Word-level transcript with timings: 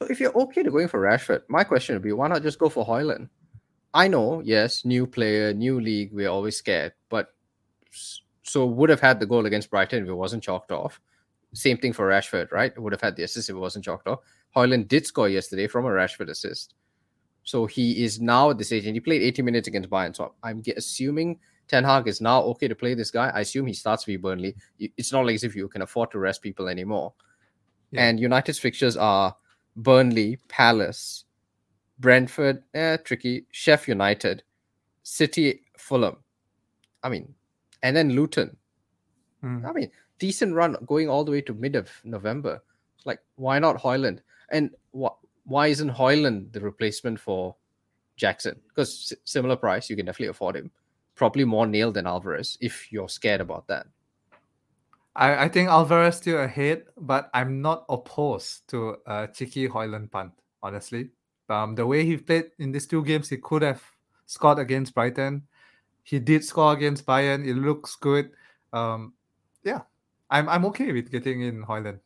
So 0.00 0.08
if 0.08 0.20
you're 0.20 0.36
okay 0.42 0.62
to 0.62 0.70
going 0.70 0.88
for 0.88 1.00
Rashford, 1.00 1.42
my 1.48 1.64
question 1.64 1.94
would 1.94 2.02
be 2.02 2.12
why 2.12 2.28
not 2.28 2.42
just 2.42 2.58
go 2.58 2.68
for 2.68 2.86
Højlund? 2.86 3.28
I 3.94 4.06
know, 4.06 4.40
yes, 4.44 4.84
new 4.84 5.06
player, 5.06 5.52
new 5.52 5.80
league, 5.80 6.12
we're 6.12 6.28
always 6.28 6.56
scared, 6.56 6.92
but 7.08 7.34
so 8.42 8.64
would 8.66 8.90
have 8.90 9.00
had 9.00 9.18
the 9.18 9.26
goal 9.26 9.46
against 9.46 9.70
Brighton 9.70 10.02
if 10.02 10.08
it 10.08 10.14
wasn't 10.14 10.42
chalked 10.42 10.70
off. 10.70 11.00
Same 11.52 11.78
thing 11.78 11.92
for 11.92 12.08
Rashford, 12.08 12.52
right? 12.52 12.78
Would 12.78 12.92
have 12.92 13.00
had 13.00 13.16
the 13.16 13.24
assist 13.24 13.50
if 13.50 13.56
it 13.56 13.58
wasn't 13.58 13.84
chalked 13.84 14.06
off. 14.06 14.20
Højlund 14.54 14.88
did 14.88 15.06
score 15.06 15.28
yesterday 15.28 15.66
from 15.66 15.84
a 15.84 15.88
Rashford 15.88 16.28
assist. 16.28 16.74
So 17.42 17.66
he 17.66 18.04
is 18.04 18.20
now 18.20 18.50
at 18.50 18.58
this 18.58 18.72
age, 18.72 18.86
and 18.86 18.94
he 18.94 19.00
played 19.00 19.22
80 19.22 19.42
minutes 19.42 19.68
against 19.68 19.88
Bayern. 19.88 20.14
So 20.14 20.34
I'm 20.42 20.62
assuming 20.76 21.38
Ten 21.66 21.82
Hag 21.82 22.06
is 22.06 22.20
now 22.20 22.42
okay 22.42 22.68
to 22.68 22.74
play 22.74 22.94
this 22.94 23.10
guy. 23.10 23.30
I 23.34 23.40
assume 23.40 23.66
he 23.66 23.72
starts 23.72 24.04
for 24.04 24.16
Burnley. 24.18 24.54
It's 24.78 25.12
not 25.12 25.24
like 25.24 25.36
as 25.36 25.44
if 25.44 25.56
you 25.56 25.66
can 25.68 25.82
afford 25.82 26.10
to 26.10 26.18
rest 26.18 26.42
people 26.42 26.68
anymore. 26.68 27.14
Yeah. 27.90 28.04
And 28.04 28.20
United's 28.20 28.58
fixtures 28.58 28.96
are 28.96 29.34
Burnley, 29.78 30.38
Palace, 30.48 31.24
Brentford, 32.00 32.62
eh, 32.74 32.96
tricky, 32.98 33.46
Sheff 33.52 33.86
United, 33.86 34.42
City, 35.02 35.62
Fulham. 35.76 36.16
I 37.02 37.08
mean, 37.08 37.32
and 37.82 37.96
then 37.96 38.10
Luton. 38.10 38.56
Mm. 39.42 39.68
I 39.68 39.72
mean, 39.72 39.90
decent 40.18 40.54
run 40.54 40.76
going 40.84 41.08
all 41.08 41.24
the 41.24 41.30
way 41.30 41.40
to 41.42 41.54
mid 41.54 41.76
of 41.76 41.90
November. 42.04 42.62
Like, 43.04 43.20
why 43.36 43.58
not 43.58 43.80
Højlund? 43.80 44.18
And 44.50 44.70
what 44.90 45.16
why 45.44 45.68
isn't 45.68 45.90
Højlund 45.90 46.52
the 46.52 46.60
replacement 46.60 47.20
for 47.20 47.54
Jackson? 48.16 48.60
Because 48.68 49.12
similar 49.24 49.56
price, 49.56 49.88
you 49.88 49.96
can 49.96 50.06
definitely 50.06 50.30
afford 50.30 50.56
him. 50.56 50.70
Probably 51.14 51.44
more 51.44 51.66
nailed 51.66 51.94
than 51.94 52.06
Alvarez 52.06 52.58
if 52.60 52.92
you're 52.92 53.08
scared 53.08 53.40
about 53.40 53.68
that. 53.68 53.86
I, 55.18 55.46
I 55.46 55.48
think 55.48 55.68
Alvarez 55.68 56.16
still 56.16 56.38
ahead, 56.38 56.84
but 56.96 57.28
I'm 57.34 57.60
not 57.60 57.84
opposed 57.88 58.68
to 58.68 58.98
a 59.04 59.26
cheeky 59.26 59.68
Højlund 59.68 60.12
punt, 60.12 60.30
honestly. 60.62 61.10
Um, 61.48 61.74
the 61.74 61.84
way 61.84 62.04
he 62.04 62.16
played 62.16 62.52
in 62.60 62.70
these 62.70 62.86
two 62.86 63.04
games, 63.04 63.28
he 63.28 63.38
could 63.38 63.62
have 63.62 63.82
scored 64.26 64.60
against 64.60 64.94
Brighton. 64.94 65.42
He 66.04 66.20
did 66.20 66.44
score 66.44 66.72
against 66.72 67.04
Bayern. 67.04 67.44
It 67.44 67.54
looks 67.54 67.96
good. 67.96 68.30
Um, 68.72 69.14
yeah, 69.64 69.80
I'm 70.30 70.48
I'm 70.48 70.64
okay 70.66 70.92
with 70.92 71.10
getting 71.10 71.42
in 71.42 71.64
Højlund. 71.64 71.98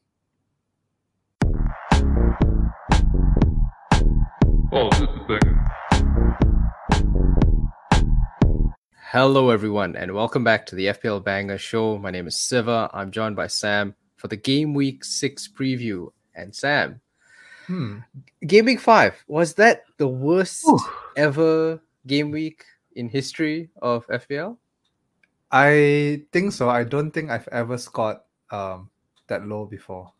Oh, 4.72 4.88
this 4.88 5.02
is 5.02 5.26
thing. 5.26 5.81
Hello, 9.12 9.50
everyone, 9.50 9.94
and 9.94 10.14
welcome 10.14 10.42
back 10.42 10.64
to 10.64 10.74
the 10.74 10.86
FPL 10.86 11.22
Banger 11.22 11.58
Show. 11.58 11.98
My 11.98 12.10
name 12.10 12.26
is 12.26 12.38
Siva. 12.40 12.88
I'm 12.94 13.10
joined 13.10 13.36
by 13.36 13.46
Sam 13.46 13.94
for 14.16 14.28
the 14.28 14.38
Game 14.38 14.72
Week 14.72 15.04
6 15.04 15.48
preview. 15.48 16.10
And 16.34 16.56
Sam, 16.56 16.98
hmm. 17.66 17.98
Game 18.46 18.64
Week 18.64 18.80
5, 18.80 19.24
was 19.28 19.52
that 19.56 19.82
the 19.98 20.08
worst 20.08 20.64
Ooh. 20.66 20.80
ever 21.14 21.78
game 22.06 22.30
week 22.30 22.64
in 22.96 23.10
history 23.10 23.68
of 23.82 24.06
FPL? 24.06 24.56
I 25.50 26.22
think 26.32 26.52
so. 26.52 26.70
I 26.70 26.82
don't 26.82 27.10
think 27.10 27.28
I've 27.28 27.48
ever 27.52 27.76
scored 27.76 28.16
um, 28.50 28.88
that 29.26 29.46
low 29.46 29.66
before 29.66 30.10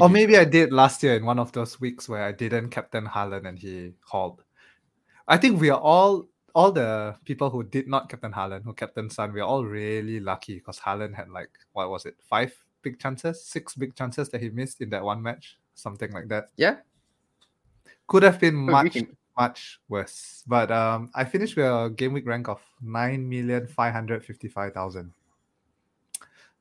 or 0.00 0.08
maybe 0.08 0.36
I 0.36 0.44
did 0.44 0.72
last 0.72 1.00
year 1.04 1.14
in 1.14 1.24
one 1.24 1.38
of 1.38 1.52
those 1.52 1.80
weeks 1.80 2.08
where 2.08 2.24
I 2.24 2.32
didn't 2.32 2.70
captain 2.70 3.06
Haaland 3.06 3.46
and 3.46 3.56
he 3.58 3.92
hauled. 4.04 4.42
I 5.28 5.36
think 5.38 5.60
we 5.60 5.70
are 5.70 5.80
all 5.80 6.28
all 6.54 6.72
the 6.72 7.16
people 7.24 7.50
who 7.50 7.62
did 7.62 7.88
not 7.88 8.08
captain 8.08 8.32
Haaland, 8.32 8.64
who 8.64 8.72
captain 8.72 9.10
Son, 9.10 9.32
we 9.32 9.40
are 9.40 9.46
all 9.46 9.64
really 9.64 10.20
lucky 10.20 10.54
because 10.54 10.78
Haaland 10.78 11.14
had 11.14 11.28
like 11.28 11.50
what 11.72 11.90
was 11.90 12.06
it, 12.06 12.16
five 12.28 12.54
big 12.82 12.98
chances, 12.98 13.44
six 13.44 13.74
big 13.74 13.94
chances 13.94 14.28
that 14.30 14.40
he 14.40 14.50
missed 14.50 14.80
in 14.80 14.90
that 14.90 15.02
one 15.02 15.22
match, 15.22 15.58
something 15.74 16.10
like 16.12 16.28
that. 16.28 16.50
Yeah, 16.56 16.76
could 18.06 18.22
have 18.22 18.40
been 18.40 18.54
much 18.54 18.96
much 19.36 19.80
worse. 19.88 20.44
But 20.46 20.70
um, 20.70 21.10
I 21.14 21.24
finished 21.24 21.56
with 21.56 21.66
a 21.66 21.90
game 21.90 22.12
week 22.12 22.26
rank 22.26 22.48
of 22.48 22.60
nine 22.80 23.28
million 23.28 23.66
five 23.66 23.92
hundred 23.92 24.24
fifty 24.24 24.48
five 24.48 24.74
thousand. 24.74 25.12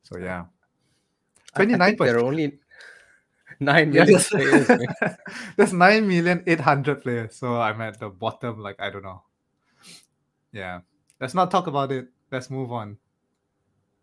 So 0.03 0.17
yeah, 0.17 0.45
twenty 1.55 1.75
nine. 1.75 1.95
There 1.97 2.17
are 2.17 2.23
only 2.23 2.59
nine 3.59 3.91
million 3.91 4.13
yes. 4.13 4.29
players. 4.29 4.67
There's 5.57 5.73
nine 5.73 6.07
million 6.07 6.43
eight 6.47 6.61
hundred 6.61 7.01
players, 7.01 7.35
so 7.35 7.59
I'm 7.59 7.81
at 7.81 7.99
the 7.99 8.09
bottom. 8.09 8.59
Like 8.59 8.79
I 8.79 8.89
don't 8.89 9.03
know. 9.03 9.23
Yeah, 10.51 10.81
let's 11.19 11.33
not 11.33 11.51
talk 11.51 11.67
about 11.67 11.91
it. 11.91 12.07
Let's 12.31 12.49
move 12.49 12.71
on. 12.71 12.97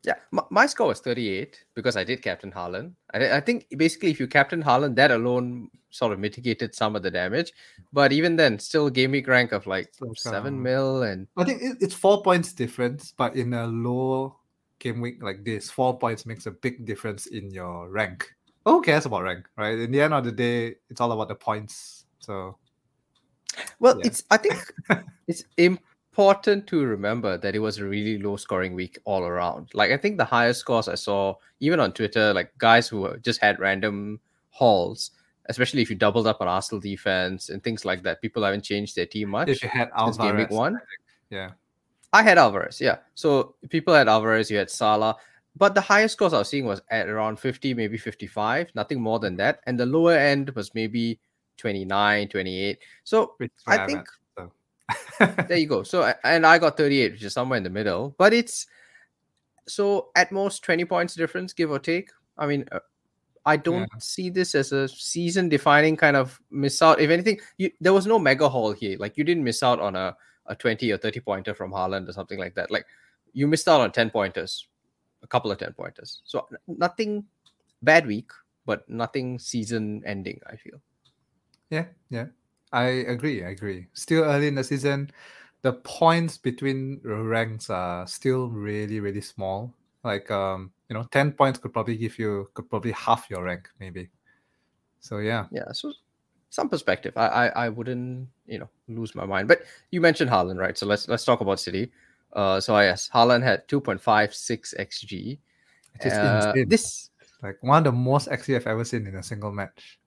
Yeah, 0.04 0.14
my, 0.31 0.42
my 0.50 0.66
score 0.66 0.88
was 0.88 1.00
38 1.00 1.64
because 1.75 1.97
I 1.97 2.04
did 2.04 2.22
captain 2.22 2.53
Haaland. 2.53 2.92
I, 3.12 3.38
I 3.38 3.41
think 3.41 3.66
basically 3.76 4.10
if 4.10 4.20
you 4.20 4.28
captain 4.28 4.62
Haaland, 4.62 4.94
that 4.97 5.10
alone 5.10 5.70
sort 5.91 6.12
of 6.12 6.20
mitigated 6.20 6.75
some 6.75 6.94
of 6.94 7.03
the 7.03 7.10
damage. 7.10 7.53
But 7.92 8.12
even 8.12 8.37
then, 8.37 8.58
still 8.58 8.91
game 8.91 9.10
week 9.10 9.26
rank 9.26 9.53
of 9.53 9.66
like 9.66 9.92
so, 9.92 10.12
seven 10.16 10.62
mil 10.62 11.03
and 11.03 11.26
I 11.37 11.44
think 11.44 11.62
it's 11.81 11.94
four 11.94 12.22
points 12.22 12.53
difference, 12.53 13.12
but 13.16 13.34
in 13.34 13.53
a 13.54 13.66
low 13.66 14.37
game 14.78 15.00
week 15.00 15.22
like 15.22 15.44
this, 15.44 15.69
four 15.69 15.98
points 15.98 16.26
makes 16.26 16.47
a 16.47 16.53
big 16.53 16.84
difference 16.84 17.26
in 17.26 17.50
your 17.50 17.88
rank 17.88 18.28
who 18.69 18.82
cares 18.82 19.06
about 19.06 19.22
rank, 19.22 19.48
right? 19.56 19.78
In 19.78 19.91
the 19.91 20.00
end 20.00 20.14
of 20.14 20.25
the 20.25 20.32
day, 20.32 20.76
it's 20.91 21.00
all 21.00 21.12
about 21.12 21.28
the 21.28 21.34
points. 21.34 22.04
So, 22.19 22.56
well, 23.78 23.98
yeah. 23.98 24.06
it's 24.06 24.25
I 24.31 24.37
think 24.37 24.72
it's 25.26 25.44
important 26.18 26.66
to 26.66 26.84
remember 26.84 27.38
that 27.38 27.54
it 27.54 27.60
was 27.60 27.78
a 27.78 27.84
really 27.84 28.18
low 28.18 28.36
scoring 28.36 28.74
week 28.74 28.98
all 29.04 29.22
around. 29.22 29.70
Like 29.72 29.92
I 29.92 29.96
think 29.96 30.18
the 30.18 30.24
highest 30.24 30.58
scores 30.58 30.88
I 30.88 30.96
saw, 30.96 31.34
even 31.60 31.78
on 31.78 31.92
Twitter, 31.92 32.34
like 32.34 32.50
guys 32.58 32.88
who 32.88 33.16
just 33.18 33.40
had 33.40 33.60
random 33.60 34.18
hauls, 34.50 35.12
especially 35.46 35.80
if 35.80 35.90
you 35.90 35.94
doubled 35.94 36.26
up 36.26 36.40
on 36.40 36.48
Arsenal 36.48 36.80
defense 36.80 37.50
and 37.50 37.62
things 37.62 37.84
like 37.84 38.02
that. 38.02 38.20
People 38.20 38.42
haven't 38.42 38.64
changed 38.64 38.96
their 38.96 39.06
team 39.06 39.28
much. 39.28 39.48
If 39.48 39.62
you 39.62 39.68
had 39.68 39.90
Alvarez, 39.96 40.18
game 40.18 40.36
week 40.36 40.50
one, 40.50 40.80
yeah. 41.30 41.52
I 42.12 42.24
had 42.24 42.36
Alvarez, 42.36 42.80
yeah. 42.80 42.96
So 43.14 43.54
people 43.68 43.94
had 43.94 44.08
Alvarez, 44.08 44.50
you 44.50 44.56
had 44.56 44.70
Salah 44.70 45.16
but 45.58 45.74
the 45.74 45.80
highest 45.80 46.14
scores 46.14 46.32
I 46.32 46.38
was 46.38 46.48
seeing 46.48 46.66
was 46.66 46.80
at 46.90 47.08
around 47.08 47.40
50, 47.40 47.74
maybe 47.74 47.98
55, 47.98 48.70
nothing 48.74 49.00
more 49.00 49.18
than 49.18 49.36
that. 49.36 49.60
And 49.66 49.78
the 49.78 49.86
lower 49.86 50.16
end 50.16 50.50
was 50.50 50.72
maybe 50.72 51.18
29, 51.56 52.28
28. 52.28 52.78
So 53.02 53.34
I 53.66 53.86
think. 53.86 54.06
there 55.49 55.59
you 55.59 55.66
go. 55.66 55.82
So 55.82 56.12
and 56.25 56.47
I 56.47 56.59
got 56.59 56.76
38, 56.76 57.12
which 57.12 57.25
is 57.25 57.32
somewhere 57.32 57.56
in 57.56 57.62
the 57.62 57.71
middle. 57.71 58.15
But 58.19 58.32
it's 58.32 58.66
so 59.66 60.09
at 60.16 60.32
most 60.32 60.62
20 60.62 60.84
points 60.84 61.15
difference, 61.15 61.53
give 61.53 61.71
or 61.71 61.78
take. 61.78 62.10
I 62.37 62.47
mean, 62.47 62.65
uh, 62.72 62.81
I 63.44 63.56
don't 63.56 63.81
yeah. 63.81 63.99
see 63.99 64.31
this 64.31 64.54
as 64.54 64.72
a 64.72 64.88
season 64.88 65.49
defining 65.49 65.97
kind 65.97 66.16
of 66.16 66.41
miss 66.50 66.81
out. 66.82 67.00
If 67.00 67.10
anything, 67.10 67.41
you, 67.56 67.71
there 67.81 67.93
was 67.93 68.06
no 68.06 68.19
mega 68.19 68.49
haul 68.49 68.72
here. 68.72 68.97
Like 68.99 69.16
you 69.16 69.25
didn't 69.25 69.44
miss 69.44 69.62
out 69.62 69.81
on 69.81 69.97
a, 69.97 70.16
a 70.47 70.54
20 70.54 70.91
or 70.93 70.99
30 70.99 71.20
pointer 71.20 71.55
from 71.55 71.72
Haaland 71.72 72.09
or 72.09 72.12
something 72.12 72.38
like 72.38 72.55
that. 72.55 72.70
Like 72.70 72.87
you 73.32 73.47
missed 73.47 73.69
out 73.69 73.81
on 73.81 73.93
10 73.93 74.10
pointers 74.10 74.66
a 75.22 75.26
couple 75.26 75.50
of 75.50 75.59
10 75.59 75.72
pointers. 75.75 76.20
So 76.25 76.47
nothing 76.66 77.25
bad 77.82 78.06
week, 78.06 78.31
but 78.66 78.88
nothing 78.88 79.38
season 79.38 80.03
ending, 80.06 80.41
I 80.47 80.56
feel. 80.56 80.81
Yeah, 81.70 81.87
yeah. 82.10 82.26
I 82.72 82.84
agree. 82.84 83.44
I 83.44 83.50
agree. 83.50 83.86
Still 83.94 84.24
early 84.24 84.48
in 84.48 84.54
the 84.54 84.64
season, 84.64 85.10
the 85.62 85.72
points 85.72 86.36
between 86.36 87.00
ranks 87.02 87.70
are 87.70 88.06
still 88.06 88.48
really, 88.48 89.00
really 89.00 89.20
small. 89.20 89.74
Like 90.04 90.30
um, 90.30 90.72
you 90.88 90.94
know, 90.94 91.04
10 91.10 91.32
points 91.32 91.58
could 91.58 91.72
probably 91.72 91.96
give 91.96 92.18
you 92.18 92.48
could 92.54 92.68
probably 92.70 92.92
half 92.92 93.28
your 93.30 93.44
rank, 93.44 93.68
maybe. 93.80 94.10
So 95.00 95.18
yeah. 95.18 95.46
Yeah. 95.50 95.72
So 95.72 95.92
some 96.50 96.68
perspective. 96.68 97.16
I, 97.16 97.26
I 97.26 97.46
I 97.66 97.68
wouldn't, 97.68 98.28
you 98.46 98.58
know, 98.58 98.68
lose 98.88 99.14
my 99.14 99.24
mind. 99.26 99.48
But 99.48 99.62
you 99.90 100.00
mentioned 100.00 100.30
Haaland, 100.30 100.58
right? 100.58 100.76
So 100.76 100.86
let's 100.86 101.08
let's 101.08 101.24
talk 101.24 101.40
about 101.40 101.60
City. 101.60 101.90
Uh, 102.32 102.60
so 102.60 102.78
yes, 102.78 103.10
Haaland 103.12 103.42
had 103.42 103.66
2.56 103.68 104.74
xg. 104.78 105.38
Uh, 106.04 106.52
this 106.66 107.10
like 107.42 107.56
one 107.62 107.78
of 107.78 107.84
the 107.84 107.92
most 107.92 108.28
xg 108.28 108.54
I've 108.54 108.66
ever 108.66 108.84
seen 108.84 109.06
in 109.06 109.16
a 109.16 109.22
single 109.22 109.52
match. 109.52 109.97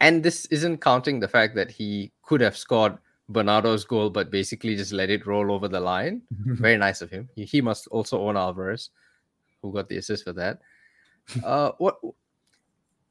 And 0.00 0.22
this 0.22 0.46
isn't 0.46 0.82
counting 0.82 1.20
the 1.20 1.28
fact 1.28 1.54
that 1.54 1.70
he 1.70 2.12
could 2.22 2.40
have 2.40 2.56
scored 2.56 2.98
Bernardo's 3.28 3.84
goal, 3.84 4.10
but 4.10 4.30
basically 4.30 4.76
just 4.76 4.92
let 4.92 5.10
it 5.10 5.26
roll 5.26 5.50
over 5.50 5.68
the 5.68 5.80
line. 5.80 6.22
Very 6.30 6.76
nice 6.76 7.02
of 7.02 7.10
him. 7.10 7.28
He, 7.34 7.44
he, 7.44 7.60
must 7.60 7.86
also 7.88 8.20
own 8.20 8.36
Alvarez, 8.36 8.90
who 9.62 9.72
got 9.72 9.88
the 9.88 9.96
assist 9.96 10.24
for 10.24 10.32
that. 10.34 10.60
Uh, 11.44 11.72
what 11.78 11.98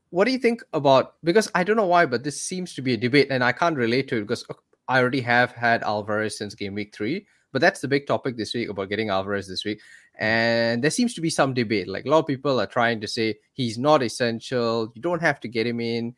what 0.10 0.24
do 0.24 0.32
you 0.32 0.38
think 0.38 0.64
about? 0.72 1.16
Because 1.22 1.52
I 1.54 1.66
don't 1.66 1.76
know 1.76 1.86
why, 1.86 2.06
but 2.06 2.24
this 2.24 2.42
seems 2.42 2.74
to 2.76 2.82
be 2.82 2.94
a 2.94 2.98
debate, 2.98 3.28
and 3.30 3.44
I 3.44 3.52
can't 3.52 3.76
relate 3.76 4.08
to 4.08 4.16
it 4.16 4.22
because 4.22 4.46
I 4.88 5.00
already 5.00 5.20
have 5.20 5.52
had 5.52 5.84
Alvarez 5.84 6.38
since 6.38 6.56
game 6.56 6.76
week 6.76 6.96
three. 6.96 7.28
But 7.52 7.62
that's 7.62 7.82
the 7.82 7.90
big 7.90 8.08
topic 8.08 8.38
this 8.38 8.54
week 8.54 8.70
about 8.70 8.88
getting 8.90 9.10
Alvarez 9.10 9.48
this 9.48 9.66
week. 9.66 9.82
And 10.18 10.84
there 10.84 10.92
seems 10.92 11.14
to 11.16 11.22
be 11.22 11.30
some 11.30 11.54
debate. 11.54 11.88
Like 11.88 12.06
a 12.06 12.10
lot 12.10 12.20
of 12.20 12.28
people 12.28 12.60
are 12.60 12.68
trying 12.68 13.02
to 13.02 13.08
say 13.08 13.36
he's 13.54 13.78
not 13.78 14.04
essential. 14.04 14.92
You 14.96 15.02
don't 15.02 15.22
have 15.22 15.40
to 15.42 15.48
get 15.48 15.68
him 15.68 15.80
in. 15.80 16.16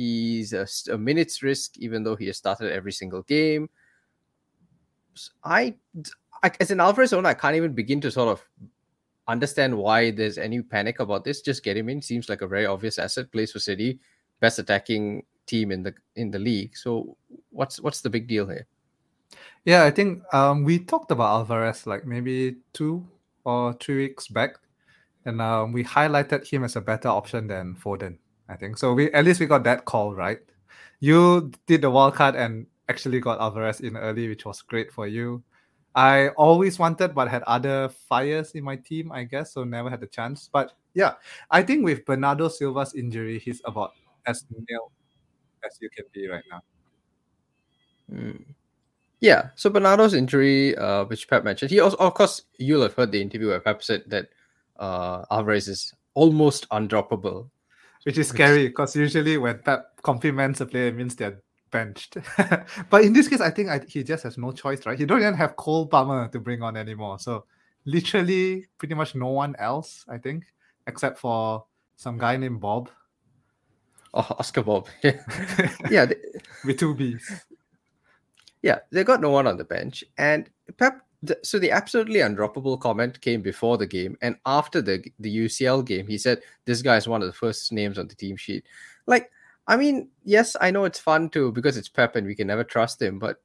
He's 0.00 0.54
a, 0.54 0.66
a 0.90 0.96
minute's 0.96 1.42
risk, 1.42 1.76
even 1.76 2.02
though 2.02 2.16
he 2.16 2.26
has 2.28 2.38
started 2.38 2.72
every 2.72 2.92
single 2.92 3.20
game. 3.20 3.68
I, 5.44 5.74
I, 6.42 6.52
as 6.58 6.70
an 6.70 6.80
Alvarez 6.80 7.12
owner, 7.12 7.28
I 7.28 7.34
can't 7.34 7.54
even 7.54 7.74
begin 7.74 8.00
to 8.00 8.10
sort 8.10 8.30
of 8.30 8.40
understand 9.28 9.76
why 9.76 10.10
there's 10.10 10.38
any 10.38 10.62
panic 10.62 11.00
about 11.00 11.24
this. 11.24 11.42
Just 11.42 11.62
get 11.62 11.76
him 11.76 11.90
in. 11.90 12.00
Seems 12.00 12.30
like 12.30 12.40
a 12.40 12.48
very 12.48 12.64
obvious 12.64 12.98
asset. 12.98 13.30
Plays 13.30 13.52
for 13.52 13.58
City. 13.58 14.00
best 14.40 14.58
attacking 14.58 15.26
team 15.44 15.70
in 15.70 15.82
the 15.82 15.92
in 16.16 16.30
the 16.30 16.38
league. 16.38 16.74
So 16.78 17.18
what's 17.50 17.78
what's 17.78 18.00
the 18.00 18.08
big 18.08 18.26
deal 18.26 18.48
here? 18.48 18.66
Yeah, 19.66 19.84
I 19.84 19.90
think 19.90 20.22
um, 20.32 20.64
we 20.64 20.78
talked 20.78 21.10
about 21.10 21.44
Alvarez 21.44 21.86
like 21.86 22.06
maybe 22.06 22.56
two 22.72 23.06
or 23.44 23.74
three 23.74 24.08
weeks 24.08 24.28
back, 24.28 24.56
and 25.26 25.42
um, 25.42 25.72
we 25.72 25.84
highlighted 25.84 26.48
him 26.48 26.64
as 26.64 26.76
a 26.76 26.80
better 26.80 27.08
option 27.08 27.48
than 27.48 27.76
Foden. 27.76 28.16
I 28.50 28.56
think 28.56 28.78
so. 28.78 28.92
We 28.92 29.12
at 29.12 29.24
least 29.24 29.38
we 29.38 29.46
got 29.46 29.62
that 29.64 29.84
call 29.84 30.14
right. 30.14 30.40
You 30.98 31.52
did 31.66 31.82
the 31.82 31.90
wild 31.90 32.14
card 32.14 32.34
and 32.34 32.66
actually 32.88 33.20
got 33.20 33.40
Alvarez 33.40 33.80
in 33.80 33.96
early, 33.96 34.28
which 34.28 34.44
was 34.44 34.60
great 34.62 34.92
for 34.92 35.06
you. 35.06 35.42
I 35.94 36.28
always 36.30 36.78
wanted, 36.78 37.14
but 37.14 37.28
had 37.28 37.42
other 37.44 37.88
fires 37.88 38.52
in 38.52 38.64
my 38.64 38.76
team, 38.76 39.10
I 39.12 39.24
guess, 39.24 39.54
so 39.54 39.64
never 39.64 39.88
had 39.88 40.00
the 40.00 40.06
chance. 40.06 40.50
But 40.52 40.72
yeah, 40.94 41.14
I 41.50 41.62
think 41.62 41.84
with 41.84 42.04
Bernardo 42.04 42.48
Silva's 42.48 42.94
injury, 42.94 43.38
he's 43.38 43.62
about 43.64 43.92
as 44.26 44.44
nil 44.50 44.90
as 45.64 45.78
you 45.80 45.88
can 45.90 46.04
be 46.12 46.28
right 46.28 46.44
now. 46.50 46.60
Mm. 48.12 48.44
Yeah. 49.20 49.50
So 49.54 49.70
Bernardo's 49.70 50.14
injury, 50.14 50.76
uh, 50.76 51.04
which 51.04 51.28
Pep 51.28 51.44
mentioned, 51.44 51.70
he 51.70 51.80
also, 51.80 51.96
of 51.98 52.14
course, 52.14 52.42
you'll 52.58 52.82
have 52.82 52.94
heard 52.94 53.12
the 53.12 53.20
interview 53.20 53.48
where 53.48 53.60
Pep 53.60 53.82
said 53.82 54.04
that 54.08 54.28
uh, 54.78 55.24
Alvarez 55.30 55.68
is 55.68 55.92
almost 56.14 56.68
undroppable, 56.70 57.50
which 58.04 58.18
is 58.18 58.28
scary 58.28 58.68
because 58.68 58.96
usually 58.96 59.36
when 59.36 59.58
Pep 59.58 60.00
compliments 60.02 60.60
a 60.60 60.66
player, 60.66 60.86
it 60.88 60.96
means 60.96 61.14
they're 61.16 61.40
benched. 61.70 62.16
but 62.90 63.04
in 63.04 63.12
this 63.12 63.28
case, 63.28 63.40
I 63.40 63.50
think 63.50 63.68
I, 63.68 63.80
he 63.86 64.02
just 64.02 64.24
has 64.24 64.38
no 64.38 64.52
choice, 64.52 64.84
right? 64.86 64.98
He 64.98 65.04
don't 65.04 65.20
even 65.20 65.34
have 65.34 65.56
Cole 65.56 65.86
Palmer 65.86 66.28
to 66.28 66.40
bring 66.40 66.62
on 66.62 66.76
anymore. 66.76 67.18
So 67.18 67.44
literally, 67.84 68.66
pretty 68.78 68.94
much 68.94 69.14
no 69.14 69.28
one 69.28 69.54
else, 69.58 70.04
I 70.08 70.18
think, 70.18 70.44
except 70.86 71.18
for 71.18 71.64
some 71.96 72.18
guy 72.18 72.36
named 72.36 72.60
Bob. 72.60 72.90
Oh, 74.12 74.26
Oscar 74.38 74.62
Bob. 74.62 74.88
Yeah, 75.02 75.22
yeah. 75.90 76.06
They, 76.06 76.16
with 76.64 76.78
two 76.78 76.94
B's. 76.94 77.44
Yeah, 78.62 78.80
they 78.90 79.04
got 79.04 79.20
no 79.20 79.30
one 79.30 79.46
on 79.46 79.56
the 79.56 79.64
bench, 79.64 80.04
and 80.18 80.50
Pep. 80.76 81.00
The, 81.22 81.38
so 81.42 81.58
the 81.58 81.70
absolutely 81.70 82.20
undroppable 82.20 82.80
comment 82.80 83.20
came 83.20 83.42
before 83.42 83.76
the 83.76 83.86
game, 83.86 84.16
and 84.22 84.36
after 84.46 84.80
the 84.80 85.04
the 85.18 85.44
UCL 85.44 85.84
game, 85.84 86.06
he 86.06 86.16
said 86.16 86.40
this 86.64 86.80
guy 86.80 86.96
is 86.96 87.06
one 87.06 87.20
of 87.20 87.28
the 87.28 87.34
first 87.34 87.72
names 87.72 87.98
on 87.98 88.08
the 88.08 88.14
team 88.14 88.36
sheet. 88.36 88.64
Like, 89.06 89.30
I 89.66 89.76
mean, 89.76 90.08
yes, 90.24 90.56
I 90.60 90.70
know 90.70 90.84
it's 90.84 90.98
fun 90.98 91.28
to 91.30 91.52
because 91.52 91.76
it's 91.76 91.88
Pep 91.88 92.16
and 92.16 92.26
we 92.26 92.34
can 92.34 92.46
never 92.46 92.64
trust 92.64 93.02
him, 93.02 93.18
but 93.18 93.42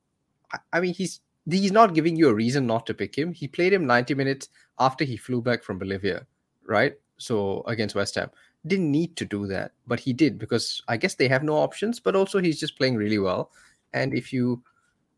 I, 0.53 0.59
I 0.73 0.79
mean, 0.79 0.93
he's 0.93 1.19
he's 1.49 1.71
not 1.71 1.93
giving 1.93 2.15
you 2.15 2.29
a 2.29 2.33
reason 2.33 2.65
not 2.65 2.85
to 2.87 2.93
pick 2.93 3.17
him. 3.17 3.33
He 3.33 3.47
played 3.47 3.73
him 3.73 3.85
90 3.85 4.15
minutes 4.15 4.49
after 4.79 5.03
he 5.03 5.17
flew 5.17 5.41
back 5.41 5.63
from 5.63 5.77
Bolivia, 5.77 6.25
right? 6.65 6.95
So 7.17 7.63
against 7.67 7.95
West 7.95 8.15
Ham. 8.15 8.29
Didn't 8.65 8.91
need 8.91 9.15
to 9.17 9.25
do 9.25 9.45
that, 9.47 9.73
but 9.85 9.99
he 9.99 10.11
did 10.11 10.39
because 10.39 10.81
I 10.87 10.97
guess 10.97 11.15
they 11.15 11.27
have 11.27 11.43
no 11.43 11.53
options, 11.53 11.99
but 11.99 12.15
also 12.15 12.39
he's 12.39 12.59
just 12.59 12.77
playing 12.77 12.95
really 12.95 13.19
well. 13.19 13.51
And 13.93 14.13
if 14.13 14.33
you 14.33 14.63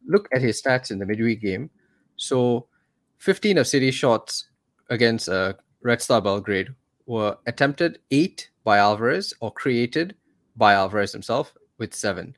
look 0.06 0.28
at 0.34 0.42
his 0.42 0.62
stats 0.62 0.92
in 0.92 1.00
the 1.00 1.06
midweek 1.06 1.42
game, 1.42 1.70
so 2.18 2.68
15 3.20 3.60
of 3.60 3.68
City 3.68 3.92
shots 3.92 4.50
against 4.90 5.30
uh, 5.30 5.54
Red 5.82 6.02
Star 6.02 6.22
Belgrade 6.22 6.70
were 7.06 7.38
attempted 7.46 8.00
eight 8.12 8.50
by 8.64 8.78
Alvarez 8.78 9.34
or 9.40 9.52
created 9.52 10.16
by 10.56 10.74
Alvarez 10.74 11.14
himself 11.14 11.54
with 11.78 11.94
seven. 11.94 12.36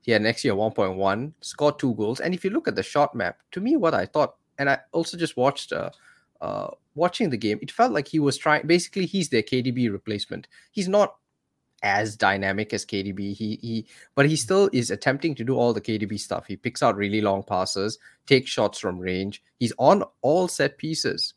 He 0.00 0.12
had 0.12 0.22
next 0.22 0.44
year 0.44 0.54
1.1, 0.54 1.32
scored 1.40 1.78
two 1.78 1.94
goals. 1.94 2.20
And 2.20 2.32
if 2.32 2.44
you 2.44 2.50
look 2.50 2.68
at 2.68 2.76
the 2.76 2.82
shot 2.82 3.14
map, 3.14 3.40
to 3.52 3.60
me, 3.60 3.76
what 3.76 3.92
I 3.92 4.06
thought, 4.06 4.36
and 4.58 4.70
I 4.70 4.78
also 4.92 5.16
just 5.16 5.36
watched 5.36 5.72
uh, 5.72 5.90
uh, 6.40 6.68
watching 6.94 7.28
the 7.28 7.36
game, 7.36 7.58
it 7.60 7.72
felt 7.72 7.92
like 7.92 8.06
he 8.06 8.20
was 8.20 8.38
trying. 8.38 8.66
Basically, 8.66 9.04
he's 9.04 9.28
their 9.28 9.42
KDB 9.42 9.90
replacement. 9.90 10.46
He's 10.70 10.88
not 10.88 11.16
as 11.86 12.16
dynamic 12.16 12.74
as 12.74 12.84
KDB. 12.84 13.32
He 13.32 13.58
he, 13.62 13.86
but 14.16 14.26
he 14.26 14.34
still 14.34 14.68
is 14.72 14.90
attempting 14.90 15.36
to 15.36 15.44
do 15.44 15.54
all 15.54 15.72
the 15.72 15.80
KDB 15.80 16.18
stuff. 16.18 16.46
He 16.46 16.56
picks 16.56 16.82
out 16.82 16.96
really 16.96 17.20
long 17.20 17.44
passes, 17.44 17.98
takes 18.26 18.50
shots 18.50 18.78
from 18.78 18.98
range. 18.98 19.42
He's 19.60 19.72
on 19.78 20.02
all 20.20 20.48
set 20.48 20.78
pieces. 20.78 21.34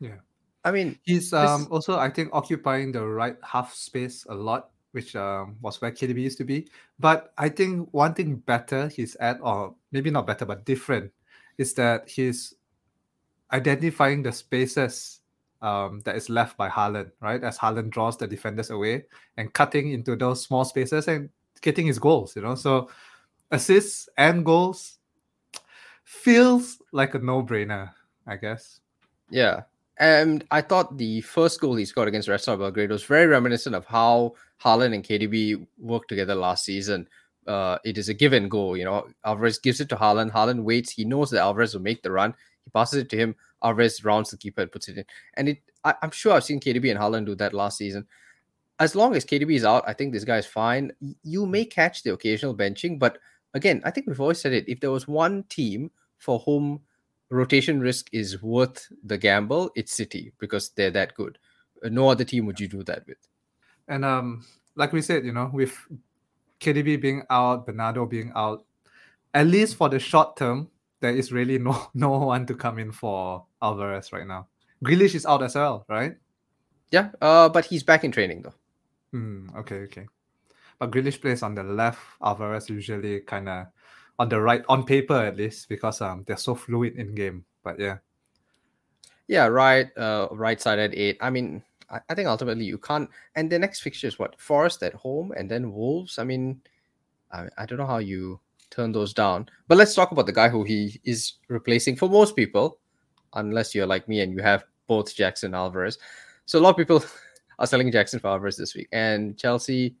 Yeah, 0.00 0.24
I 0.64 0.72
mean, 0.72 0.98
he's 1.04 1.32
um 1.32 1.62
this... 1.62 1.70
also 1.70 1.98
I 1.98 2.08
think 2.08 2.30
occupying 2.32 2.92
the 2.92 3.04
right 3.04 3.36
half 3.44 3.74
space 3.74 4.24
a 4.28 4.34
lot, 4.34 4.70
which 4.92 5.14
um 5.14 5.56
was 5.60 5.80
where 5.80 5.92
KDB 5.92 6.22
used 6.22 6.38
to 6.38 6.44
be. 6.44 6.68
But 6.98 7.32
I 7.36 7.50
think 7.50 7.92
one 7.92 8.14
thing 8.14 8.36
better 8.36 8.88
he's 8.88 9.14
at, 9.16 9.38
or 9.42 9.76
maybe 9.92 10.10
not 10.10 10.26
better 10.26 10.46
but 10.46 10.64
different, 10.64 11.12
is 11.58 11.74
that 11.74 12.08
he's 12.08 12.54
identifying 13.52 14.22
the 14.22 14.32
spaces 14.32 15.20
um, 15.62 16.00
that 16.04 16.16
is 16.16 16.28
left 16.28 16.56
by 16.56 16.68
Haaland, 16.68 17.10
right? 17.20 17.42
As 17.42 17.58
Haaland 17.58 17.90
draws 17.90 18.16
the 18.16 18.26
defenders 18.26 18.70
away 18.70 19.04
and 19.36 19.52
cutting 19.52 19.92
into 19.92 20.16
those 20.16 20.42
small 20.42 20.64
spaces 20.64 21.08
and 21.08 21.30
getting 21.60 21.86
his 21.86 21.98
goals, 21.98 22.36
you 22.36 22.42
know. 22.42 22.54
So 22.54 22.90
assists 23.50 24.08
and 24.16 24.44
goals 24.44 24.98
feels 26.04 26.80
like 26.92 27.14
a 27.14 27.18
no-brainer, 27.18 27.90
I 28.26 28.36
guess. 28.36 28.80
Yeah. 29.30 29.62
And 29.98 30.44
I 30.50 30.60
thought 30.60 30.98
the 30.98 31.22
first 31.22 31.60
goal 31.60 31.76
he 31.76 31.84
scored 31.84 32.08
against 32.08 32.28
Red 32.28 32.40
Star 32.40 32.56
Belgrade 32.56 32.90
was 32.90 33.04
very 33.04 33.26
reminiscent 33.26 33.74
of 33.74 33.86
how 33.86 34.34
Haaland 34.62 34.94
and 34.94 35.02
KDB 35.02 35.66
worked 35.78 36.08
together 36.08 36.34
last 36.34 36.64
season. 36.64 37.08
Uh, 37.46 37.78
it 37.84 37.96
is 37.96 38.08
a 38.08 38.14
give 38.14 38.32
and 38.32 38.50
go. 38.50 38.74
You 38.74 38.84
know, 38.84 39.08
Alvarez 39.24 39.58
gives 39.58 39.80
it 39.80 39.88
to 39.88 39.96
Haaland. 39.96 40.32
Haaland 40.32 40.62
waits. 40.64 40.92
He 40.92 41.04
knows 41.04 41.30
that 41.30 41.40
Alvarez 41.40 41.74
will 41.74 41.82
make 41.82 42.02
the 42.02 42.10
run. 42.10 42.34
He 42.64 42.70
passes 42.70 42.98
it 42.98 43.08
to 43.10 43.16
him. 43.16 43.36
Alvarez 43.62 44.04
rounds 44.04 44.30
the 44.30 44.36
keeper 44.36 44.62
and 44.62 44.72
puts 44.72 44.88
it 44.88 44.98
in. 44.98 45.04
And 45.34 45.48
it, 45.50 45.58
I, 45.84 45.94
am 46.02 46.10
sure 46.10 46.32
I've 46.32 46.44
seen 46.44 46.60
KDB 46.60 46.90
and 46.90 47.00
Haaland 47.00 47.26
do 47.26 47.34
that 47.36 47.54
last 47.54 47.78
season. 47.78 48.06
As 48.78 48.94
long 48.94 49.14
as 49.16 49.24
KDB 49.24 49.54
is 49.54 49.64
out, 49.64 49.84
I 49.86 49.94
think 49.94 50.12
this 50.12 50.24
guy 50.24 50.36
is 50.36 50.46
fine. 50.46 50.92
You 51.22 51.46
may 51.46 51.64
catch 51.64 52.02
the 52.02 52.12
occasional 52.12 52.54
benching, 52.54 52.98
but 52.98 53.18
again, 53.54 53.80
I 53.84 53.90
think 53.90 54.06
we've 54.06 54.20
always 54.20 54.40
said 54.40 54.52
it. 54.52 54.68
If 54.68 54.80
there 54.80 54.90
was 54.90 55.08
one 55.08 55.44
team 55.44 55.90
for 56.18 56.40
whom 56.40 56.80
rotation 57.30 57.80
risk 57.80 58.08
is 58.12 58.42
worth 58.42 58.86
the 59.02 59.18
gamble, 59.18 59.70
it's 59.74 59.92
City 59.92 60.32
because 60.38 60.70
they're 60.70 60.90
that 60.90 61.14
good. 61.14 61.38
No 61.82 62.08
other 62.08 62.24
team 62.24 62.46
would 62.46 62.60
you 62.60 62.68
do 62.68 62.82
that 62.84 63.06
with. 63.06 63.18
And 63.88 64.04
um, 64.04 64.44
like 64.74 64.92
we 64.92 65.02
said, 65.02 65.24
you 65.24 65.32
know, 65.32 65.50
with 65.52 65.74
KDB 66.60 67.00
being 67.00 67.22
out, 67.30 67.66
Bernardo 67.66 68.06
being 68.06 68.32
out, 68.34 68.64
at 69.34 69.46
least 69.46 69.76
for 69.76 69.88
the 69.88 69.98
short 69.98 70.36
term, 70.36 70.68
there 71.00 71.14
is 71.14 71.32
really 71.32 71.58
no 71.58 71.88
no 71.94 72.10
one 72.18 72.46
to 72.46 72.54
come 72.54 72.78
in 72.78 72.92
for 72.92 73.44
Alvarez 73.62 74.12
right 74.12 74.26
now. 74.26 74.48
Grealish 74.84 75.14
is 75.14 75.26
out 75.26 75.42
as 75.42 75.54
well, 75.54 75.84
right? 75.88 76.16
Yeah, 76.90 77.10
uh, 77.20 77.48
but 77.48 77.64
he's 77.66 77.82
back 77.82 78.04
in 78.04 78.12
training 78.12 78.42
though. 78.42 78.54
Hmm. 79.12 79.48
okay, 79.56 79.82
okay. 79.88 80.06
But 80.78 80.90
Grealish 80.90 81.20
plays 81.20 81.42
on 81.42 81.54
the 81.54 81.62
left. 81.62 81.98
Alvarez 82.22 82.68
usually 82.68 83.20
kind 83.20 83.48
of 83.48 83.66
on 84.18 84.28
the 84.28 84.40
right, 84.40 84.64
on 84.68 84.84
paper 84.84 85.16
at 85.16 85.36
least, 85.36 85.68
because 85.68 86.00
um 86.00 86.24
they're 86.26 86.36
so 86.36 86.54
fluid 86.54 86.96
in 86.96 87.14
game. 87.14 87.44
But 87.62 87.80
yeah. 87.80 87.98
Yeah, 89.28 89.46
right. 89.46 89.88
Uh, 89.96 90.28
right 90.30 90.60
side 90.60 90.78
at 90.78 90.94
eight. 90.94 91.18
I 91.20 91.30
mean, 91.30 91.62
I, 91.90 92.00
I 92.08 92.14
think 92.14 92.28
ultimately 92.28 92.64
you 92.64 92.78
can't. 92.78 93.10
And 93.34 93.50
the 93.50 93.58
next 93.58 93.80
fixture 93.80 94.06
is 94.06 94.18
what 94.18 94.40
Forest 94.40 94.82
at 94.82 94.94
home, 94.94 95.32
and 95.36 95.50
then 95.50 95.72
Wolves. 95.72 96.18
I 96.18 96.24
mean, 96.24 96.60
I, 97.32 97.48
I 97.58 97.66
don't 97.66 97.78
know 97.78 97.86
how 97.86 97.98
you 97.98 98.40
turn 98.70 98.92
those 98.92 99.14
down. 99.14 99.48
But 99.68 99.78
let's 99.78 99.94
talk 99.94 100.12
about 100.12 100.26
the 100.26 100.32
guy 100.32 100.48
who 100.48 100.64
he 100.64 101.00
is 101.04 101.34
replacing 101.48 101.96
for 101.96 102.08
most 102.08 102.36
people, 102.36 102.78
unless 103.34 103.74
you're 103.74 103.86
like 103.86 104.08
me 104.08 104.20
and 104.20 104.32
you 104.32 104.42
have 104.42 104.64
both 104.86 105.14
Jackson 105.14 105.54
Alvarez. 105.54 105.98
So 106.46 106.58
a 106.58 106.60
lot 106.60 106.70
of 106.70 106.76
people 106.76 107.04
are 107.58 107.66
selling 107.66 107.90
Jackson 107.90 108.20
for 108.20 108.28
Alvarez 108.28 108.56
this 108.56 108.74
week. 108.74 108.88
And 108.92 109.38
Chelsea 109.38 109.96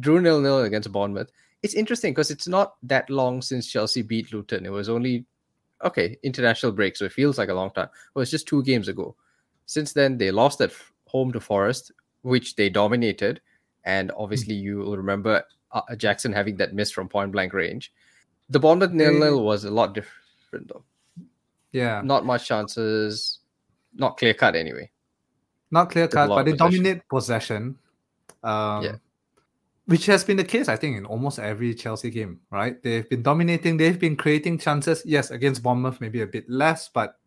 drew 0.00 0.20
nil 0.20 0.40
nil 0.40 0.60
against 0.60 0.92
Bournemouth. 0.92 1.30
It's 1.62 1.74
interesting 1.74 2.12
because 2.12 2.30
it's 2.30 2.48
not 2.48 2.74
that 2.82 3.08
long 3.10 3.42
since 3.42 3.66
Chelsea 3.66 4.02
beat 4.02 4.32
Luton. 4.32 4.66
It 4.66 4.72
was 4.72 4.88
only 4.88 5.26
okay, 5.84 6.16
international 6.22 6.72
break, 6.72 6.96
so 6.96 7.04
it 7.04 7.12
feels 7.12 7.38
like 7.38 7.48
a 7.48 7.54
long 7.54 7.70
time. 7.70 7.88
Well, 8.14 8.22
it's 8.22 8.30
just 8.30 8.48
two 8.48 8.62
games 8.62 8.88
ago. 8.88 9.14
Since 9.66 9.92
then, 9.92 10.16
they 10.16 10.30
lost 10.30 10.60
at 10.60 10.72
home 11.06 11.32
to 11.32 11.40
Forest, 11.40 11.92
which 12.22 12.56
they 12.56 12.68
dominated. 12.68 13.40
And 13.84 14.10
obviously, 14.16 14.56
hmm. 14.56 14.64
you 14.64 14.78
will 14.78 14.96
remember 14.96 15.44
uh, 15.72 15.96
Jackson 15.96 16.32
having 16.32 16.56
that 16.56 16.74
miss 16.74 16.90
from 16.90 17.08
point 17.08 17.32
blank 17.32 17.52
range. 17.52 17.92
The 18.50 18.60
Bournemouth 18.60 18.92
nil 18.92 19.18
nil 19.18 19.42
was 19.42 19.64
a 19.64 19.70
lot 19.70 19.94
different 19.94 20.68
though. 20.68 20.84
Yeah, 21.72 22.00
not 22.04 22.24
much 22.24 22.46
chances, 22.46 23.40
not 23.94 24.16
clear 24.16 24.34
cut 24.34 24.56
anyway. 24.56 24.90
Not 25.70 25.90
clear 25.90 26.08
cut, 26.08 26.28
but 26.28 26.44
they 26.44 26.52
possession. 26.52 26.82
dominate 26.82 27.08
possession. 27.08 27.78
Um, 28.42 28.84
yeah. 28.84 28.96
Which 29.86 30.06
has 30.06 30.24
been 30.24 30.36
the 30.36 30.44
case, 30.44 30.68
I 30.68 30.76
think, 30.76 30.96
in 30.96 31.06
almost 31.06 31.38
every 31.38 31.72
Chelsea 31.74 32.10
game, 32.10 32.40
right? 32.50 32.82
They've 32.82 33.08
been 33.08 33.22
dominating, 33.22 33.76
they've 33.76 33.98
been 33.98 34.16
creating 34.16 34.58
chances. 34.58 35.02
Yes, 35.04 35.30
against 35.30 35.62
Bournemouth, 35.62 36.00
maybe 36.00 36.22
a 36.22 36.26
bit 36.26 36.48
less, 36.50 36.88
but 36.88 37.18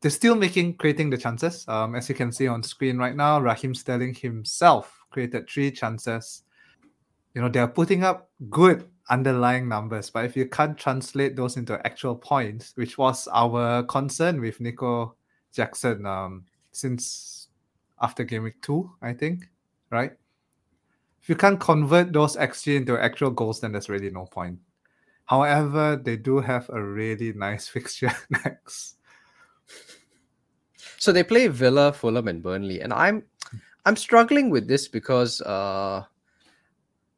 they're 0.00 0.10
still 0.10 0.34
making 0.34 0.74
creating 0.74 1.10
the 1.10 1.18
chances. 1.18 1.64
Um, 1.68 1.94
as 1.94 2.08
you 2.08 2.14
can 2.14 2.32
see 2.32 2.48
on 2.48 2.62
screen 2.62 2.98
right 2.98 3.14
now, 3.14 3.40
Raheem 3.40 3.74
Sterling 3.74 4.14
himself 4.14 5.04
created 5.10 5.48
three 5.48 5.70
chances 5.70 6.42
you 7.34 7.40
know 7.40 7.48
they're 7.48 7.68
putting 7.68 8.04
up 8.04 8.30
good 8.48 8.88
underlying 9.08 9.68
numbers 9.68 10.10
but 10.10 10.24
if 10.24 10.36
you 10.36 10.46
can't 10.46 10.78
translate 10.78 11.34
those 11.34 11.56
into 11.56 11.84
actual 11.86 12.14
points 12.14 12.72
which 12.76 12.96
was 12.96 13.28
our 13.32 13.82
concern 13.84 14.40
with 14.40 14.60
nico 14.60 15.14
jackson 15.52 16.06
um, 16.06 16.44
since 16.70 17.48
after 18.00 18.22
game 18.24 18.44
week 18.44 18.60
two 18.62 18.90
i 19.02 19.12
think 19.12 19.48
right 19.90 20.12
if 21.22 21.28
you 21.28 21.36
can't 21.36 21.60
convert 21.60 22.12
those 22.12 22.36
XG 22.36 22.76
into 22.76 22.98
actual 22.98 23.30
goals, 23.30 23.60
then 23.60 23.72
there's 23.72 23.88
really 23.88 24.10
no 24.10 24.24
point. 24.24 24.58
However, 25.26 26.00
they 26.02 26.16
do 26.16 26.40
have 26.40 26.68
a 26.70 26.82
really 26.82 27.32
nice 27.34 27.68
fixture 27.74 28.12
next. 28.30 28.96
So 30.98 31.12
they 31.12 31.22
play 31.22 31.48
Villa, 31.48 31.92
Fulham, 31.92 32.28
and 32.28 32.42
Burnley, 32.42 32.80
and 32.80 32.92
I'm 32.92 33.24
I'm 33.86 33.96
struggling 33.96 34.50
with 34.50 34.68
this 34.68 34.88
because 34.88 35.40
uh, 35.42 36.04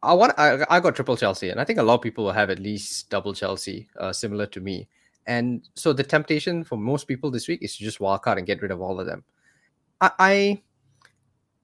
I 0.02 0.14
want 0.14 0.38
I, 0.38 0.64
I 0.68 0.80
got 0.80 0.96
triple 0.96 1.16
Chelsea, 1.16 1.50
and 1.50 1.60
I 1.60 1.64
think 1.64 1.78
a 1.78 1.82
lot 1.82 1.94
of 1.94 2.02
people 2.02 2.24
will 2.24 2.32
have 2.32 2.50
at 2.50 2.58
least 2.58 3.08
double 3.10 3.34
Chelsea, 3.34 3.88
uh, 3.98 4.12
similar 4.12 4.46
to 4.46 4.60
me. 4.60 4.88
And 5.26 5.68
so 5.74 5.92
the 5.92 6.02
temptation 6.02 6.64
for 6.64 6.76
most 6.76 7.06
people 7.06 7.30
this 7.30 7.46
week 7.46 7.62
is 7.62 7.76
to 7.76 7.84
just 7.84 8.00
walk 8.00 8.24
out 8.26 8.38
and 8.38 8.46
get 8.46 8.60
rid 8.60 8.72
of 8.72 8.80
all 8.80 8.98
of 8.98 9.06
them. 9.06 9.22
I, 10.00 10.10
I 10.18 10.62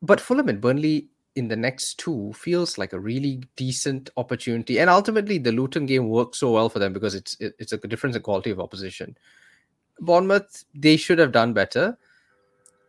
but 0.00 0.20
Fulham 0.20 0.48
and 0.48 0.60
Burnley 0.60 1.08
in 1.34 1.48
the 1.48 1.56
next 1.56 1.98
two 1.98 2.32
feels 2.34 2.78
like 2.78 2.92
a 2.92 3.00
really 3.00 3.42
decent 3.56 4.10
opportunity. 4.16 4.78
And 4.78 4.90
ultimately, 4.90 5.38
the 5.38 5.52
Luton 5.52 5.86
game 5.86 6.08
works 6.08 6.38
so 6.38 6.52
well 6.52 6.68
for 6.68 6.78
them 6.78 6.92
because 6.92 7.14
it's 7.14 7.36
it, 7.40 7.54
it's 7.58 7.72
a 7.72 7.78
difference 7.78 8.16
in 8.16 8.22
quality 8.22 8.50
of 8.50 8.60
opposition. 8.60 9.16
Bournemouth, 10.00 10.64
they 10.74 10.96
should 10.96 11.18
have 11.18 11.32
done 11.32 11.52
better. 11.52 11.98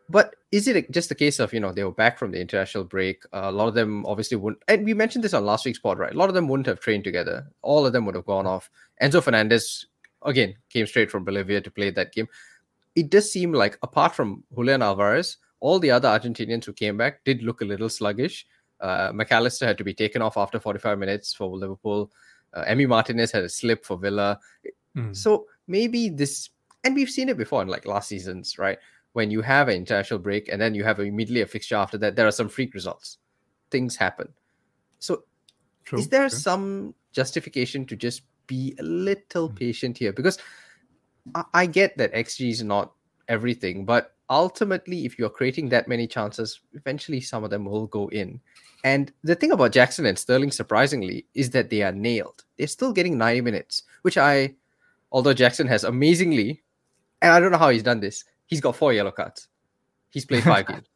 But 0.09 0.35
is 0.51 0.67
it 0.67 0.89
just 0.89 1.11
a 1.11 1.15
case 1.15 1.39
of, 1.39 1.53
you 1.53 1.59
know, 1.59 1.71
they 1.71 1.83
were 1.83 1.91
back 1.91 2.17
from 2.17 2.31
the 2.31 2.41
international 2.41 2.83
break? 2.83 3.23
Uh, 3.31 3.43
a 3.43 3.51
lot 3.51 3.67
of 3.67 3.75
them 3.75 4.05
obviously 4.07 4.37
wouldn't. 4.37 4.63
And 4.67 4.83
we 4.83 4.95
mentioned 4.95 5.23
this 5.23 5.35
on 5.35 5.45
last 5.45 5.65
week's 5.65 5.77
pod, 5.77 5.99
right? 5.99 6.13
A 6.13 6.17
lot 6.17 6.29
of 6.29 6.35
them 6.35 6.47
wouldn't 6.47 6.65
have 6.65 6.79
trained 6.79 7.03
together. 7.03 7.47
All 7.61 7.85
of 7.85 7.93
them 7.93 8.05
would 8.05 8.15
have 8.15 8.25
gone 8.25 8.47
off. 8.47 8.71
Enzo 9.01 9.21
Fernandez, 9.21 9.85
again, 10.23 10.55
came 10.69 10.87
straight 10.87 11.11
from 11.11 11.23
Bolivia 11.23 11.61
to 11.61 11.69
play 11.69 11.91
that 11.91 12.11
game. 12.11 12.27
It 12.95 13.11
does 13.11 13.31
seem 13.31 13.53
like, 13.53 13.77
apart 13.83 14.15
from 14.15 14.43
Julian 14.55 14.81
Alvarez, 14.81 15.37
all 15.59 15.77
the 15.77 15.91
other 15.91 16.07
Argentinians 16.07 16.65
who 16.65 16.73
came 16.73 16.97
back 16.97 17.23
did 17.23 17.43
look 17.43 17.61
a 17.61 17.65
little 17.65 17.89
sluggish. 17.89 18.47
Uh, 18.79 19.11
Mac 19.13 19.31
Allister 19.31 19.67
had 19.67 19.77
to 19.77 19.83
be 19.83 19.93
taken 19.93 20.23
off 20.23 20.37
after 20.37 20.59
45 20.59 20.97
minutes 20.97 21.33
for 21.33 21.55
Liverpool. 21.55 22.11
Uh, 22.53 22.63
Emi 22.63 22.87
Martinez 22.87 23.31
had 23.31 23.43
a 23.43 23.49
slip 23.49 23.85
for 23.85 23.97
Villa. 23.97 24.39
Mm. 24.97 25.15
So 25.15 25.45
maybe 25.67 26.09
this, 26.09 26.49
and 26.83 26.95
we've 26.95 27.09
seen 27.09 27.29
it 27.29 27.37
before 27.37 27.61
in 27.61 27.67
like 27.67 27.85
last 27.85 28.07
seasons, 28.07 28.57
right? 28.57 28.79
When 29.13 29.31
you 29.31 29.41
have 29.41 29.67
an 29.67 29.75
international 29.75 30.19
break 30.19 30.49
and 30.49 30.61
then 30.61 30.75
you 30.75 30.83
have 30.83 30.99
immediately 30.99 31.41
a 31.41 31.47
fixture 31.47 31.75
after 31.75 31.97
that, 31.97 32.15
there 32.15 32.27
are 32.27 32.31
some 32.31 32.49
freak 32.49 32.73
results. 32.73 33.17
Things 33.71 33.95
happen. 33.95 34.29
So 34.99 35.23
True. 35.83 35.99
is 35.99 36.09
there 36.09 36.29
True. 36.29 36.37
some 36.37 36.95
justification 37.11 37.85
to 37.87 37.95
just 37.95 38.21
be 38.47 38.75
a 38.79 38.83
little 38.83 39.49
mm. 39.49 39.55
patient 39.55 39.97
here? 39.97 40.13
Because 40.13 40.37
I, 41.33 41.43
I 41.53 41.65
get 41.65 41.97
that 41.97 42.13
XG 42.13 42.51
is 42.51 42.63
not 42.63 42.93
everything, 43.27 43.85
but 43.85 44.15
ultimately, 44.29 45.05
if 45.05 45.17
you're 45.17 45.29
creating 45.29 45.69
that 45.69 45.87
many 45.87 46.07
chances, 46.07 46.61
eventually 46.73 47.19
some 47.19 47.43
of 47.43 47.49
them 47.49 47.65
will 47.65 47.87
go 47.87 48.09
in. 48.09 48.39
And 48.83 49.11
the 49.23 49.35
thing 49.35 49.51
about 49.51 49.71
Jackson 49.71 50.05
and 50.05 50.17
Sterling, 50.17 50.51
surprisingly, 50.51 51.25
is 51.33 51.49
that 51.51 51.69
they 51.69 51.81
are 51.81 51.91
nailed. 51.91 52.43
They're 52.57 52.67
still 52.67 52.93
getting 52.93 53.17
90 53.17 53.41
minutes, 53.41 53.83
which 54.03 54.17
I, 54.17 54.55
although 55.11 55.33
Jackson 55.33 55.67
has 55.67 55.83
amazingly, 55.83 56.61
and 57.21 57.31
I 57.31 57.39
don't 57.39 57.51
know 57.51 57.57
how 57.57 57.69
he's 57.69 57.83
done 57.83 57.99
this, 57.99 58.23
he's 58.49 58.59
got 58.59 58.75
four 58.75 58.91
yellow 58.91 59.11
cards. 59.11 59.47
He's 60.09 60.25
played 60.25 60.43
five 60.43 60.67
games, 60.67 60.87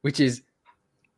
which 0.00 0.18
is, 0.18 0.42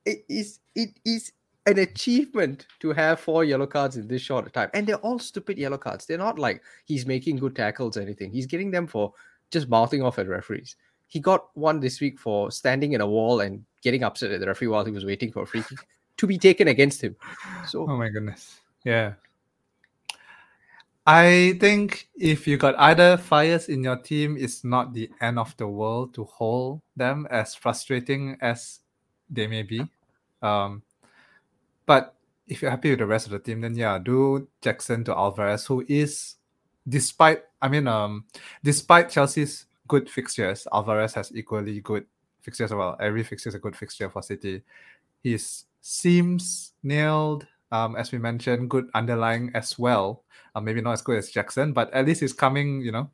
it 0.04 0.24
is, 0.28 0.58
it 0.74 0.90
is 1.04 1.32
an 1.66 1.78
achievement 1.78 2.66
to 2.80 2.92
have 2.92 3.20
four 3.20 3.44
yellow 3.44 3.66
cards 3.66 3.96
in 3.96 4.08
this 4.08 4.20
short 4.20 4.52
time. 4.52 4.68
And 4.74 4.86
they're 4.86 4.96
all 4.96 5.18
stupid 5.18 5.56
yellow 5.56 5.78
cards. 5.78 6.04
They're 6.04 6.18
not 6.18 6.38
like 6.38 6.62
he's 6.84 7.06
making 7.06 7.36
good 7.36 7.56
tackles 7.56 7.96
or 7.96 8.02
anything. 8.02 8.32
He's 8.32 8.46
getting 8.46 8.70
them 8.70 8.86
for 8.86 9.12
just 9.50 9.68
mouthing 9.68 10.02
off 10.02 10.18
at 10.18 10.28
referees. 10.28 10.76
He 11.06 11.20
got 11.20 11.48
one 11.54 11.80
this 11.80 12.00
week 12.00 12.18
for 12.18 12.50
standing 12.50 12.92
in 12.92 13.00
a 13.00 13.06
wall 13.06 13.40
and 13.40 13.64
getting 13.82 14.02
upset 14.02 14.32
at 14.32 14.40
the 14.40 14.46
referee 14.46 14.68
while 14.68 14.84
he 14.84 14.90
was 14.90 15.04
waiting 15.04 15.30
for 15.30 15.44
a 15.44 15.46
free 15.46 15.62
kick 15.62 15.78
to 16.16 16.26
be 16.26 16.38
taken 16.38 16.68
against 16.68 17.02
him. 17.02 17.14
So, 17.68 17.86
oh 17.88 17.96
my 17.96 18.08
goodness, 18.08 18.60
yeah. 18.84 19.12
I 21.06 21.58
think 21.60 22.08
if 22.16 22.46
you 22.46 22.56
got 22.56 22.74
either 22.78 23.18
fires 23.18 23.68
in 23.68 23.84
your 23.84 23.96
team, 23.96 24.36
it's 24.38 24.64
not 24.64 24.94
the 24.94 25.10
end 25.20 25.38
of 25.38 25.54
the 25.58 25.68
world 25.68 26.14
to 26.14 26.24
hold 26.24 26.80
them 26.96 27.26
as 27.30 27.54
frustrating 27.54 28.38
as 28.40 28.80
they 29.28 29.46
may 29.46 29.62
be. 29.62 29.82
Um, 30.40 30.82
but 31.84 32.14
if 32.46 32.62
you're 32.62 32.70
happy 32.70 32.90
with 32.90 33.00
the 33.00 33.06
rest 33.06 33.26
of 33.26 33.32
the 33.32 33.38
team, 33.38 33.60
then 33.60 33.74
yeah, 33.74 33.98
do 33.98 34.48
Jackson 34.62 35.04
to 35.04 35.14
Alvarez, 35.14 35.66
who 35.66 35.84
is, 35.88 36.36
despite 36.88 37.42
I 37.60 37.68
mean, 37.68 37.86
um, 37.86 38.24
despite 38.62 39.10
Chelsea's 39.10 39.66
good 39.88 40.08
fixtures. 40.08 40.66
Alvarez 40.72 41.14
has 41.14 41.32
equally 41.34 41.80
good 41.80 42.06
fixtures. 42.40 42.72
As 42.72 42.76
well, 42.76 42.96
every 43.00 43.22
fixture 43.22 43.48
is 43.48 43.54
a 43.54 43.58
good 43.58 43.76
fixture 43.76 44.08
for 44.08 44.22
City. 44.22 44.62
His 45.22 45.64
seems 45.80 46.72
nailed, 46.82 47.46
um, 47.74 47.96
as 47.96 48.12
we 48.12 48.18
mentioned, 48.18 48.70
good 48.70 48.88
underlying 48.94 49.50
as 49.54 49.76
well. 49.78 50.22
Uh, 50.54 50.60
maybe 50.60 50.80
not 50.80 50.92
as 50.92 51.02
good 51.02 51.18
as 51.18 51.30
Jackson, 51.30 51.72
but 51.72 51.92
at 51.92 52.06
least 52.06 52.20
he's 52.20 52.32
coming, 52.32 52.80
you 52.80 52.92
know, 52.92 53.10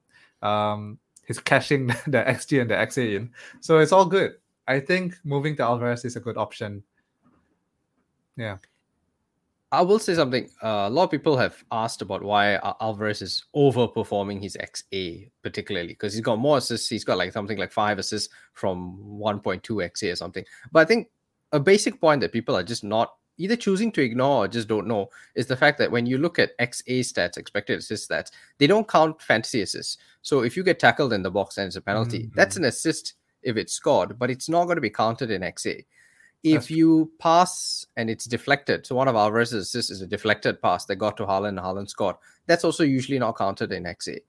um, 0.47 0.99
he's 1.27 1.41
cashing 1.41 1.87
the 2.07 2.23
XG 2.29 2.61
and 2.61 2.71
the 2.71 2.75
XA 2.75 3.17
in. 3.17 3.31
So 3.61 3.79
it's 3.79 3.93
all 3.93 4.05
good. 4.05 4.35
I 4.69 4.79
think 4.79 5.15
moving 5.25 5.57
to 5.57 5.63
Alvarez 5.63 6.05
is 6.05 6.17
a 6.17 6.21
good 6.21 6.37
option. 6.37 6.83
Yeah. 8.37 8.59
I 9.73 9.81
will 9.81 9.99
say 9.99 10.15
something. 10.15 10.51
Uh, 10.63 10.89
a 10.89 10.91
lot 10.91 11.05
of 11.05 11.11
people 11.11 11.39
have 11.39 11.65
asked 11.73 12.03
about 12.03 12.23
why 12.23 12.57
Alvarez 12.83 13.23
is 13.23 13.45
overperforming 13.57 14.43
his 14.43 14.59
XA, 14.61 15.31
particularly 15.43 15.89
because 15.89 16.13
he's 16.13 16.23
got 16.23 16.39
more 16.39 16.59
assists. 16.59 16.89
He's 16.89 17.05
got 17.05 17.17
like 17.17 17.33
something 17.33 17.57
like 17.57 17.73
five 17.73 17.99
assists 17.99 18.29
from 18.53 18.99
1.2 19.19 19.63
XA 19.63 20.13
or 20.13 20.17
something. 20.17 20.45
But 20.71 20.81
I 20.81 20.85
think 20.85 21.09
a 21.53 21.61
basic 21.61 21.99
point 21.99 22.21
that 22.21 22.33
people 22.33 22.55
are 22.57 22.63
just 22.63 22.85
not 22.85 23.15
either 23.41 23.57
choosing 23.57 23.91
to 23.93 24.03
ignore 24.03 24.45
or 24.45 24.49
just 24.49 24.69
don't 24.69 24.87
know 24.87 25.09
is 25.35 25.47
the 25.47 25.57
fact 25.57 25.79
that 25.79 25.91
when 25.91 26.07
you 26.07 26.19
look 26.19 26.39
at 26.39 26.57
XA 26.59 27.01
stats, 27.01 27.37
expected 27.37 27.79
assist 27.79 28.11
stats, 28.11 28.31
they 28.59 28.67
don't 28.67 28.89
count 28.89 29.21
fantasy 29.21 29.63
assists. 29.63 29.99
So 30.23 30.43
if 30.43 30.57
you 30.57 30.63
get 30.63 30.79
tackled 30.79 31.13
in 31.13 31.23
the 31.23 31.31
box 31.31 31.59
and 31.59 31.67
it's 31.67 31.77
a 31.77 31.81
penalty, 31.81 32.21
mm-hmm. 32.21 32.37
that's 32.37 32.57
an 32.57 32.65
assist 32.65 33.15
if 33.43 33.57
it's 33.57 33.73
scored, 33.73 34.19
but 34.19 34.31
it's 34.31 34.49
not 34.49 34.65
going 34.65 34.77
to 34.77 34.83
be 34.83 34.91
counted 34.91 35.31
in 35.31 35.43
XA 35.43 35.85
if 36.43 36.71
you 36.71 37.11
pass 37.19 37.87
and 37.97 38.09
it's 38.09 38.25
deflected, 38.25 38.87
so 38.87 38.95
one 38.95 39.09
of 39.09 39.15
Alvarez's 39.15 39.53
assists 39.53 39.91
is 39.91 40.01
a 40.01 40.07
deflected 40.07 40.61
pass 40.63 40.87
that 40.87 40.97
got 40.97 41.17
to 41.19 41.25
Haaland 41.25 41.51
and 41.51 41.59
Haaland 41.59 41.89
scored. 41.89 42.17
That's 42.47 42.65
also 42.65 42.83
usually 42.83 43.19
not 43.19 43.37
counted 43.37 43.73
in 43.73 43.85
XA. 43.85 44.21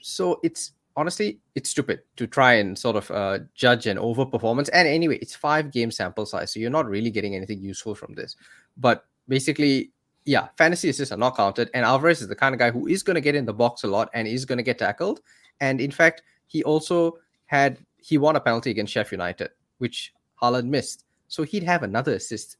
So 0.00 0.40
it's 0.42 0.72
honestly 0.96 1.38
it's 1.54 1.70
stupid 1.70 2.02
to 2.16 2.26
try 2.26 2.54
and 2.54 2.78
sort 2.78 2.96
of 2.96 3.10
uh, 3.10 3.38
judge 3.54 3.86
an 3.86 3.98
over 3.98 4.24
performance. 4.24 4.68
And 4.70 4.86
anyway, 4.88 5.18
it's 5.20 5.34
five 5.34 5.70
game 5.70 5.90
sample 5.90 6.26
size, 6.26 6.52
so 6.52 6.60
you're 6.60 6.70
not 6.70 6.88
really 6.88 7.10
getting 7.10 7.34
anything 7.34 7.60
useful 7.60 7.94
from 7.94 8.14
this. 8.14 8.36
But 8.76 9.04
basically, 9.28 9.92
yeah, 10.24 10.48
fantasy 10.56 10.88
assists 10.88 11.12
are 11.12 11.18
not 11.18 11.36
counted. 11.36 11.70
And 11.74 11.84
Alvarez 11.84 12.22
is 12.22 12.28
the 12.28 12.36
kind 12.36 12.54
of 12.54 12.58
guy 12.58 12.70
who 12.70 12.86
is 12.86 13.02
going 13.02 13.14
to 13.14 13.20
get 13.20 13.34
in 13.34 13.44
the 13.44 13.52
box 13.52 13.84
a 13.84 13.88
lot 13.88 14.10
and 14.14 14.28
is 14.28 14.44
going 14.44 14.58
to 14.58 14.62
get 14.62 14.78
tackled. 14.78 15.20
And 15.60 15.80
in 15.80 15.90
fact, 15.90 16.22
he 16.46 16.62
also 16.64 17.18
had 17.46 17.78
he 17.96 18.18
won 18.18 18.36
a 18.36 18.40
penalty 18.40 18.70
against 18.70 18.92
Sheffield 18.92 19.20
United, 19.20 19.50
which 19.78 20.12
Haaland 20.40 20.66
missed. 20.66 21.04
So 21.28 21.44
he'd 21.44 21.62
have 21.62 21.82
another 21.82 22.14
assist. 22.14 22.56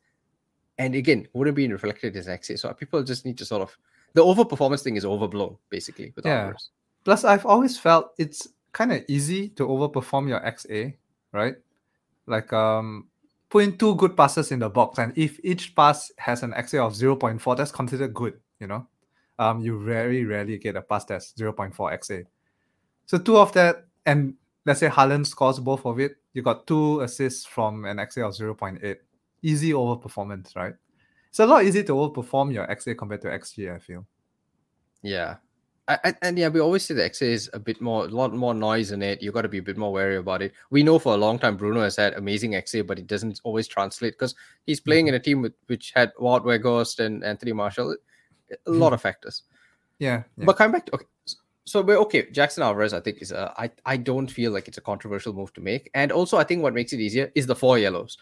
And 0.78 0.94
again, 0.94 1.28
wouldn't 1.32 1.56
be 1.56 1.68
reflected 1.68 2.16
as 2.16 2.26
XA. 2.26 2.58
So 2.58 2.72
people 2.72 3.02
just 3.02 3.26
need 3.26 3.38
to 3.38 3.44
sort 3.44 3.62
of 3.62 3.76
the 4.14 4.22
overperformance 4.22 4.82
thing 4.82 4.96
is 4.96 5.04
overblown, 5.04 5.56
basically, 5.70 6.12
with 6.14 6.26
yeah. 6.26 6.52
Plus, 7.04 7.24
I've 7.24 7.46
always 7.46 7.78
felt 7.78 8.12
it's 8.18 8.48
kind 8.72 8.92
of 8.92 9.02
easy 9.08 9.48
to 9.50 9.66
overperform 9.66 10.28
your 10.28 10.40
XA, 10.40 10.94
right? 11.32 11.56
Like 12.26 12.52
um 12.52 13.08
putting 13.50 13.76
two 13.76 13.94
good 13.96 14.16
passes 14.16 14.50
in 14.50 14.60
the 14.60 14.68
box, 14.70 14.98
and 14.98 15.12
if 15.16 15.38
each 15.44 15.74
pass 15.76 16.10
has 16.16 16.42
an 16.42 16.52
XA 16.52 16.86
of 16.86 16.94
0.4, 16.94 17.56
that's 17.56 17.70
considered 17.70 18.14
good, 18.14 18.40
you 18.58 18.66
know. 18.66 18.86
Um, 19.38 19.60
you 19.60 19.82
very 19.84 20.24
rarely 20.24 20.56
get 20.56 20.76
a 20.76 20.82
pass 20.82 21.04
that's 21.04 21.34
0.4 21.34 21.74
XA. 21.74 22.24
So 23.06 23.18
two 23.18 23.36
of 23.36 23.52
that, 23.52 23.84
and 24.06 24.34
let's 24.64 24.80
say 24.80 24.88
Haaland 24.88 25.26
scores 25.26 25.58
both 25.58 25.84
of 25.84 26.00
it, 26.00 26.16
you 26.32 26.40
got 26.40 26.66
two 26.66 27.00
assists 27.00 27.44
from 27.44 27.84
an 27.84 27.98
XA 27.98 28.26
of 28.26 28.58
0.8. 28.58 28.96
Easy 29.42 29.72
overperformance, 29.72 30.56
right? 30.56 30.74
It's 31.28 31.40
a 31.40 31.46
lot 31.46 31.64
easier 31.64 31.82
to 31.82 31.92
overperform 31.92 32.54
your 32.54 32.66
XA 32.66 32.96
compared 32.96 33.20
to 33.22 33.28
XG, 33.28 33.74
I 33.74 33.78
feel. 33.78 34.06
Yeah. 35.02 35.36
I, 35.88 36.14
and 36.22 36.38
yeah, 36.38 36.48
we 36.48 36.60
always 36.60 36.84
say 36.84 36.94
the 36.94 37.02
XA 37.02 37.22
is 37.22 37.50
a 37.52 37.58
bit 37.58 37.80
more, 37.80 38.04
a 38.04 38.08
lot 38.08 38.32
more 38.32 38.54
noise 38.54 38.92
in 38.92 39.02
it. 39.02 39.20
You've 39.20 39.34
got 39.34 39.42
to 39.42 39.48
be 39.48 39.58
a 39.58 39.62
bit 39.62 39.76
more 39.76 39.92
wary 39.92 40.16
about 40.16 40.40
it. 40.40 40.52
We 40.70 40.84
know 40.84 40.98
for 40.98 41.14
a 41.14 41.16
long 41.16 41.40
time 41.40 41.56
Bruno 41.56 41.82
has 41.82 41.96
had 41.96 42.14
amazing 42.14 42.52
XA, 42.52 42.86
but 42.86 43.00
it 43.00 43.08
doesn't 43.08 43.40
always 43.42 43.66
translate 43.66 44.14
because 44.14 44.36
he's 44.64 44.80
playing 44.80 45.06
mm-hmm. 45.06 45.14
in 45.16 45.20
a 45.20 45.24
team 45.24 45.42
with, 45.42 45.54
which 45.66 45.92
had 45.94 46.12
Wout 46.20 46.44
Weghorst 46.44 47.00
and 47.00 47.24
Anthony 47.24 47.52
Martial. 47.52 47.96
A 48.66 48.70
lot 48.70 48.86
mm-hmm. 48.86 48.94
of 48.94 49.00
factors. 49.02 49.42
Yeah, 49.98 50.22
yeah. 50.36 50.44
But 50.44 50.56
coming 50.56 50.72
back 50.72 50.86
to 50.86 50.94
okay, 50.94 51.06
so 51.64 51.82
we're 51.82 51.98
okay. 51.98 52.30
Jackson 52.30 52.62
Alvarez, 52.62 52.92
I 52.92 53.00
think, 53.00 53.20
is 53.20 53.32
a. 53.32 53.52
I 53.56 53.70
I 53.84 53.96
don't 53.96 54.28
feel 54.28 54.52
like 54.52 54.68
it's 54.68 54.78
a 54.78 54.82
controversial 54.82 55.32
move 55.32 55.52
to 55.54 55.60
make, 55.60 55.90
and 55.94 56.12
also 56.12 56.38
I 56.38 56.44
think 56.44 56.62
what 56.62 56.74
makes 56.74 56.92
it 56.92 57.00
easier 57.00 57.32
is 57.34 57.46
the 57.46 57.56
four 57.56 57.78
yellows. 57.78 58.18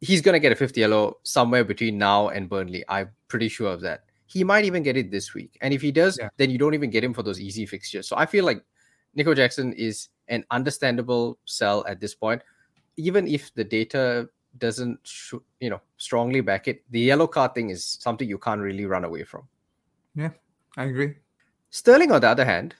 He's 0.00 0.22
gonna 0.22 0.38
get 0.38 0.52
a 0.52 0.56
fifth 0.56 0.76
yellow 0.76 1.18
somewhere 1.24 1.64
between 1.64 1.98
now 1.98 2.28
and 2.28 2.48
Burnley. 2.48 2.84
I'm 2.88 3.10
pretty 3.28 3.48
sure 3.48 3.72
of 3.72 3.80
that. 3.82 4.04
He 4.28 4.44
might 4.44 4.64
even 4.64 4.82
get 4.82 4.96
it 4.96 5.10
this 5.10 5.34
week, 5.34 5.58
and 5.62 5.74
if 5.74 5.82
he 5.82 5.90
does, 5.90 6.18
yeah. 6.20 6.28
then 6.36 6.50
you 6.50 6.58
don't 6.58 6.74
even 6.74 6.90
get 6.90 7.02
him 7.02 7.14
for 7.14 7.22
those 7.22 7.40
easy 7.40 7.66
fixtures. 7.66 8.06
So 8.06 8.16
I 8.16 8.26
feel 8.26 8.44
like 8.44 8.62
Nico 9.14 9.34
Jackson 9.34 9.72
is 9.72 10.08
an 10.28 10.44
understandable 10.50 11.38
sell 11.44 11.84
at 11.88 11.98
this 11.98 12.14
point, 12.14 12.42
even 12.96 13.26
if 13.26 13.52
the 13.54 13.64
data 13.64 14.28
doesn't, 14.58 15.00
sh- 15.02 15.34
you 15.60 15.70
know, 15.70 15.80
strongly 15.96 16.40
back 16.40 16.68
it. 16.68 16.84
The 16.90 17.00
yellow 17.00 17.26
card 17.26 17.54
thing 17.54 17.70
is 17.70 17.98
something 18.00 18.28
you 18.28 18.38
can't 18.38 18.60
really 18.60 18.84
run 18.84 19.04
away 19.04 19.24
from. 19.24 19.48
Yeah, 20.14 20.30
I 20.76 20.84
agree. 20.84 21.14
Sterling, 21.70 22.12
on 22.12 22.20
the 22.20 22.28
other 22.28 22.44
hand, 22.44 22.74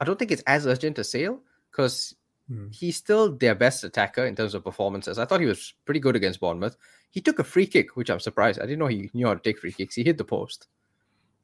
I 0.00 0.04
don't 0.04 0.18
think 0.18 0.30
it's 0.30 0.42
as 0.46 0.66
urgent 0.66 0.98
a 0.98 1.04
sale 1.04 1.40
because 1.70 2.14
hmm. 2.48 2.68
he's 2.70 2.96
still 2.96 3.36
their 3.36 3.54
best 3.54 3.84
attacker 3.84 4.24
in 4.24 4.34
terms 4.34 4.54
of 4.54 4.64
performances. 4.64 5.18
I 5.18 5.24
thought 5.24 5.40
he 5.40 5.46
was 5.46 5.74
pretty 5.84 6.00
good 6.00 6.16
against 6.16 6.40
Bournemouth. 6.40 6.76
He 7.10 7.20
took 7.20 7.38
a 7.38 7.44
free 7.44 7.66
kick, 7.66 7.96
which 7.96 8.10
I'm 8.10 8.20
surprised. 8.20 8.60
I 8.60 8.64
didn't 8.64 8.80
know 8.80 8.86
he 8.86 9.10
knew 9.14 9.26
how 9.26 9.34
to 9.34 9.40
take 9.40 9.58
free 9.58 9.72
kicks. 9.72 9.94
He 9.94 10.04
hit 10.04 10.18
the 10.18 10.24
post. 10.24 10.66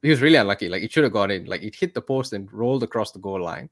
He 0.01 0.09
was 0.09 0.21
really 0.21 0.35
unlucky. 0.35 0.69
Like 0.69 0.83
it 0.83 0.91
should 0.91 1.03
have 1.03 1.13
gone 1.13 1.31
in. 1.31 1.45
Like 1.45 1.63
it 1.63 1.75
hit 1.75 1.93
the 1.93 2.01
post 2.01 2.33
and 2.33 2.51
rolled 2.51 2.83
across 2.83 3.11
the 3.11 3.19
goal 3.19 3.41
line. 3.41 3.69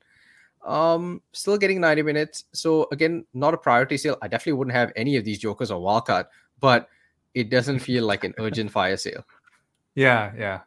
Um, 0.66 1.22
still 1.34 1.58
getting 1.58 1.82
90 1.82 2.02
minutes. 2.04 2.46
So 2.54 2.88
again, 2.92 3.26
not 3.34 3.54
a 3.54 3.58
priority 3.58 3.98
sale. 3.98 4.18
I 4.22 4.28
definitely 4.28 4.54
wouldn't 4.54 4.76
have 4.76 4.92
any 4.96 5.18
of 5.18 5.26
these 5.26 5.40
jokers 5.40 5.72
on 5.72 5.82
wildcard, 5.82 6.26
but 6.60 6.88
it 7.34 7.50
doesn't 7.50 7.80
feel 7.80 8.06
like 8.06 8.24
an 8.24 8.34
urgent 8.40 8.72
fire 8.72 8.98
sale. 8.98 9.26
Yeah, 9.96 10.32
yeah. 10.38 10.62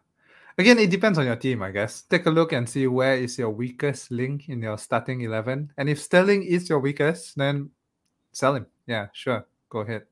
Again, 0.58 0.78
it 0.78 0.90
depends 0.90 1.18
on 1.18 1.26
your 1.26 1.36
team, 1.36 1.62
I 1.62 1.70
guess. 1.70 2.02
Take 2.02 2.24
a 2.26 2.30
look 2.30 2.52
and 2.52 2.68
see 2.68 2.86
where 2.86 3.14
is 3.14 3.38
your 3.38 3.50
weakest 3.50 4.10
link 4.10 4.48
in 4.48 4.62
your 4.62 4.78
starting 4.78 5.20
11. 5.20 5.72
And 5.76 5.88
if 5.88 6.00
Sterling 6.00 6.44
is 6.44 6.68
your 6.68 6.80
weakest, 6.80 7.36
then 7.36 7.70
sell 8.32 8.54
him. 8.54 8.66
Yeah, 8.86 9.08
sure. 9.12 9.46
Go 9.68 9.80
ahead. 9.80 10.04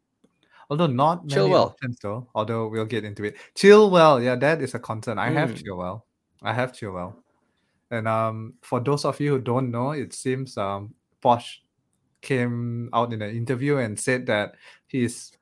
Although 0.69 0.89
not 0.89 1.27
many 1.27 1.41
Chilwell. 1.41 1.67
options 1.67 1.99
though, 2.01 2.29
although 2.35 2.69
we'll 2.69 2.85
get 2.85 3.05
into 3.05 3.25
it. 3.25 3.37
Chilwell, 3.55 4.23
yeah, 4.23 4.37
that 4.37 4.61
is 4.61 4.75
a 4.75 4.79
concern. 4.79 5.19
I 5.19 5.31
mm. 5.31 5.35
have 5.35 5.55
Chilwell. 5.55 6.03
I 6.43 6.53
have 6.53 6.73
Chilwell. 6.73 7.15
And 7.91 8.09
um, 8.09 8.55
for 8.63 8.81
those 8.81 9.05
of 9.05 9.21
you 9.21 9.33
who 9.33 9.41
don't 9.41 9.71
know, 9.71 9.93
it 9.93 10.13
seems 10.13 10.59
um, 10.59 10.95
Poch 11.23 11.59
came 12.21 12.91
out 12.93 13.13
in 13.13 13.23
an 13.23 13.35
interview 13.35 13.77
and 13.77 13.99
said 13.99 14.27
that 14.27 14.57
his 14.89 15.33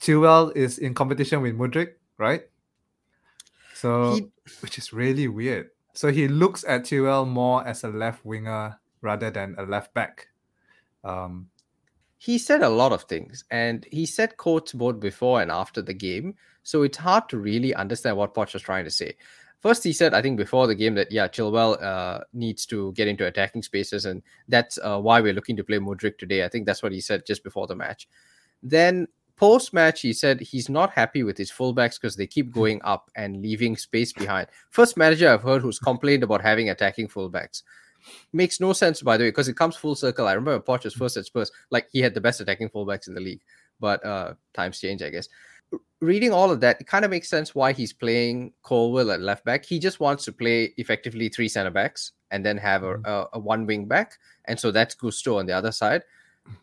Chilwell 0.00 0.54
is 0.56 0.78
in 0.78 0.94
competition 0.94 1.42
with 1.42 1.56
Mudryk, 1.56 1.92
right? 2.18 2.42
So, 3.82 4.14
he... 4.14 4.30
which 4.60 4.78
is 4.78 4.92
really 4.92 5.26
weird. 5.26 5.70
So 5.92 6.12
he 6.12 6.28
looks 6.28 6.64
at 6.64 6.84
Chilwell 6.84 7.28
more 7.28 7.66
as 7.66 7.82
a 7.82 7.88
left 7.88 8.24
winger 8.24 8.78
rather 9.00 9.30
than 9.30 9.56
a 9.58 9.64
left 9.64 9.92
back. 9.92 10.28
Um, 11.04 11.48
he 12.16 12.38
said 12.38 12.62
a 12.62 12.68
lot 12.68 12.92
of 12.92 13.02
things, 13.02 13.44
and 13.50 13.84
he 13.90 14.06
said 14.06 14.36
quotes 14.36 14.72
both 14.72 15.00
before 15.00 15.42
and 15.42 15.50
after 15.50 15.82
the 15.82 15.92
game. 15.92 16.36
So 16.62 16.84
it's 16.84 16.96
hard 16.96 17.28
to 17.30 17.38
really 17.38 17.74
understand 17.74 18.16
what 18.16 18.34
Poch 18.34 18.54
was 18.54 18.62
trying 18.62 18.84
to 18.84 18.90
say. 18.90 19.16
First, 19.58 19.82
he 19.82 19.92
said, 19.92 20.14
I 20.14 20.22
think 20.22 20.36
before 20.36 20.68
the 20.68 20.76
game 20.76 20.94
that 20.94 21.10
yeah, 21.10 21.26
Chilwell 21.26 21.82
uh, 21.82 22.20
needs 22.32 22.64
to 22.66 22.92
get 22.92 23.08
into 23.08 23.26
attacking 23.26 23.62
spaces, 23.62 24.06
and 24.06 24.22
that's 24.46 24.78
uh, 24.78 25.00
why 25.00 25.20
we're 25.20 25.32
looking 25.34 25.56
to 25.56 25.64
play 25.64 25.78
Mudryk 25.78 26.18
today. 26.18 26.44
I 26.44 26.48
think 26.48 26.66
that's 26.66 26.82
what 26.82 26.92
he 26.92 27.00
said 27.00 27.26
just 27.26 27.42
before 27.42 27.66
the 27.66 27.76
match. 27.76 28.08
Then 28.62 29.08
post 29.36 29.72
match, 29.72 30.00
he 30.00 30.12
said 30.12 30.40
he's 30.40 30.68
not 30.68 30.90
happy 30.90 31.22
with 31.22 31.38
his 31.38 31.50
fullbacks 31.50 32.00
because 32.00 32.16
they 32.16 32.26
keep 32.26 32.52
going 32.52 32.80
up 32.84 33.10
and 33.16 33.40
leaving 33.42 33.76
space 33.76 34.12
behind. 34.12 34.48
First 34.70 34.96
manager 34.96 35.28
I've 35.28 35.42
heard 35.42 35.62
who's 35.62 35.78
complained 35.78 36.22
about 36.22 36.42
having 36.42 36.70
attacking 36.70 37.08
fullbacks. 37.08 37.62
Makes 38.32 38.60
no 38.60 38.72
sense, 38.72 39.00
by 39.00 39.16
the 39.16 39.24
way, 39.24 39.30
because 39.30 39.48
it 39.48 39.56
comes 39.56 39.76
full 39.76 39.94
circle. 39.94 40.26
I 40.26 40.32
remember 40.32 40.64
Poch 40.64 40.84
was 40.84 40.94
first 40.94 41.16
at 41.16 41.26
Spurs, 41.26 41.52
like 41.70 41.88
he 41.92 42.00
had 42.00 42.14
the 42.14 42.20
best 42.20 42.40
attacking 42.40 42.68
fullbacks 42.70 43.06
in 43.06 43.14
the 43.14 43.20
league, 43.20 43.42
but 43.78 44.04
uh, 44.04 44.34
times 44.54 44.80
change, 44.80 45.02
I 45.02 45.10
guess. 45.10 45.28
Reading 46.00 46.32
all 46.32 46.50
of 46.50 46.60
that, 46.60 46.80
it 46.80 46.86
kind 46.86 47.04
of 47.04 47.10
makes 47.10 47.30
sense 47.30 47.54
why 47.54 47.72
he's 47.72 47.92
playing 47.92 48.52
Colwill 48.62 49.12
at 49.12 49.20
left 49.20 49.44
back. 49.44 49.64
He 49.64 49.78
just 49.78 50.00
wants 50.00 50.24
to 50.24 50.32
play 50.32 50.74
effectively 50.76 51.28
three 51.28 51.48
center 51.48 51.70
backs 51.70 52.12
and 52.32 52.44
then 52.44 52.58
have 52.58 52.82
a, 52.82 52.94
mm-hmm. 52.94 53.06
a, 53.06 53.26
a 53.34 53.38
one 53.38 53.66
wing 53.66 53.86
back, 53.86 54.18
and 54.46 54.58
so 54.58 54.72
that's 54.72 54.96
Gusto 54.96 55.38
on 55.38 55.46
the 55.46 55.52
other 55.52 55.70
side 55.70 56.02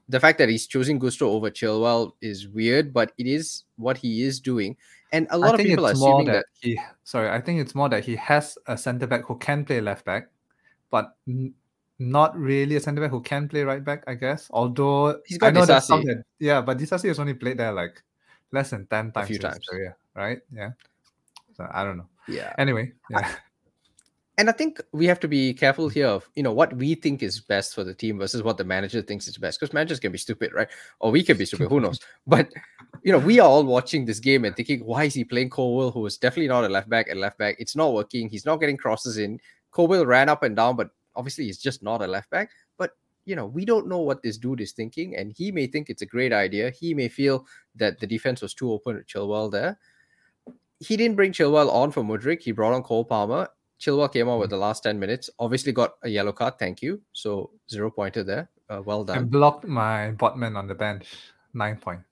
the 0.08 0.20
fact 0.20 0.38
that 0.40 0.50
he's 0.50 0.68
choosing 0.68 1.00
Gusto 1.00 1.30
over 1.30 1.50
Chilwell 1.50 2.14
is 2.22 2.48
weird, 2.48 2.94
but 2.94 3.14
it 3.18 3.28
is 3.28 3.64
what 3.78 3.98
he 3.98 4.24
is 4.24 4.40
doing. 4.40 4.76
And 5.12 5.28
a 5.32 5.38
lot 5.38 5.56
of 5.56 5.62
people 5.62 5.88
are 5.88 5.92
assuming 5.92 6.28
that, 6.28 6.34
that, 6.34 6.46
he 6.62 6.80
sorry, 7.04 7.30
I 7.30 7.42
think 7.42 7.62
it's 7.62 7.74
more 7.74 7.90
that 7.90 8.04
he 8.04 8.16
has 8.16 8.58
a 8.68 8.78
centre 8.78 9.08
back 9.08 9.26
who 9.26 9.38
can 9.38 9.66
play 9.66 9.82
left 9.82 10.06
back, 10.06 10.30
but 10.92 11.16
n- 11.28 11.54
not 11.98 12.38
really 12.38 12.76
a 12.76 12.80
centre 12.80 13.02
back 13.02 13.12
who 13.12 13.22
can 13.22 13.48
play 13.48 13.64
right 13.64 13.84
back, 13.84 14.04
I 14.08 14.14
guess. 14.14 14.48
Although 14.52 15.20
he's 15.26 15.38
got 15.38 15.48
I 15.48 15.52
know 15.52 15.66
Disasi. 15.66 16.06
that 16.06 16.24
yeah, 16.40 16.62
but 16.62 16.78
Disasi 16.78 17.08
has 17.08 17.20
only 17.20 17.34
played 17.34 17.58
there 17.58 17.72
like 17.72 18.02
less 18.52 18.70
than 18.70 18.86
10 18.86 19.12
times. 19.12 19.26
A 19.26 19.28
few 19.28 19.40
times. 19.40 19.66
Career, 19.68 19.98
right? 20.16 20.40
Yeah. 20.54 20.72
So 21.56 21.68
I 21.72 21.84
don't 21.84 21.98
know. 21.98 22.08
Yeah. 22.28 22.54
Anyway, 22.58 22.94
yeah 23.10 23.36
and 24.40 24.50
I 24.50 24.54
think 24.54 24.80
we 24.94 25.06
have 25.06 25.20
to 25.20 25.28
be 25.28 25.54
careful 25.54 25.90
here 25.90 26.08
of 26.08 26.30
you 26.34 26.44
know 26.44 26.54
what 26.54 26.74
we 26.74 26.96
think 26.96 27.22
is 27.22 27.42
best 27.42 27.76
for 27.76 27.84
the 27.84 27.94
team 27.94 28.18
versus 28.18 28.42
what 28.42 28.58
the 28.58 28.64
manager 28.64 29.02
thinks 29.02 29.28
is 29.28 29.38
best. 29.38 29.60
Because 29.60 29.74
managers 29.74 30.00
can 30.00 30.14
be 30.14 30.18
stupid, 30.18 30.54
right? 30.54 30.70
Or 31.02 31.12
we 31.12 31.24
can 31.24 31.38
be 31.38 31.44
stupid. 31.44 31.68
Who 31.68 31.82
knows? 31.82 32.00
But 32.26 32.50
you 33.04 33.12
know, 33.12 33.20
we 33.20 33.42
are 33.42 33.50
all 33.50 33.66
watching 33.66 34.06
this 34.06 34.20
game 34.20 34.46
and 34.46 34.56
thinking, 34.56 34.80
why 34.86 35.04
is 35.04 35.14
he 35.14 35.26
playing 35.26 35.50
Colwill, 35.50 35.92
who 35.92 36.06
is 36.06 36.18
definitely 36.18 36.48
not 36.48 36.64
a 36.64 36.70
left 36.70 36.88
back 36.88 37.10
and 37.10 37.20
left 37.20 37.38
back? 37.38 37.58
It's 37.60 37.76
not 37.76 37.94
working. 37.94 38.30
He's 38.30 38.46
not 38.46 38.62
getting 38.62 38.78
crosses 38.78 39.18
in. 39.18 39.40
Colwill 39.72 40.06
ran 40.06 40.30
up 40.30 40.44
and 40.44 40.56
down, 40.56 40.78
but 40.78 40.90
obviously 41.18 41.44
he's 41.44 41.58
just 41.58 41.84
not 41.84 42.02
a 42.02 42.08
left 42.08 42.30
back. 42.30 42.50
But 42.78 42.92
you 43.26 43.36
know, 43.36 43.46
we 43.46 43.66
don't 43.66 43.88
know 43.88 44.00
what 44.00 44.24
this 44.24 44.38
dude 44.38 44.62
is 44.62 44.72
thinking, 44.72 45.18
and 45.18 45.34
he 45.36 45.52
may 45.52 45.68
think 45.68 45.90
it's 45.90 46.02
a 46.02 46.06
great 46.06 46.32
idea. 46.32 46.72
He 46.72 46.94
may 46.94 47.10
feel 47.10 47.46
that 47.76 48.00
the 48.00 48.08
defense 48.08 48.42
was 48.42 48.54
too 48.54 48.72
open 48.72 48.96
to 48.96 49.04
Chilwell 49.04 49.52
there. 49.52 49.78
He 50.80 50.96
didn't 50.96 51.18
bring 51.18 51.34
Chilwell 51.34 51.70
on 51.70 51.92
for 51.92 52.04
Mudryk. 52.04 52.42
He 52.42 52.54
brought 52.54 52.74
on 52.74 52.84
Cole 52.84 53.04
Palmer, 53.04 53.50
Chilwell 53.80 54.12
came 54.12 54.30
out 54.30 54.40
with 54.40 54.48
mm. 54.48 54.52
the 54.52 54.58
last 54.58 54.84
10 54.84 55.00
minutes. 55.00 55.30
Obviously 55.40 55.72
got 55.72 55.94
a 56.04 56.10
yellow 56.10 56.32
card. 56.32 56.60
Thank 56.60 56.82
you. 56.82 57.02
So 57.14 57.52
zero 57.70 57.90
pointer 57.90 58.24
there. 58.24 58.50
Uh, 58.70 58.82
well 58.84 59.04
done. 59.04 59.18
And 59.18 59.32
blocked 59.32 59.66
my 59.66 60.12
botman 60.12 60.58
on 60.58 60.68
the 60.68 60.76
bench. 60.76 61.08
Nine 61.54 61.78
points. 61.78 62.06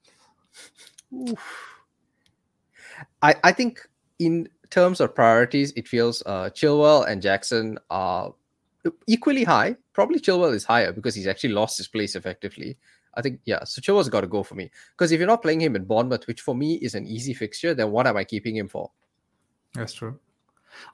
I, 3.21 3.35
I 3.43 3.51
think 3.51 3.87
in 4.19 4.49
terms 4.69 4.99
of 4.99 5.13
priorities, 5.13 5.71
it 5.75 5.87
feels 5.87 6.23
uh, 6.25 6.49
Chilwell 6.49 7.07
and 7.07 7.21
Jackson 7.21 7.77
are 7.89 8.33
equally 9.05 9.43
high. 9.43 9.75
Probably 9.93 10.19
Chilwell 10.19 10.53
is 10.53 10.63
higher 10.63 10.91
because 10.91 11.13
he's 11.13 11.27
actually 11.27 11.53
lost 11.53 11.77
his 11.77 11.87
place 11.87 12.15
effectively. 12.15 12.77
I 13.15 13.21
think, 13.21 13.39
yeah, 13.45 13.63
so 13.63 13.81
Chilwell's 13.81 14.09
got 14.09 14.21
to 14.21 14.27
go 14.27 14.43
for 14.43 14.55
me. 14.55 14.71
Because 14.91 15.11
if 15.11 15.19
you're 15.19 15.27
not 15.27 15.41
playing 15.41 15.61
him 15.61 15.75
in 15.75 15.85
Bournemouth, 15.85 16.27
which 16.27 16.41
for 16.41 16.55
me 16.55 16.75
is 16.75 16.95
an 16.95 17.05
easy 17.05 17.33
fixture, 17.33 17.73
then 17.73 17.91
what 17.91 18.07
am 18.07 18.15
I 18.15 18.23
keeping 18.23 18.55
him 18.55 18.67
for? 18.67 18.91
That's 19.73 19.93
true. 19.93 20.19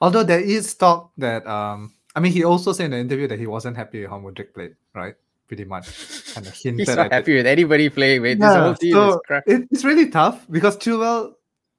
Although 0.00 0.24
there 0.24 0.40
is 0.40 0.74
talk 0.74 1.12
that 1.18 1.46
um, 1.46 1.94
I 2.14 2.20
mean, 2.20 2.32
he 2.32 2.44
also 2.44 2.72
said 2.72 2.86
in 2.86 2.90
the 2.92 2.98
interview 2.98 3.26
that 3.28 3.38
he 3.38 3.46
wasn't 3.46 3.76
happy 3.76 4.02
with 4.02 4.10
how 4.10 4.18
Mudryk 4.20 4.54
played, 4.54 4.76
right? 4.94 5.14
Pretty 5.48 5.64
much, 5.64 6.32
kind 6.32 6.46
of 6.46 6.54
hinted. 6.62 6.86
He's 6.86 6.96
not 6.96 7.12
happy 7.12 7.34
it. 7.34 7.36
with 7.38 7.46
anybody 7.46 7.88
playing. 7.88 8.22
With 8.22 8.38
yeah, 8.38 8.48
this 8.48 8.56
whole 8.56 8.74
team 8.74 8.92
so 8.92 9.20
it, 9.46 9.68
it's 9.70 9.84
really 9.84 10.08
tough 10.10 10.46
because 10.50 10.76
Chilwell 10.76 11.34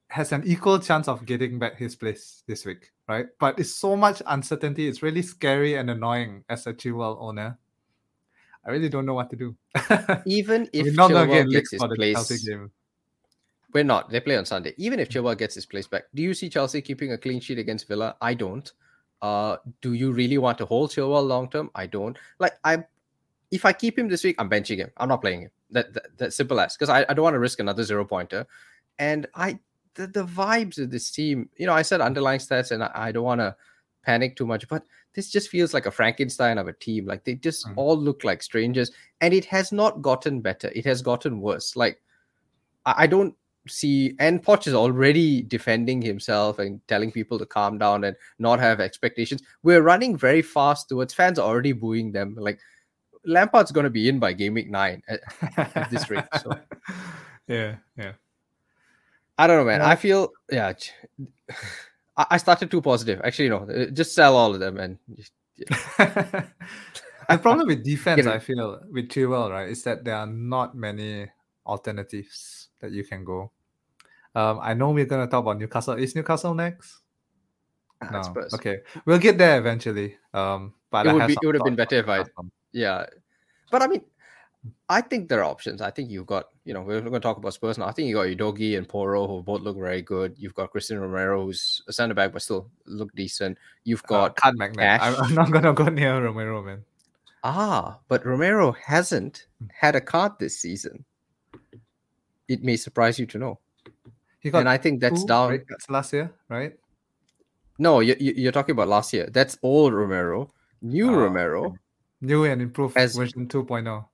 has 0.09 0.31
an 0.31 0.43
equal 0.45 0.79
chance 0.79 1.07
of 1.07 1.25
getting 1.25 1.57
back 1.57 1.77
his 1.77 1.95
place 1.95 2.43
this 2.47 2.65
week, 2.65 2.91
right? 3.07 3.27
But 3.39 3.59
it's 3.59 3.73
so 3.73 3.95
much 3.95 4.21
uncertainty. 4.27 4.87
It's 4.87 5.01
really 5.01 5.21
scary 5.21 5.75
and 5.75 5.89
annoying 5.89 6.43
as 6.49 6.67
a 6.67 6.73
Chilwell 6.73 7.17
owner. 7.19 7.57
I 8.65 8.71
really 8.71 8.89
don't 8.89 9.05
know 9.05 9.13
what 9.13 9.29
to 9.29 9.35
do. 9.35 9.55
Even 10.25 10.69
if 10.73 10.95
Chilwell 10.95 11.51
gets 11.51 11.71
his 11.71 11.81
place, 11.81 12.47
we're 13.75 13.83
not. 13.83 14.09
They 14.09 14.21
play 14.21 14.37
on 14.37 14.45
Sunday. 14.45 14.73
Even 14.77 15.01
if 15.01 15.09
Chilwell 15.09 15.37
gets 15.37 15.53
his 15.53 15.65
place 15.65 15.85
back, 15.85 16.05
do 16.15 16.23
you 16.23 16.33
see 16.33 16.47
Chelsea 16.47 16.81
keeping 16.81 17.11
a 17.11 17.17
clean 17.17 17.41
sheet 17.41 17.59
against 17.59 17.89
Villa? 17.89 18.15
I 18.21 18.33
don't. 18.33 18.71
Uh, 19.21 19.57
do 19.81 19.91
you 19.93 20.13
really 20.13 20.37
want 20.37 20.57
to 20.59 20.65
hold 20.65 20.91
Chilwell 20.91 21.27
long 21.27 21.49
term? 21.49 21.69
I 21.75 21.85
don't. 21.85 22.17
Like 22.39 22.53
I, 22.63 22.85
if 23.51 23.65
I 23.65 23.73
keep 23.73 23.99
him 23.99 24.07
this 24.07 24.23
week, 24.23 24.37
I'm 24.39 24.49
benching 24.49 24.77
him. 24.77 24.91
I'm 24.95 25.09
not 25.09 25.19
playing 25.19 25.41
him. 25.41 25.51
That 25.71 25.93
that, 25.93 26.17
that 26.17 26.33
simple 26.33 26.57
as 26.61 26.77
because 26.77 26.89
I, 26.89 27.05
I 27.09 27.13
don't 27.13 27.23
want 27.23 27.33
to 27.33 27.39
risk 27.39 27.59
another 27.59 27.83
zero 27.83 28.05
pointer. 28.05 28.47
And 28.97 29.27
I 29.35 29.59
the, 29.95 30.07
the 30.07 30.23
vibes 30.23 30.77
of 30.77 30.89
this 30.89 31.11
team, 31.11 31.49
you 31.57 31.65
know, 31.65 31.73
I 31.73 31.81
said 31.81 31.99
underlying 31.99 32.39
stats, 32.39 32.71
and 32.71 32.81
I, 32.81 32.91
I 32.93 33.11
don't 33.11 33.25
want 33.25 33.41
to 33.41 33.57
panic 34.03 34.37
too 34.37 34.45
much, 34.45 34.69
but 34.69 34.83
this 35.15 35.29
just 35.29 35.49
feels 35.49 35.73
like 35.73 35.85
a 35.85 35.91
Frankenstein 35.91 36.57
of 36.59 36.69
a 36.69 36.73
team. 36.73 37.07
Like 37.07 37.25
they 37.25 37.35
just 37.35 37.67
mm. 37.67 37.73
all 37.75 37.97
look 37.97 38.23
like 38.23 38.41
strangers, 38.41 38.91
and 39.19 39.33
it 39.33 39.43
has 39.45 39.73
not 39.73 40.01
gotten 40.01 40.39
better. 40.39 40.71
It 40.73 40.85
has 40.85 41.01
gotten 41.01 41.41
worse. 41.41 41.75
Like 41.75 42.01
I, 42.85 43.03
I 43.03 43.07
don't 43.07 43.35
see 43.67 44.15
and 44.19 44.43
Poch 44.43 44.67
is 44.67 44.73
already 44.73 45.41
defending 45.41 46.01
himself 46.01 46.59
and 46.59 46.79
telling 46.87 47.11
people 47.11 47.39
to 47.39 47.45
calm 47.45 47.77
down 47.77 48.03
and 48.03 48.15
not 48.39 48.59
have 48.59 48.79
expectations. 48.79 49.41
We're 49.63 49.81
running 49.81 50.17
very 50.17 50.41
fast 50.41 50.89
towards 50.89 51.13
fans 51.13 51.39
are 51.39 51.47
already 51.47 51.71
booing 51.71 52.11
them. 52.11 52.35
Like 52.37 52.59
Lampard's 53.25 53.71
going 53.71 53.85
to 53.85 53.89
be 53.89 54.09
in 54.09 54.19
by 54.19 54.33
game 54.33 54.53
week 54.53 54.69
nine 54.69 55.01
at, 55.07 55.21
at 55.57 55.89
this 55.89 56.09
rate. 56.09 56.25
So 56.41 56.51
yeah, 57.47 57.75
yeah. 57.97 58.13
I 59.37 59.47
don't 59.47 59.57
know, 59.57 59.65
man. 59.65 59.81
Yeah. 59.81 59.89
I 59.89 59.95
feel 59.95 60.29
yeah. 60.51 60.73
I 62.17 62.37
started 62.37 62.71
too 62.71 62.81
positive. 62.81 63.19
Actually, 63.23 63.49
no, 63.49 63.57
uh, 63.57 63.85
just 63.87 64.15
sell 64.15 64.37
all 64.37 64.53
of 64.53 64.59
them 64.59 64.77
and. 64.77 64.97
Just, 65.15 65.33
yeah. 65.57 65.67
the 67.29 67.37
problem 67.37 67.67
with 67.67 67.83
defense, 67.83 68.25
I 68.25 68.39
feel, 68.39 68.79
with 68.89 69.09
Chilwell, 69.09 69.51
right, 69.51 69.69
is 69.69 69.83
that 69.83 70.05
there 70.05 70.15
are 70.15 70.27
not 70.27 70.75
many 70.75 71.27
alternatives 71.65 72.64
that 72.85 72.93
you 72.93 73.03
can 73.03 73.23
go. 73.23 73.51
Um, 74.33 74.59
I 74.61 74.73
know 74.73 74.91
we're 74.91 75.05
gonna 75.05 75.27
talk 75.27 75.43
about 75.43 75.59
Newcastle. 75.59 75.95
Is 75.95 76.15
Newcastle 76.15 76.53
next? 76.53 76.99
Ah, 78.01 78.09
no. 78.11 78.47
Okay, 78.53 78.79
we'll 79.05 79.19
get 79.19 79.37
there 79.37 79.57
eventually. 79.57 80.17
Um, 80.33 80.73
but 80.91 81.07
it 81.07 81.13
would 81.13 81.27
be 81.27 81.33
it 81.33 81.45
would 81.45 81.55
have 81.55 81.63
been 81.63 81.75
better 81.75 81.97
if 81.97 82.09
I 82.09 82.23
yeah, 82.71 83.05
but 83.71 83.81
I 83.81 83.87
mean, 83.87 84.01
I 84.89 85.01
think 85.01 85.29
there 85.29 85.39
are 85.39 85.49
options. 85.49 85.81
I 85.81 85.91
think 85.91 86.09
you've 86.09 86.25
got, 86.25 86.45
you 86.63 86.73
know, 86.73 86.81
we're 86.81 87.01
going 87.01 87.13
to 87.13 87.19
talk 87.19 87.37
about 87.37 87.53
Spurs 87.53 87.77
now. 87.77 87.85
I 87.85 87.91
think 87.91 88.07
you 88.07 88.15
got 88.15 88.27
Udogie 88.27 88.77
and 88.77 88.87
Porro 88.87 89.27
who 89.27 89.43
both 89.43 89.61
look 89.61 89.77
very 89.77 90.01
good. 90.01 90.35
You've 90.37 90.53
got 90.55 90.71
Christian 90.71 90.99
Romero, 90.99 91.45
who's 91.45 91.81
a 91.87 91.93
centre 91.93 92.15
back, 92.15 92.33
but 92.33 92.41
still 92.41 92.69
look 92.85 93.13
decent. 93.15 93.57
You've 93.83 94.03
uh, 94.05 94.29
got 94.29 94.39
uh. 94.43 94.51
I'm, 95.01 95.15
I'm 95.21 95.33
not 95.35 95.51
going 95.51 95.63
to 95.63 95.73
go 95.73 95.85
near 95.85 96.21
Romero, 96.23 96.63
man. 96.63 96.83
Ah, 97.43 97.99
but 98.07 98.25
Romero 98.25 98.71
hasn't 98.71 99.45
hmm. 99.59 99.67
had 99.73 99.95
a 99.95 100.01
card 100.01 100.33
this 100.39 100.59
season. 100.59 101.05
It 102.47 102.63
may 102.63 102.75
surprise 102.75 103.19
you 103.19 103.25
to 103.27 103.37
know. 103.37 103.59
And 104.53 104.69
I 104.69 104.77
think 104.77 105.01
that's 105.01 105.23
down. 105.23 105.63
That's 105.67 105.89
last 105.89 106.13
year, 106.13 106.31
right? 106.49 106.73
No, 107.79 107.99
you, 107.99 108.15
you're 108.19 108.51
talking 108.51 108.73
about 108.73 108.87
last 108.87 109.11
year. 109.11 109.27
That's 109.31 109.57
old 109.63 109.93
Romero. 109.93 110.53
New 110.81 111.09
oh, 111.09 111.15
Romero. 111.15 111.75
New 112.21 112.45
and 112.45 112.61
improved 112.61 112.95
as, 112.95 113.15
version 113.15 113.47
2.0 113.47 114.05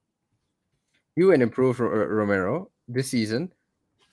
new 1.17 1.32
and 1.32 1.44
improved 1.44 1.80
Romero 1.80 2.70
this 2.88 3.10
season, 3.10 3.52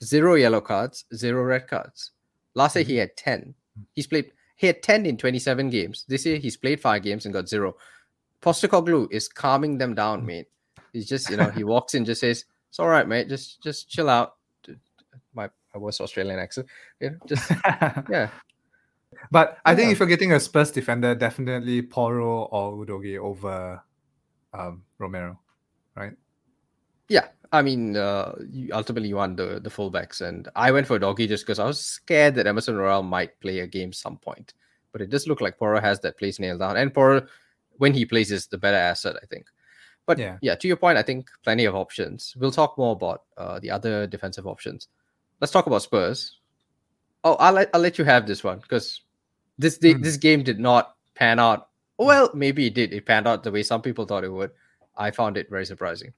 zero 0.03 0.35
yellow 0.35 0.61
cards, 0.61 1.05
zero 1.15 1.43
red 1.43 1.67
cards. 1.67 2.11
Last 2.55 2.75
year 2.75 2.85
he 2.85 2.93
mm-hmm. 2.93 2.99
had 2.99 3.17
10. 3.17 3.55
He's 3.93 4.07
played 4.07 4.31
he 4.55 4.67
had 4.67 4.83
10 4.83 5.05
in 5.05 5.17
27 5.17 5.69
games. 5.69 6.05
This 6.07 6.25
year 6.25 6.37
he's 6.37 6.57
played 6.57 6.81
five 6.81 7.03
games 7.03 7.25
and 7.25 7.33
got 7.33 7.47
zero. 7.47 7.75
Postecoglou 8.41 9.07
is 9.11 9.29
calming 9.29 9.77
them 9.77 9.95
down, 9.95 10.25
mate. 10.25 10.47
He's 10.91 11.07
just, 11.07 11.29
you 11.29 11.37
know, 11.37 11.49
he 11.49 11.63
walks 11.63 11.93
in, 11.93 12.03
just 12.03 12.21
says, 12.21 12.43
It's 12.69 12.79
all 12.79 12.87
right, 12.87 13.07
mate. 13.07 13.29
Just 13.29 13.61
just 13.61 13.89
chill 13.89 14.09
out. 14.09 14.35
My 15.33 15.49
my 15.73 15.79
worst 15.79 16.01
Australian 16.01 16.39
accent. 16.39 16.67
Yeah, 16.99 17.09
just 17.27 17.51
yeah. 18.09 18.29
But 19.31 19.57
I 19.65 19.75
think 19.75 19.91
if 19.91 19.99
you're 19.99 20.07
getting 20.07 20.33
a 20.33 20.39
Spurs 20.39 20.71
defender, 20.71 21.13
definitely 21.15 21.81
Porro 21.81 22.43
or 22.43 22.85
Udogie 22.85 23.17
over 23.17 23.81
um, 24.53 24.83
Romero, 24.97 25.39
right? 25.95 26.13
Yeah, 27.09 27.27
I 27.51 27.61
mean, 27.61 27.97
uh, 27.97 28.35
you, 28.51 28.69
ultimately 28.71 29.09
you 29.09 29.15
want 29.15 29.37
the 29.37 29.59
the 29.59 29.69
fullbacks, 29.69 30.21
and 30.21 30.47
I 30.55 30.71
went 30.71 30.87
for 30.87 30.99
Doggy 30.99 31.27
just 31.27 31.45
because 31.45 31.59
I 31.59 31.65
was 31.65 31.79
scared 31.79 32.35
that 32.35 32.47
Emerson 32.47 32.77
Royal 32.77 33.03
might 33.03 33.39
play 33.39 33.59
a 33.59 33.67
game 33.67 33.91
some 33.91 34.17
point. 34.17 34.53
But 34.91 35.01
it 35.01 35.09
does 35.09 35.27
look 35.27 35.41
like 35.41 35.57
Porro 35.57 35.79
has 35.81 35.99
that 36.01 36.17
place 36.17 36.39
nailed 36.39 36.59
down, 36.59 36.77
and 36.77 36.93
Porro, 36.93 37.25
when 37.77 37.93
he 37.93 38.05
plays, 38.05 38.31
is 38.31 38.47
the 38.47 38.57
better 38.57 38.77
asset, 38.77 39.15
I 39.21 39.25
think. 39.25 39.47
But 40.09 40.17
yeah, 40.17 40.37
yeah 40.41 40.55
to 40.55 40.67
your 40.67 40.75
point, 40.75 40.97
I 40.97 41.03
think 41.03 41.29
plenty 41.43 41.65
of 41.65 41.75
options. 41.75 42.33
We'll 42.35 42.49
talk 42.49 42.79
more 42.79 42.93
about 42.93 43.25
uh, 43.37 43.59
the 43.59 43.69
other 43.69 44.07
defensive 44.07 44.47
options. 44.47 44.87
Let's 45.39 45.53
talk 45.53 45.67
about 45.67 45.83
Spurs. 45.83 46.39
Oh, 47.23 47.35
I'll 47.35 47.53
let, 47.53 47.69
I'll 47.75 47.79
let 47.79 47.99
you 47.99 48.05
have 48.05 48.25
this 48.25 48.43
one 48.43 48.57
because 48.57 49.01
this 49.59 49.77
mm. 49.77 50.01
this 50.01 50.17
game 50.17 50.41
did 50.41 50.59
not 50.59 50.95
pan 51.13 51.37
out. 51.37 51.69
Well, 51.99 52.31
maybe 52.33 52.65
it 52.65 52.73
did. 52.73 52.91
It 52.91 53.05
panned 53.05 53.27
out 53.27 53.43
the 53.43 53.51
way 53.51 53.61
some 53.61 53.83
people 53.83 54.05
thought 54.05 54.23
it 54.23 54.33
would. 54.33 54.49
I 54.97 55.11
found 55.11 55.37
it 55.37 55.47
very 55.47 55.67
surprising. 55.67 56.11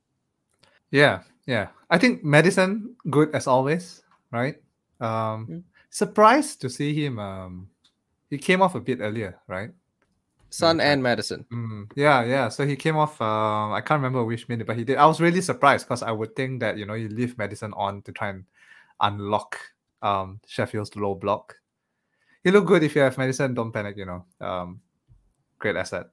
Yeah, 0.91 1.23
yeah. 1.45 1.67
I 1.89 1.97
think 1.97 2.23
Maddison 2.23 2.95
good 3.09 3.35
as 3.35 3.45
always, 3.45 4.03
right? 4.31 4.55
Um, 5.01 5.47
mm. 5.51 5.63
surprised 5.89 6.61
to 6.61 6.69
see 6.69 6.93
him. 6.93 7.19
Um, 7.19 7.67
he 8.29 8.37
came 8.37 8.61
off 8.61 8.75
a 8.75 8.79
bit 8.79 8.99
earlier, 9.01 9.37
right? 9.47 9.71
Son 10.51 10.81
and 10.81 11.01
Maddison. 11.01 11.45
Mm, 11.51 11.89
yeah, 11.95 12.23
yeah. 12.25 12.49
So 12.49 12.67
he 12.67 12.75
came 12.75 12.97
off. 12.97 13.19
Um, 13.21 13.71
I 13.71 13.79
can't 13.79 13.99
remember 13.99 14.23
which 14.25 14.49
minute, 14.49 14.67
but 14.67 14.75
he 14.75 14.83
did. 14.83 14.97
I 14.97 15.05
was 15.05 15.21
really 15.21 15.39
surprised 15.39 15.87
because 15.87 16.03
I 16.03 16.11
would 16.11 16.35
think 16.35 16.59
that 16.59 16.77
you 16.77 16.85
know 16.85 16.93
you 16.93 17.07
leave 17.07 17.37
Maddison 17.37 17.73
on 17.73 18.01
to 18.03 18.11
try 18.11 18.29
and 18.29 18.43
unlock 18.99 19.57
um 20.01 20.41
Sheffield's 20.45 20.95
low 20.95 21.15
block. 21.15 21.55
He 22.43 22.51
look 22.51 22.65
good 22.65 22.83
if 22.83 22.95
you 22.95 23.01
have 23.01 23.17
Maddison. 23.17 23.53
Don't 23.53 23.71
panic. 23.71 23.95
You 23.95 24.05
know, 24.05 24.25
um, 24.45 24.81
great 25.57 25.77
asset. 25.77 26.07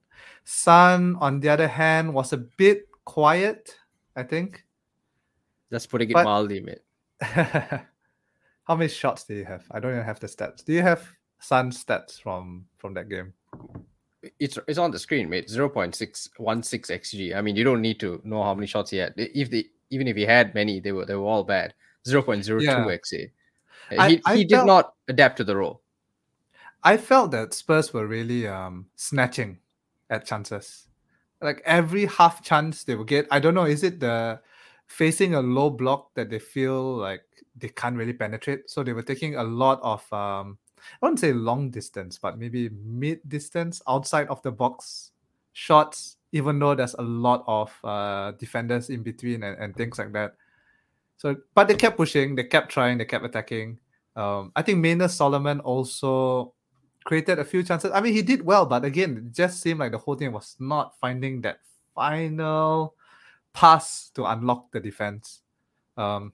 Son, 0.44 1.16
on 1.20 1.40
the 1.40 1.48
other 1.48 1.68
hand, 1.68 2.14
was 2.14 2.32
a 2.32 2.38
bit 2.38 2.86
quiet. 3.04 3.74
I 4.14 4.22
think 4.22 4.64
that's 5.68 5.86
putting 5.86 6.10
it 6.10 6.14
but, 6.14 6.24
mildly, 6.24 6.60
mate. 6.60 6.82
how 7.20 8.76
many 8.76 8.88
shots 8.88 9.24
do 9.24 9.34
you 9.34 9.44
have? 9.44 9.64
I 9.72 9.80
don't 9.80 9.92
even 9.92 10.04
have 10.04 10.20
the 10.20 10.28
stats. 10.28 10.64
Do 10.64 10.72
you 10.72 10.82
have 10.82 11.02
Son 11.40 11.72
stats 11.72 12.22
from 12.22 12.66
from 12.76 12.94
that 12.94 13.08
game? 13.08 13.34
It's 14.38 14.58
it's 14.66 14.78
on 14.78 14.90
the 14.90 14.98
screen, 14.98 15.28
mate. 15.28 15.48
Zero 15.48 15.68
point 15.68 15.94
six 15.94 16.28
one 16.36 16.62
six 16.62 16.90
xg. 16.90 17.36
I 17.36 17.40
mean, 17.40 17.56
you 17.56 17.64
don't 17.64 17.82
need 17.82 18.00
to 18.00 18.20
know 18.24 18.42
how 18.42 18.54
many 18.54 18.66
shots 18.66 18.90
he 18.90 18.96
had. 18.96 19.14
If 19.16 19.50
they 19.50 19.66
even 19.90 20.08
if 20.08 20.16
he 20.16 20.24
had 20.24 20.54
many, 20.54 20.80
they 20.80 20.92
were 20.92 21.06
they 21.06 21.14
were 21.14 21.26
all 21.26 21.44
bad. 21.44 21.74
Zero 22.06 22.22
point 22.22 22.44
zero 22.44 22.60
two 22.60 22.66
xg. 22.66 23.30
I, 23.90 24.10
he 24.10 24.22
I 24.24 24.36
he 24.36 24.48
felt, 24.48 24.48
did 24.48 24.66
not 24.66 24.94
adapt 25.08 25.36
to 25.38 25.44
the 25.44 25.56
role. 25.56 25.82
I 26.82 26.96
felt 26.96 27.30
that 27.30 27.54
Spurs 27.54 27.92
were 27.92 28.06
really 28.06 28.46
um 28.46 28.86
snatching 28.96 29.58
at 30.10 30.26
chances. 30.26 30.88
Like 31.40 31.62
every 31.64 32.06
half 32.06 32.42
chance 32.42 32.84
they 32.84 32.96
would 32.96 33.06
get. 33.06 33.28
I 33.30 33.38
don't 33.38 33.54
know. 33.54 33.64
Is 33.64 33.84
it 33.84 34.00
the 34.00 34.40
facing 34.88 35.34
a 35.34 35.40
low 35.40 35.70
block 35.70 36.14
that 36.14 36.30
they 36.30 36.38
feel 36.38 36.96
like 36.96 37.22
they 37.60 37.68
can't 37.68 37.96
really 37.96 38.12
penetrate. 38.12 38.70
So 38.70 38.82
they 38.82 38.92
were 38.92 39.02
taking 39.02 39.36
a 39.36 39.44
lot 39.44 39.80
of 39.82 40.12
um, 40.12 40.58
I 41.02 41.06
wouldn't 41.06 41.20
say 41.20 41.32
long 41.32 41.70
distance, 41.70 42.18
but 42.18 42.38
maybe 42.38 42.70
mid 42.70 43.20
distance 43.28 43.82
outside 43.88 44.28
of 44.28 44.42
the 44.42 44.50
box 44.50 45.12
shots, 45.52 46.16
even 46.32 46.58
though 46.58 46.74
there's 46.74 46.94
a 46.94 47.02
lot 47.02 47.44
of 47.46 47.72
uh, 47.84 48.32
defenders 48.32 48.90
in 48.90 49.02
between 49.02 49.42
and, 49.42 49.58
and 49.58 49.76
things 49.76 49.98
like 49.98 50.12
that. 50.12 50.34
So, 51.16 51.36
but 51.54 51.68
they 51.68 51.74
kept 51.74 51.96
pushing, 51.96 52.34
they 52.34 52.44
kept 52.44 52.70
trying, 52.70 52.98
they 52.98 53.04
kept 53.04 53.24
attacking. 53.24 53.78
Um, 54.14 54.52
I 54.54 54.62
think 54.62 54.78
Manor 54.78 55.08
Solomon 55.08 55.60
also 55.60 56.54
created 57.04 57.38
a 57.38 57.44
few 57.44 57.62
chances. 57.62 57.90
I 57.92 58.00
mean, 58.00 58.12
he 58.12 58.22
did 58.22 58.44
well, 58.44 58.66
but 58.66 58.84
again, 58.84 59.16
it 59.16 59.34
just 59.34 59.60
seemed 59.60 59.80
like 59.80 59.92
the 59.92 59.98
whole 59.98 60.14
team 60.14 60.32
was 60.32 60.56
not 60.58 60.98
finding 61.00 61.40
that 61.42 61.60
final 61.94 62.94
pass 63.52 64.10
to 64.14 64.24
unlock 64.26 64.70
the 64.70 64.80
defense. 64.80 65.40
Um, 65.96 66.32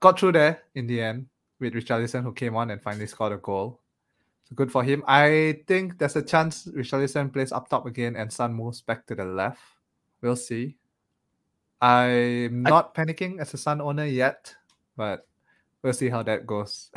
got 0.00 0.18
through 0.18 0.32
there 0.32 0.62
in 0.74 0.86
the 0.86 1.00
end 1.00 1.26
with 1.60 1.74
Richarlison, 1.74 2.22
who 2.22 2.32
came 2.32 2.56
on 2.56 2.70
and 2.70 2.82
finally 2.82 3.06
scored 3.06 3.32
a 3.32 3.36
goal. 3.36 3.80
So 4.48 4.54
good 4.54 4.70
for 4.70 4.84
him. 4.84 5.02
I 5.06 5.60
think 5.66 5.98
there's 5.98 6.16
a 6.16 6.22
chance 6.22 6.66
Richarlison 6.66 7.32
plays 7.32 7.52
up 7.52 7.68
top 7.68 7.86
again 7.86 8.16
and 8.16 8.32
Son 8.32 8.54
moves 8.54 8.80
back 8.80 9.06
to 9.06 9.14
the 9.14 9.24
left. 9.24 9.60
We'll 10.20 10.36
see. 10.36 10.76
I'm 11.80 12.62
not 12.62 12.92
I... 12.96 13.02
panicking 13.02 13.40
as 13.40 13.54
a 13.54 13.58
Son 13.58 13.80
owner 13.80 14.06
yet, 14.06 14.54
but 14.96 15.26
we'll 15.82 15.92
see 15.92 16.08
how 16.08 16.22
that 16.22 16.46
goes. 16.46 16.90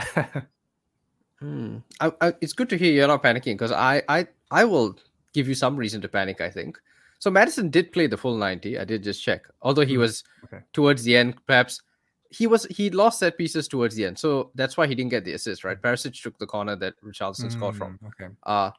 hmm. 1.39 1.77
I, 1.99 2.11
I, 2.21 2.33
it's 2.41 2.53
good 2.53 2.69
to 2.69 2.77
hear 2.77 2.93
you're 2.93 3.07
not 3.07 3.23
panicking 3.23 3.55
because 3.55 3.71
I, 3.71 4.03
I, 4.07 4.27
I 4.51 4.65
will 4.65 4.97
give 5.33 5.47
you 5.47 5.55
some 5.55 5.75
reason 5.75 6.01
to 6.01 6.07
panic. 6.07 6.41
I 6.41 6.49
think 6.49 6.79
so 7.19 7.29
Maddison 7.29 7.69
did 7.69 7.91
play 7.91 8.07
the 8.07 8.17
full 8.17 8.37
90. 8.37 8.79
I 8.79 8.85
did 8.85 9.03
just 9.03 9.21
check. 9.21 9.43
Although 9.61 9.85
he 9.85 9.95
hmm, 9.95 10.01
was 10.01 10.23
okay. 10.45 10.59
towards 10.71 11.03
the 11.03 11.17
end, 11.17 11.35
perhaps 11.45 11.81
he 12.29 12.47
was 12.47 12.65
he 12.65 12.89
lost 12.89 13.19
set 13.19 13.37
pieces 13.37 13.67
towards 13.67 13.95
the 13.95 14.05
end. 14.05 14.17
So 14.17 14.51
that's 14.55 14.77
why 14.77 14.87
he 14.87 14.95
didn't 14.95 15.11
get 15.11 15.25
the 15.25 15.33
assist, 15.33 15.63
right? 15.63 15.81
Perisic 15.81 16.21
took 16.21 16.37
the 16.37 16.45
corner 16.45 16.75
that 16.75 16.93
Richarlison 17.03 17.45
mm, 17.45 17.51
scored 17.51 17.75
from. 17.75 17.93
Hmm, 17.95 18.07
okay. 18.07 18.33
Uh 18.43 18.71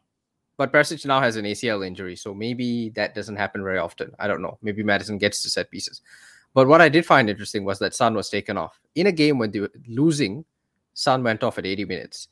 but 0.57 0.73
Perisic 0.73 1.07
now 1.07 1.21
has 1.23 1.37
an 1.37 1.47
ACL 1.47 1.87
injury, 1.87 2.17
so 2.17 2.35
maybe 2.35 2.91
that 2.91 3.15
doesn't 3.15 3.37
happen 3.37 3.63
very 3.63 3.79
often. 3.79 4.13
I 4.19 4.29
don't 4.29 4.43
know. 4.43 4.59
Maybe 4.61 4.83
Maddison 4.83 5.17
gets 5.17 5.43
to 5.43 5.49
set 5.49 5.71
pieces. 5.71 6.03
But 6.53 6.69
what 6.69 6.83
I 6.83 6.91
did 6.91 7.07
find 7.07 7.31
interesting 7.31 7.65
was 7.65 7.79
that 7.79 7.95
Son 7.95 8.15
was 8.15 8.29
taken 8.29 8.59
off. 8.59 8.79
In 8.95 9.07
a 9.07 9.13
game 9.13 9.39
when 9.39 9.53
they 9.53 9.61
were 9.61 9.71
losing, 9.89 10.45
Son 10.93 11.23
went 11.23 11.43
off 11.43 11.57
at 11.57 11.65
80 11.65 11.87
minutes. 11.87 12.29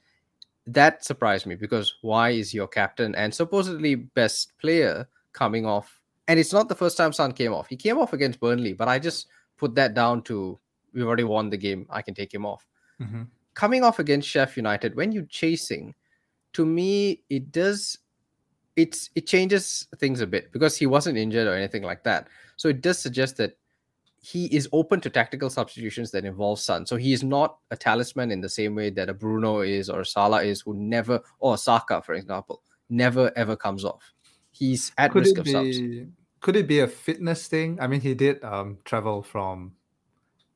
That 0.67 1.05
surprised 1.05 1.47
me 1.47 1.55
because 1.55 1.95
why 2.03 2.31
is 2.31 2.53
your 2.53 2.69
captain 2.69 3.15
and 3.15 3.33
supposedly 3.33 3.95
best 3.95 4.53
player 4.59 5.09
coming 5.33 5.65
off 5.65 5.99
and 6.29 6.39
it's 6.39 6.53
not 6.53 6.69
the 6.69 6.75
first 6.75 6.97
time 6.97 7.13
Son 7.13 7.33
came 7.33 7.55
off. 7.55 7.69
He 7.69 7.77
came 7.77 7.99
off 7.99 8.13
against 8.13 8.39
Burnley, 8.39 8.75
but 8.75 8.87
I 8.87 8.99
just 8.99 9.29
put 9.57 9.75
that 9.77 9.95
down 9.95 10.23
to 10.25 10.59
we've 10.99 11.07
already 11.07 11.25
won 11.25 11.49
the 11.51 11.57
game. 11.57 11.87
I 11.91 12.03
can 12.03 12.15
take 12.15 12.33
him 12.33 12.45
off. 12.45 12.67
Mm-hmm. 13.01 13.23
Coming 13.55 13.83
off 13.83 13.99
against 13.99 14.29
Sheff 14.29 14.57
United, 14.57 14.95
when 14.95 15.13
you're 15.13 15.25
chasing, 15.25 15.95
to 16.53 16.67
me, 16.67 17.23
it 17.31 17.53
does 17.53 17.99
it's 18.77 19.11
it 19.17 19.27
changes 19.27 19.89
things 19.97 20.21
a 20.21 20.27
bit 20.27 20.53
because 20.53 20.77
he 20.77 20.87
wasn't 20.87 21.19
injured 21.19 21.49
or 21.49 21.55
anything 21.55 21.83
like 21.83 22.05
that. 22.05 22.29
So 22.57 22.69
it 22.69 22.81
does 22.81 22.99
suggest 22.99 23.37
that 23.39 23.57
he 24.21 24.47
is 24.47 24.69
open 24.73 25.01
to 25.01 25.11
tactical 25.11 25.51
substitutions 25.51 26.11
that 26.11 26.25
involve 26.25 26.61
Son. 26.61 26.87
So 26.87 26.97
he 26.97 27.13
is 27.13 27.25
not 27.25 27.59
a 27.71 27.77
talisman 27.77 28.31
in 28.31 28.41
the 28.41 28.49
same 28.49 28.75
way 28.75 28.91
that 28.91 29.09
a 29.09 29.15
Bruno 29.15 29.61
is 29.61 29.89
or 29.89 30.05
Salah 30.05 30.43
is, 30.43 30.61
who 30.61 30.75
never 30.75 31.21
or 31.41 31.57
Saka, 31.57 32.03
for 32.03 32.15
example, 32.15 32.63
never 32.89 33.33
ever 33.37 33.57
comes 33.57 33.85
off. 33.85 34.13
He's 34.51 34.93
at 34.99 35.13
Could 35.13 35.25
risk 35.25 35.39
of 35.39 35.45
be, 35.45 35.53
subs 35.53 36.09
could 36.41 36.57
it 36.57 36.69
be 36.69 36.81
a 36.81 36.89
fitness 36.89 37.49
thing? 37.49 37.79
I 37.81 37.87
mean, 37.87 38.01
he 38.01 38.15
did 38.15 38.43
um 38.45 38.79
travel 38.85 39.23
from 39.23 39.73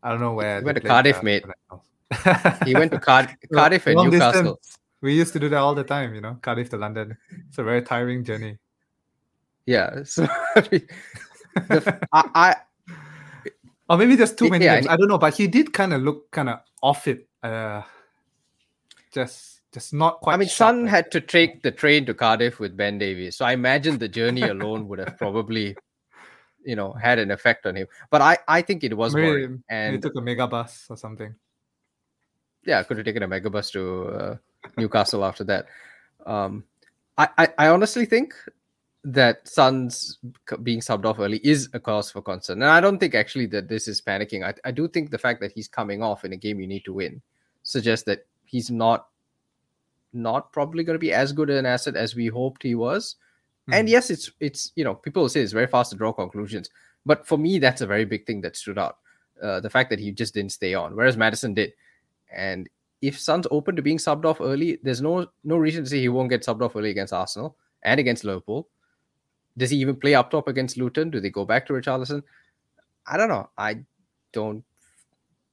I 0.02 0.10
don't 0.10 0.20
know 0.20 0.32
where. 0.32 0.58
He 0.58 0.64
went 0.64 0.76
to 0.76 0.86
Cardiff, 0.86 1.18
uh, 1.18 1.22
mate. 1.22 1.44
he 2.64 2.74
went 2.74 2.92
to 2.92 2.98
Card- 2.98 3.36
Cardiff 3.52 3.86
and 3.86 3.96
Newcastle. 3.96 4.42
Distance. 4.56 4.78
We 5.00 5.14
used 5.14 5.32
to 5.32 5.40
do 5.40 5.48
that 5.48 5.58
all 5.58 5.74
the 5.74 5.84
time, 5.84 6.14
you 6.14 6.20
know, 6.20 6.38
Cardiff 6.42 6.70
to 6.70 6.76
London. 6.76 7.16
It's 7.48 7.58
a 7.58 7.62
very 7.62 7.82
tiring 7.82 8.24
journey. 8.24 8.58
Yeah. 9.66 10.02
So 10.04 10.22
the, 10.54 12.08
I, 12.12 12.30
I 12.34 12.56
or 13.88 13.98
maybe 13.98 14.16
there's 14.16 14.34
too 14.34 14.48
many. 14.48 14.64
Yeah, 14.64 14.82
I 14.88 14.96
don't 14.96 15.08
know, 15.08 15.18
but 15.18 15.34
he 15.34 15.46
did 15.46 15.72
kind 15.72 15.92
of 15.92 16.02
look 16.02 16.30
kind 16.30 16.48
of 16.48 16.60
off 16.82 17.06
it. 17.08 17.28
Uh, 17.42 17.82
just 19.12 19.60
just 19.72 19.92
not 19.92 20.20
quite. 20.20 20.34
I 20.34 20.36
mean, 20.36 20.48
Son 20.48 20.86
had 20.86 21.10
to 21.12 21.20
take 21.20 21.62
the 21.62 21.70
train 21.70 22.06
to 22.06 22.14
Cardiff 22.14 22.60
with 22.60 22.76
Ben 22.76 22.98
Davies, 22.98 23.36
so 23.36 23.44
I 23.44 23.52
imagine 23.52 23.98
the 23.98 24.08
journey 24.08 24.42
alone 24.42 24.88
would 24.88 24.98
have 24.98 25.16
probably 25.18 25.76
you 26.64 26.76
know 26.76 26.92
had 26.92 27.18
an 27.18 27.30
effect 27.30 27.66
on 27.66 27.76
him. 27.76 27.86
But 28.10 28.22
I 28.22 28.38
I 28.48 28.62
think 28.62 28.84
it 28.84 28.96
was 28.96 29.14
maybe, 29.14 29.26
boring. 29.26 29.64
And 29.68 29.94
he 29.94 30.00
took 30.00 30.16
a 30.16 30.20
mega 30.20 30.46
bus 30.46 30.86
or 30.88 30.96
something. 30.96 31.34
Yeah, 32.64 32.82
could 32.84 32.96
have 32.98 33.06
taken 33.06 33.22
a 33.22 33.28
mega 33.28 33.50
bus 33.50 33.70
to 33.72 34.04
uh, 34.06 34.36
Newcastle 34.76 35.24
after 35.24 35.44
that. 35.44 35.66
Um, 36.24 36.64
I, 37.18 37.28
I 37.38 37.48
I 37.58 37.68
honestly 37.68 38.06
think 38.06 38.34
that 39.04 39.46
Son's 39.48 40.18
being 40.62 40.80
subbed 40.80 41.04
off 41.04 41.18
early 41.18 41.40
is 41.42 41.68
a 41.72 41.80
cause 41.80 42.10
for 42.10 42.22
concern. 42.22 42.62
And 42.62 42.70
I 42.70 42.80
don't 42.80 42.98
think 42.98 43.14
actually 43.14 43.46
that 43.46 43.68
this 43.68 43.88
is 43.88 44.00
panicking. 44.00 44.44
I, 44.44 44.54
I 44.64 44.70
do 44.70 44.86
think 44.86 45.10
the 45.10 45.18
fact 45.18 45.40
that 45.40 45.52
he's 45.52 45.66
coming 45.66 46.02
off 46.02 46.24
in 46.24 46.32
a 46.32 46.36
game 46.36 46.60
you 46.60 46.68
need 46.68 46.84
to 46.84 46.92
win 46.92 47.20
suggests 47.64 48.04
that 48.06 48.26
he's 48.44 48.70
not 48.70 49.08
not 50.12 50.52
probably 50.52 50.84
going 50.84 50.94
to 50.94 51.00
be 51.00 51.12
as 51.12 51.32
good 51.32 51.50
an 51.50 51.66
asset 51.66 51.96
as 51.96 52.14
we 52.14 52.26
hoped 52.26 52.62
he 52.62 52.74
was. 52.74 53.16
Mm. 53.70 53.74
And 53.74 53.88
yes, 53.88 54.10
it's 54.10 54.30
it's 54.40 54.72
you 54.76 54.84
know 54.84 54.94
people 54.94 55.28
say 55.28 55.40
it's 55.40 55.52
very 55.52 55.66
fast 55.66 55.90
to 55.90 55.96
draw 55.96 56.12
conclusions, 56.12 56.70
but 57.06 57.26
for 57.26 57.38
me 57.38 57.58
that's 57.58 57.80
a 57.80 57.86
very 57.86 58.04
big 58.04 58.26
thing 58.26 58.40
that 58.42 58.56
stood 58.56 58.78
out. 58.78 58.98
Uh, 59.42 59.60
the 59.60 59.70
fact 59.70 59.90
that 59.90 59.98
he 59.98 60.12
just 60.12 60.34
didn't 60.34 60.52
stay 60.52 60.74
on, 60.74 60.94
whereas 60.94 61.16
Maddison 61.16 61.54
did. 61.54 61.72
And 62.32 62.68
if 63.00 63.18
Son's 63.18 63.46
open 63.50 63.74
to 63.76 63.82
being 63.82 63.98
subbed 63.98 64.24
off 64.24 64.40
early, 64.40 64.78
there's 64.82 65.02
no 65.02 65.26
no 65.44 65.56
reason 65.56 65.84
to 65.84 65.90
say 65.90 66.00
he 66.00 66.08
won't 66.08 66.30
get 66.30 66.42
subbed 66.42 66.62
off 66.62 66.76
early 66.76 66.90
against 66.90 67.12
Arsenal 67.12 67.56
and 67.82 67.98
against 67.98 68.24
Liverpool. 68.24 68.68
Does 69.56 69.70
he 69.70 69.76
even 69.78 69.96
play 69.96 70.14
up 70.14 70.30
top 70.30 70.48
against 70.48 70.76
Luton? 70.76 71.10
Do 71.10 71.20
they 71.20 71.30
go 71.30 71.44
back 71.44 71.66
to 71.66 71.72
Richarlison? 71.72 72.22
I 73.06 73.16
don't 73.16 73.28
know. 73.28 73.50
I 73.58 73.80
don't 74.32 74.64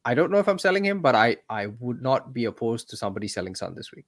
I 0.06 0.14
don't 0.14 0.32
know 0.32 0.40
if 0.40 0.48
I'm 0.48 0.60
selling 0.60 0.86
him, 0.86 1.02
but 1.02 1.16
I 1.16 1.38
I 1.50 1.68
would 1.68 2.02
not 2.02 2.34
be 2.34 2.46
opposed 2.46 2.90
to 2.90 2.98
somebody 2.98 3.28
selling 3.28 3.56
Son 3.56 3.76
this 3.76 3.92
week. 3.92 4.06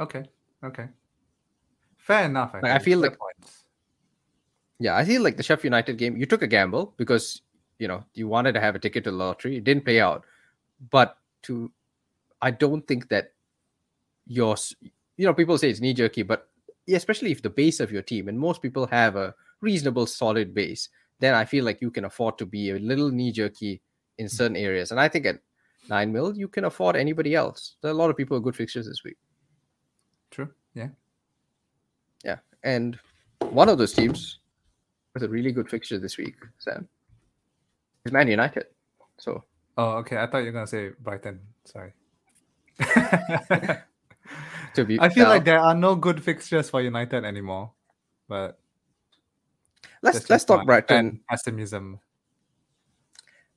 Okay. 0.00 0.24
Okay. 0.64 0.88
Fair 2.02 2.24
enough. 2.24 2.50
I, 2.54 2.60
like, 2.60 2.72
I 2.72 2.78
feel 2.78 2.98
like 2.98 3.18
points. 3.18 3.64
Yeah, 4.78 4.96
I 4.96 5.04
feel 5.04 5.22
like 5.22 5.36
the 5.36 5.42
Sheff 5.44 5.62
United 5.62 5.96
game, 5.96 6.16
you 6.16 6.26
took 6.26 6.42
a 6.42 6.48
gamble 6.48 6.94
because 6.96 7.42
you 7.78 7.86
know 7.86 8.04
you 8.14 8.26
wanted 8.26 8.52
to 8.54 8.60
have 8.60 8.74
a 8.74 8.78
ticket 8.78 9.04
to 9.04 9.10
the 9.10 9.16
lottery. 9.16 9.56
It 9.56 9.64
didn't 9.64 9.84
pay 9.84 10.00
out. 10.00 10.24
But 10.90 11.16
to 11.42 11.70
I 12.40 12.50
don't 12.50 12.86
think 12.86 13.08
that 13.08 13.32
your 14.26 14.56
you 15.16 15.26
know, 15.26 15.34
people 15.34 15.58
say 15.58 15.70
it's 15.70 15.80
knee 15.80 15.94
jerky, 15.94 16.22
but 16.22 16.48
especially 16.88 17.30
if 17.30 17.42
the 17.42 17.50
base 17.50 17.78
of 17.78 17.92
your 17.92 18.02
team 18.02 18.28
and 18.28 18.38
most 18.38 18.62
people 18.62 18.86
have 18.88 19.14
a 19.14 19.34
reasonable 19.60 20.06
solid 20.06 20.52
base, 20.52 20.88
then 21.20 21.34
I 21.34 21.44
feel 21.44 21.64
like 21.64 21.80
you 21.80 21.92
can 21.92 22.04
afford 22.04 22.38
to 22.38 22.46
be 22.46 22.70
a 22.70 22.78
little 22.78 23.10
knee 23.10 23.30
jerky 23.30 23.80
in 24.18 24.26
hmm. 24.26 24.30
certain 24.30 24.56
areas. 24.56 24.90
And 24.90 24.98
I 24.98 25.08
think 25.08 25.26
at 25.26 25.38
nine 25.88 26.12
mil, 26.12 26.36
you 26.36 26.48
can 26.48 26.64
afford 26.64 26.96
anybody 26.96 27.34
else. 27.34 27.76
There 27.80 27.90
are 27.90 27.94
a 27.94 27.96
lot 27.96 28.10
of 28.10 28.16
people 28.16 28.36
with 28.36 28.44
good 28.44 28.56
fixtures 28.56 28.86
this 28.86 29.04
week. 29.04 29.16
True. 30.30 30.50
Yeah. 32.24 32.38
And 32.62 32.98
one 33.50 33.68
of 33.68 33.78
those 33.78 33.92
teams 33.92 34.38
with 35.14 35.22
a 35.22 35.28
really 35.28 35.52
good 35.52 35.68
fixture 35.68 35.98
this 35.98 36.16
week, 36.16 36.36
Sam, 36.58 36.88
is 38.04 38.12
Man 38.12 38.28
United. 38.28 38.66
So. 39.18 39.44
Oh, 39.76 39.92
okay. 39.98 40.18
I 40.18 40.26
thought 40.26 40.38
you 40.38 40.46
were 40.46 40.52
gonna 40.52 40.66
say 40.66 40.90
Brighton. 41.00 41.40
Sorry. 41.64 41.92
to 44.74 44.84
be, 44.84 44.98
I 45.00 45.08
feel 45.08 45.28
like 45.28 45.44
there 45.44 45.58
are 45.58 45.74
no 45.74 45.94
good 45.94 46.22
fixtures 46.22 46.70
for 46.70 46.80
United 46.80 47.24
anymore, 47.24 47.70
but 48.28 48.58
let's 50.02 50.28
let's 50.28 50.44
talk 50.44 50.66
Brighton 50.66 51.20
pessimism. 51.28 52.00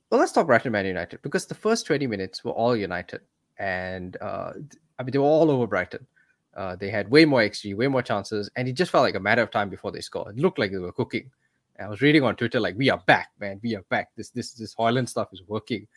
Well, 0.10 0.20
let's 0.20 0.32
talk 0.32 0.48
Brighton 0.48 0.72
Man 0.72 0.86
United 0.86 1.22
because 1.22 1.46
the 1.46 1.56
first 1.56 1.86
twenty 1.86 2.08
minutes 2.08 2.44
were 2.44 2.52
all 2.52 2.76
United, 2.76 3.22
and 3.58 4.18
uh, 4.22 4.54
I 5.00 5.04
mean 5.04 5.12
they 5.12 5.20
were 5.20 5.26
all 5.26 5.50
over 5.50 5.68
Brighton. 5.68 6.06
Uh, 6.56 6.76
they 6.76 6.90
had 6.90 7.10
way 7.10 7.26
more 7.26 7.42
XG, 7.42 7.76
way 7.76 7.88
more 7.88 8.02
chances, 8.02 8.50
and 8.56 8.68
it 8.68 8.74
just 8.74 8.92
felt 8.92 9.04
like 9.04 9.16
a 9.16 9.20
matter 9.20 9.42
of 9.42 9.52
time 9.52 9.70
before 9.70 9.92
they 9.92 10.02
scored. 10.02 10.38
It 10.38 10.42
looked 10.42 10.58
like 10.58 10.72
they 10.72 10.78
were 10.78 10.92
cooking. 10.92 11.30
And 11.76 11.88
I 11.88 11.90
was 11.90 12.02
reading 12.02 12.24
on 12.24 12.36
Twitter 12.36 12.60
like, 12.60 12.78
"We 12.78 12.90
are 12.90 13.02
back, 13.06 13.32
man. 13.40 13.60
We 13.62 13.76
are 13.76 13.82
back. 13.90 14.12
This 14.16 14.30
this 14.30 14.54
this 14.54 14.74
Højlund 14.74 15.10
stuff 15.10 15.30
is 15.34 15.44
working." 15.48 15.88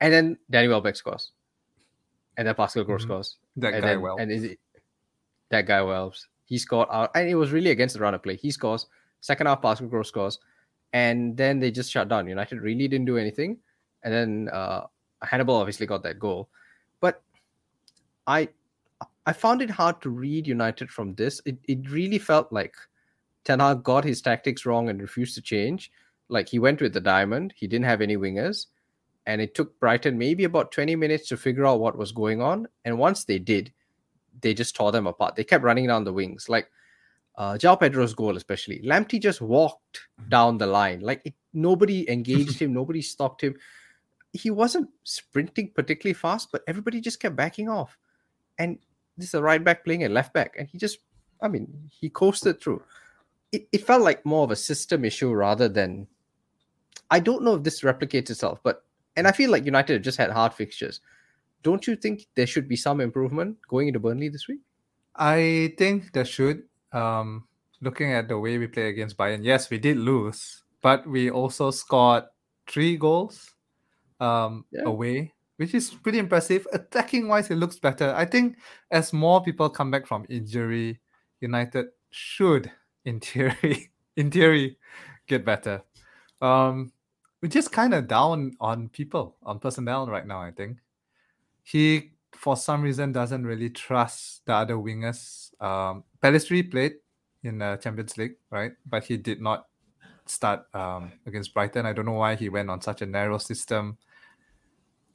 And 0.00 0.12
then 0.12 0.38
Danny 0.50 0.68
Welbeck 0.68 0.96
scores, 0.96 1.32
and 2.36 2.46
then 2.46 2.54
Pascal 2.54 2.84
Gross 2.84 3.02
mm-hmm. 3.02 3.12
scores. 3.12 3.36
That 3.56 3.74
and 3.74 3.82
guy 3.82 3.88
then, 3.88 4.00
Wells. 4.02 4.20
And 4.20 4.30
is 4.30 4.44
it, 4.44 4.58
that 5.48 5.66
guy 5.66 5.80
Wells. 5.80 6.28
He 6.44 6.58
scored 6.58 6.88
out, 6.90 7.10
and 7.14 7.28
it 7.28 7.34
was 7.34 7.50
really 7.52 7.70
against 7.70 7.94
the 7.94 8.00
run 8.00 8.14
of 8.14 8.22
play. 8.22 8.36
He 8.36 8.50
scores. 8.50 8.86
Second 9.20 9.46
half, 9.46 9.62
Pascal 9.62 9.88
Gross 9.88 10.08
scores, 10.08 10.38
and 10.92 11.36
then 11.36 11.58
they 11.58 11.70
just 11.70 11.90
shut 11.90 12.08
down. 12.08 12.28
United 12.28 12.60
really 12.60 12.88
didn't 12.88 13.06
do 13.06 13.16
anything, 13.16 13.58
and 14.02 14.12
then 14.12 14.48
uh, 14.52 14.86
Hannibal 15.22 15.56
obviously 15.56 15.86
got 15.86 16.02
that 16.02 16.18
goal, 16.18 16.48
but 17.00 17.22
I 18.26 18.48
I 19.28 19.32
found 19.34 19.60
it 19.60 19.68
hard 19.68 20.00
to 20.00 20.08
read 20.08 20.46
United 20.46 20.90
from 20.90 21.14
this. 21.14 21.42
It, 21.44 21.58
it 21.68 21.90
really 21.90 22.18
felt 22.18 22.50
like 22.50 22.74
Ten 23.44 23.60
Hag 23.60 23.82
got 23.82 24.02
his 24.02 24.22
tactics 24.22 24.64
wrong 24.64 24.88
and 24.88 25.02
refused 25.02 25.34
to 25.34 25.42
change. 25.42 25.92
Like 26.30 26.48
he 26.48 26.58
went 26.58 26.80
with 26.80 26.94
the 26.94 27.02
diamond, 27.02 27.52
he 27.54 27.66
didn't 27.66 27.84
have 27.84 28.00
any 28.00 28.16
wingers, 28.16 28.68
and 29.26 29.42
it 29.42 29.54
took 29.54 29.78
Brighton 29.80 30.16
maybe 30.16 30.44
about 30.44 30.72
20 30.72 30.96
minutes 30.96 31.28
to 31.28 31.36
figure 31.36 31.66
out 31.66 31.78
what 31.78 31.98
was 31.98 32.10
going 32.10 32.40
on. 32.40 32.68
And 32.86 32.98
once 32.98 33.24
they 33.24 33.38
did, 33.38 33.70
they 34.40 34.54
just 34.54 34.74
tore 34.74 34.92
them 34.92 35.06
apart. 35.06 35.36
They 35.36 35.44
kept 35.44 35.62
running 35.62 35.88
down 35.88 36.04
the 36.04 36.12
wings. 36.14 36.48
Like 36.48 36.70
uh, 37.36 37.58
João 37.58 37.78
Pedro's 37.78 38.14
goal, 38.14 38.34
especially. 38.34 38.80
Lamptey 38.82 39.20
just 39.20 39.42
walked 39.42 40.08
down 40.30 40.56
the 40.56 40.66
line. 40.66 41.00
Like 41.00 41.20
it, 41.26 41.34
nobody 41.52 42.10
engaged 42.10 42.58
him, 42.58 42.72
nobody 42.72 43.02
stopped 43.02 43.44
him. 43.44 43.56
He 44.32 44.50
wasn't 44.50 44.88
sprinting 45.04 45.72
particularly 45.74 46.14
fast, 46.14 46.48
but 46.50 46.62
everybody 46.66 47.02
just 47.02 47.20
kept 47.20 47.36
backing 47.36 47.68
off. 47.68 47.98
And 48.58 48.78
this 49.18 49.28
is 49.28 49.34
a 49.34 49.42
right 49.42 49.62
back 49.62 49.84
playing 49.84 50.04
a 50.04 50.08
left 50.08 50.32
back, 50.32 50.54
and 50.58 50.68
he 50.68 50.78
just, 50.78 50.98
I 51.42 51.48
mean, 51.48 51.68
he 51.90 52.08
coasted 52.08 52.60
through. 52.60 52.82
It, 53.52 53.68
it 53.72 53.86
felt 53.86 54.02
like 54.02 54.24
more 54.24 54.44
of 54.44 54.50
a 54.50 54.56
system 54.56 55.04
issue 55.04 55.32
rather 55.32 55.68
than. 55.68 56.06
I 57.10 57.20
don't 57.20 57.42
know 57.42 57.54
if 57.54 57.62
this 57.62 57.80
replicates 57.80 58.30
itself, 58.30 58.60
but 58.62 58.84
and 59.16 59.26
I 59.26 59.32
feel 59.32 59.50
like 59.50 59.64
United 59.64 60.04
just 60.04 60.18
had 60.18 60.30
hard 60.30 60.54
fixtures. 60.54 61.00
Don't 61.62 61.86
you 61.86 61.96
think 61.96 62.26
there 62.34 62.46
should 62.46 62.68
be 62.68 62.76
some 62.76 63.00
improvement 63.00 63.56
going 63.66 63.88
into 63.88 63.98
Burnley 63.98 64.28
this 64.28 64.46
week? 64.46 64.60
I 65.16 65.74
think 65.76 66.12
there 66.12 66.24
should. 66.24 66.62
Um, 66.92 67.48
looking 67.80 68.12
at 68.12 68.28
the 68.28 68.38
way 68.38 68.58
we 68.58 68.66
play 68.66 68.88
against 68.88 69.16
Bayern, 69.16 69.42
yes, 69.42 69.70
we 69.70 69.78
did 69.78 69.96
lose, 69.96 70.62
but 70.82 71.06
we 71.06 71.30
also 71.30 71.70
scored 71.70 72.24
three 72.66 72.96
goals 72.96 73.54
um, 74.20 74.64
yeah. 74.70 74.82
away 74.84 75.32
which 75.58 75.74
is 75.74 75.90
pretty 75.90 76.18
impressive. 76.18 76.66
Attacking 76.72 77.28
wise, 77.28 77.50
it 77.50 77.56
looks 77.56 77.78
better. 77.78 78.14
I 78.16 78.24
think 78.24 78.56
as 78.90 79.12
more 79.12 79.42
people 79.42 79.68
come 79.68 79.90
back 79.90 80.06
from 80.06 80.24
injury, 80.30 81.00
United 81.40 81.86
should, 82.10 82.70
in 83.04 83.20
theory, 83.20 83.90
in 84.16 84.30
theory, 84.30 84.78
get 85.26 85.44
better. 85.44 85.82
Um, 86.40 86.92
we're 87.42 87.48
just 87.48 87.72
kind 87.72 87.92
of 87.92 88.06
down 88.06 88.56
on 88.60 88.88
people, 88.88 89.36
on 89.42 89.58
personnel 89.58 90.06
right 90.06 90.26
now. 90.26 90.40
I 90.40 90.52
think 90.52 90.78
he, 91.64 92.12
for 92.32 92.56
some 92.56 92.82
reason, 92.82 93.10
doesn't 93.10 93.44
really 93.44 93.70
trust 93.70 94.46
the 94.46 94.54
other 94.54 94.74
wingers. 94.74 95.50
Um, 95.60 96.04
played 96.20 96.94
in 97.42 97.58
the 97.58 97.78
Champions 97.82 98.16
League, 98.16 98.36
right? 98.50 98.72
But 98.86 99.04
he 99.04 99.16
did 99.16 99.40
not 99.40 99.66
start 100.26 100.66
um, 100.72 101.12
against 101.26 101.52
Brighton. 101.52 101.84
I 101.84 101.92
don't 101.92 102.06
know 102.06 102.12
why 102.12 102.36
he 102.36 102.48
went 102.48 102.70
on 102.70 102.80
such 102.80 103.02
a 103.02 103.06
narrow 103.06 103.38
system 103.38 103.98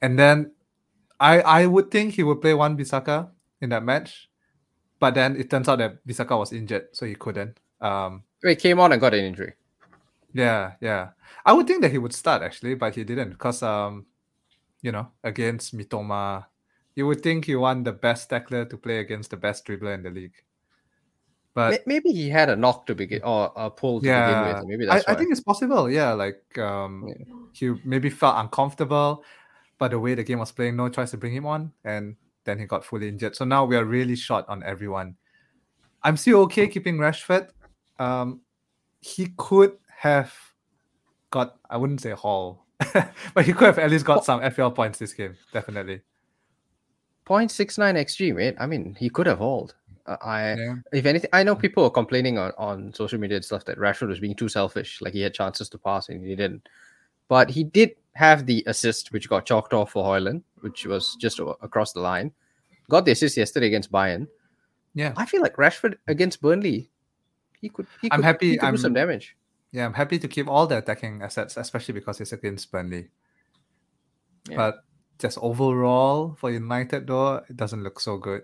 and 0.04 0.18
then 0.18 0.52
I 1.18 1.40
I 1.40 1.66
would 1.66 1.90
think 1.90 2.12
he 2.12 2.22
would 2.22 2.42
play 2.42 2.52
Wan-Bissaka 2.52 3.30
in 3.62 3.70
that 3.70 3.82
match, 3.82 4.28
but 5.00 5.14
then 5.14 5.36
it 5.40 5.48
turns 5.48 5.66
out 5.66 5.78
that 5.78 6.06
Bissaka 6.06 6.38
was 6.38 6.52
injured, 6.52 6.92
so 6.92 7.06
he 7.06 7.14
couldn't. 7.14 7.58
Um, 7.80 8.24
he 8.42 8.54
came 8.54 8.80
on 8.80 8.92
and 8.92 9.00
got 9.00 9.14
an 9.14 9.24
injury. 9.24 9.54
Yeah, 10.34 10.72
yeah. 10.80 11.16
I 11.46 11.54
would 11.54 11.66
think 11.66 11.80
that 11.80 11.90
he 11.90 11.96
would 11.96 12.12
start 12.12 12.42
actually, 12.42 12.74
but 12.74 12.94
he 12.94 13.04
didn't 13.04 13.30
because 13.30 13.62
um, 13.62 14.04
you 14.82 14.92
know, 14.92 15.08
against 15.22 15.74
Mitoma, 15.74 16.44
you 16.94 17.06
would 17.06 17.22
think 17.22 17.46
he 17.46 17.56
won 17.56 17.82
the 17.82 17.92
best 17.92 18.28
tackler 18.28 18.66
to 18.66 18.76
play 18.76 18.98
against 18.98 19.30
the 19.30 19.38
best 19.38 19.64
dribbler 19.64 19.94
in 19.94 20.02
the 20.02 20.10
league. 20.10 20.36
But 21.54 21.86
maybe 21.86 22.10
he 22.10 22.28
had 22.28 22.50
a 22.50 22.56
knock 22.56 22.84
to 22.86 22.94
begin 22.94 23.22
or 23.22 23.52
a 23.56 23.70
pull 23.70 24.00
to 24.00 24.06
yeah, 24.06 24.26
begin 24.26 24.42
with. 24.44 24.68
Maybe 24.68 24.86
that's 24.86 25.08
I, 25.08 25.12
I, 25.12 25.14
think 25.14 25.30
it's 25.30 25.40
possible. 25.40 25.88
Yeah, 25.88 26.12
like 26.12 26.42
um, 26.58 27.06
yeah. 27.08 27.24
he 27.52 27.80
maybe 27.84 28.10
felt 28.10 28.34
uncomfortable 28.36 29.24
but 29.78 29.90
the 29.90 29.98
way 29.98 30.14
the 30.14 30.24
game 30.24 30.38
was 30.38 30.52
playing, 30.52 30.76
no 30.76 30.88
choice 30.88 31.10
to 31.12 31.16
bring 31.16 31.34
him 31.34 31.46
on, 31.46 31.72
and 31.84 32.16
then 32.44 32.58
he 32.58 32.66
got 32.66 32.84
fully 32.84 33.08
injured. 33.08 33.36
So 33.36 33.44
now 33.44 33.64
we 33.64 33.76
are 33.76 33.84
really 33.84 34.16
short 34.16 34.44
on 34.48 34.62
everyone. 34.62 35.16
I'm 36.02 36.16
still 36.16 36.40
okay 36.42 36.68
keeping 36.68 36.98
Rashford. 36.98 37.48
Um, 37.98 38.40
he 39.00 39.32
could 39.36 39.76
have 39.96 40.34
got, 41.30 41.56
I 41.68 41.76
wouldn't 41.76 42.00
say 42.00 42.10
haul, 42.10 42.66
but 43.34 43.44
he 43.44 43.52
could 43.52 43.66
have 43.66 43.78
at 43.78 43.90
least 43.90 44.04
got 44.04 44.24
some 44.24 44.40
FPL 44.40 44.74
points 44.74 44.98
this 44.98 45.14
game, 45.14 45.36
definitely. 45.52 46.02
0.69 47.26 47.96
XG, 47.96 48.34
mate. 48.34 48.54
I 48.58 48.66
mean, 48.66 48.94
he 48.98 49.08
could 49.08 49.26
have 49.26 49.38
hauled. 49.38 49.74
Uh, 50.06 50.16
I, 50.22 50.54
yeah. 50.54 50.74
if 50.92 51.06
anything, 51.06 51.30
I 51.32 51.42
know 51.42 51.56
people 51.56 51.84
are 51.84 51.90
complaining 51.90 52.36
on, 52.36 52.52
on 52.58 52.92
social 52.92 53.18
media 53.18 53.36
and 53.36 53.44
stuff 53.44 53.64
that 53.64 53.78
Rashford 53.78 54.08
was 54.08 54.20
being 54.20 54.34
too 54.34 54.48
selfish. 54.48 55.00
Like 55.00 55.14
he 55.14 55.22
had 55.22 55.32
chances 55.32 55.68
to 55.70 55.78
pass 55.78 56.08
and 56.08 56.22
he 56.22 56.36
didn't. 56.36 56.68
But 57.28 57.50
he 57.50 57.64
did 57.64 57.92
have 58.12 58.46
the 58.46 58.62
assist, 58.66 59.12
which 59.12 59.28
got 59.28 59.46
chalked 59.46 59.72
off 59.72 59.92
for 59.92 60.04
Højlund, 60.04 60.42
which 60.60 60.86
was 60.86 61.16
just 61.16 61.40
across 61.40 61.92
the 61.92 62.00
line. 62.00 62.32
Got 62.88 63.04
the 63.06 63.12
assist 63.12 63.36
yesterday 63.36 63.66
against 63.66 63.90
Bayern. 63.90 64.28
Yeah, 64.94 65.12
I 65.16 65.26
feel 65.26 65.42
like 65.42 65.56
Rashford 65.56 65.96
against 66.06 66.40
Burnley, 66.40 66.90
he 67.60 67.68
could. 67.68 67.86
He 68.00 68.08
I'm 68.12 68.18
could, 68.18 68.24
happy. 68.24 68.50
He 68.50 68.58
could 68.58 68.66
I'm 68.66 68.74
do 68.74 68.80
some 68.80 68.92
damage. 68.92 69.36
yeah, 69.72 69.84
I'm 69.84 69.94
happy 69.94 70.18
to 70.18 70.28
keep 70.28 70.46
all 70.46 70.66
the 70.66 70.78
attacking 70.78 71.22
assets, 71.22 71.56
especially 71.56 71.94
because 71.94 72.20
it's 72.20 72.32
against 72.32 72.70
Burnley. 72.70 73.08
Yeah. 74.48 74.56
But 74.56 74.84
just 75.18 75.38
overall 75.40 76.36
for 76.38 76.50
United, 76.50 77.06
though, 77.06 77.36
it 77.48 77.56
doesn't 77.56 77.82
look 77.82 77.98
so 77.98 78.18
good. 78.18 78.42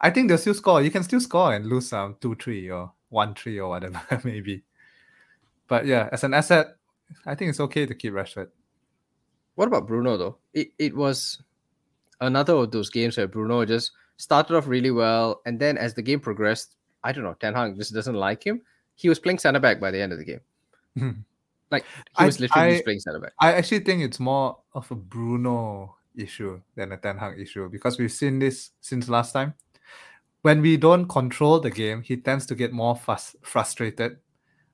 I 0.00 0.08
think 0.10 0.28
they'll 0.28 0.38
still 0.38 0.54
score. 0.54 0.80
You 0.80 0.90
can 0.90 1.02
still 1.02 1.20
score 1.20 1.52
and 1.54 1.66
lose 1.66 1.92
um 1.92 2.16
two 2.20 2.34
three 2.36 2.70
or 2.70 2.92
one 3.10 3.34
three 3.34 3.58
or 3.58 3.68
whatever 3.68 4.00
maybe. 4.24 4.62
But 5.68 5.84
yeah, 5.84 6.08
as 6.12 6.24
an 6.24 6.32
asset, 6.32 6.76
I 7.26 7.34
think 7.34 7.50
it's 7.50 7.60
okay 7.60 7.86
to 7.86 7.94
keep 7.94 8.12
Rashford. 8.12 8.48
What 9.54 9.68
about 9.68 9.86
Bruno 9.86 10.16
though? 10.16 10.38
It 10.54 10.72
it 10.78 10.96
was 10.96 11.42
another 12.20 12.54
of 12.54 12.70
those 12.70 12.90
games 12.90 13.16
where 13.16 13.28
Bruno 13.28 13.64
just 13.64 13.92
started 14.16 14.56
off 14.56 14.66
really 14.66 14.90
well, 14.90 15.40
and 15.46 15.58
then 15.58 15.76
as 15.78 15.94
the 15.94 16.02
game 16.02 16.20
progressed, 16.20 16.76
I 17.04 17.12
don't 17.12 17.24
know, 17.24 17.34
Ten 17.34 17.54
Hag 17.54 17.76
just 17.76 17.94
doesn't 17.94 18.14
like 18.14 18.44
him. 18.44 18.62
He 18.94 19.08
was 19.08 19.18
playing 19.18 19.38
centre 19.38 19.60
back 19.60 19.80
by 19.80 19.90
the 19.90 20.00
end 20.00 20.12
of 20.12 20.18
the 20.18 20.24
game. 20.24 20.40
Hmm. 20.98 21.10
like 21.70 21.84
he 22.18 22.24
was 22.24 22.38
I, 22.38 22.40
literally 22.40 22.78
I, 22.78 22.82
playing 22.82 23.00
centre 23.00 23.20
back. 23.20 23.32
I 23.40 23.52
actually 23.52 23.80
think 23.80 24.02
it's 24.02 24.20
more 24.20 24.58
of 24.74 24.90
a 24.90 24.94
Bruno 24.94 25.96
issue 26.16 26.60
than 26.74 26.92
a 26.92 26.96
Ten 26.96 27.18
Hag 27.18 27.38
issue 27.38 27.68
because 27.68 27.98
we've 27.98 28.12
seen 28.12 28.38
this 28.38 28.70
since 28.80 29.08
last 29.08 29.32
time. 29.32 29.54
When 30.42 30.62
we 30.62 30.78
don't 30.78 31.06
control 31.06 31.60
the 31.60 31.70
game, 31.70 32.02
he 32.02 32.16
tends 32.16 32.46
to 32.46 32.54
get 32.54 32.72
more 32.72 32.96
fast, 32.96 33.36
frustrated, 33.42 34.16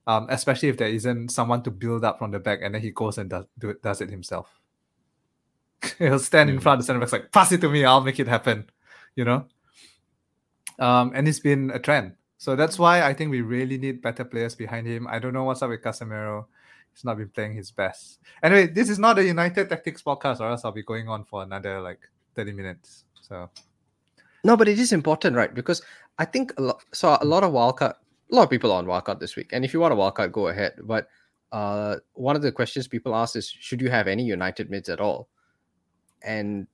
um, 0.07 0.25
especially 0.29 0.69
if 0.69 0.77
there 0.77 0.87
isn't 0.87 1.29
someone 1.29 1.61
to 1.63 1.71
build 1.71 2.03
up 2.05 2.17
from 2.17 2.31
the 2.31 2.39
back, 2.39 2.59
and 2.63 2.73
then 2.73 2.81
he 2.81 2.91
goes 2.91 3.17
and 3.17 3.29
does 3.29 3.45
do 3.59 3.69
it, 3.71 3.83
does 3.83 4.01
it 4.01 4.09
himself. 4.09 4.49
He'll 5.99 6.17
stand 6.17 6.49
in 6.49 6.59
front 6.59 6.79
of 6.79 6.85
the 6.85 6.87
center 6.87 6.99
back, 6.99 7.11
like 7.11 7.31
pass 7.31 7.51
it 7.51 7.61
to 7.61 7.69
me, 7.69 7.85
I'll 7.85 8.01
make 8.01 8.19
it 8.19 8.27
happen. 8.27 8.69
You 9.15 9.25
know. 9.25 9.45
Um, 10.79 11.11
and 11.13 11.27
it's 11.27 11.39
been 11.39 11.71
a 11.71 11.79
trend. 11.79 12.13
So 12.37 12.55
that's 12.55 12.77
why 12.77 13.01
I 13.01 13.13
think 13.13 13.31
we 13.31 13.41
really 13.41 13.77
need 13.77 14.01
better 14.01 14.23
players 14.23 14.55
behind 14.55 14.87
him. 14.87 15.07
I 15.07 15.17
don't 15.19 15.33
know 15.33 15.43
what's 15.43 15.61
up 15.63 15.69
with 15.69 15.81
Casemiro. 15.81 16.45
He's 16.93 17.03
not 17.03 17.17
been 17.17 17.29
playing 17.29 17.55
his 17.55 17.71
best. 17.71 18.19
Anyway, 18.43 18.67
this 18.67 18.89
is 18.89 18.99
not 18.99 19.17
a 19.17 19.25
United 19.25 19.69
Tactics 19.69 20.03
podcast, 20.03 20.39
or 20.39 20.49
else 20.49 20.63
I'll 20.63 20.71
be 20.71 20.83
going 20.83 21.09
on 21.09 21.25
for 21.25 21.43
another 21.43 21.81
like 21.81 21.99
30 22.35 22.53
minutes. 22.53 23.05
So 23.21 23.49
no, 24.43 24.55
but 24.55 24.67
it 24.67 24.79
is 24.79 24.93
important, 24.93 25.35
right? 25.35 25.53
Because 25.53 25.81
I 26.17 26.25
think 26.25 26.53
a 26.57 26.61
lot 26.61 26.83
so 26.93 27.17
a 27.19 27.25
lot 27.25 27.43
of 27.43 27.51
wildcard 27.51 27.95
a 28.31 28.35
lot 28.35 28.43
of 28.43 28.49
people 28.49 28.71
are 28.71 28.77
on 28.77 28.85
wildcard 28.85 29.19
this 29.19 29.35
week. 29.35 29.49
And 29.53 29.63
if 29.63 29.73
you 29.73 29.79
want 29.79 29.93
a 29.93 29.97
wildcard, 29.97 30.31
go 30.31 30.47
ahead. 30.47 30.73
But 30.83 31.07
uh 31.51 31.95
one 32.13 32.35
of 32.35 32.41
the 32.41 32.51
questions 32.51 32.89
people 32.89 33.15
ask 33.15 33.35
is 33.37 33.47
should 33.49 33.81
you 33.81 33.89
have 33.89 34.07
any 34.07 34.23
United 34.23 34.69
mids 34.69 34.89
at 34.89 34.99
all? 34.99 35.29
And 36.21 36.67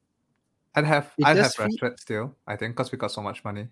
I'd 0.75 0.85
have 0.85 1.13
I'd 1.23 1.37
have 1.37 1.53
Rashford 1.53 1.99
still, 1.99 2.35
I 2.47 2.55
think, 2.55 2.75
because 2.75 2.91
we 2.91 2.97
got 2.97 3.11
so 3.11 3.21
much 3.21 3.43
money 3.43 3.67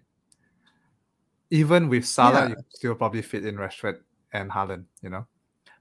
even 1.52 1.90
with 1.90 2.06
Salah, 2.06 2.44
yeah. 2.44 2.50
you 2.50 2.56
still 2.70 2.96
probably 2.96 3.22
fit 3.22 3.46
in 3.46 3.58
Rashford 3.58 4.00
and 4.34 4.50
Haaland, 4.50 4.86
you 5.04 5.10
know. 5.10 5.28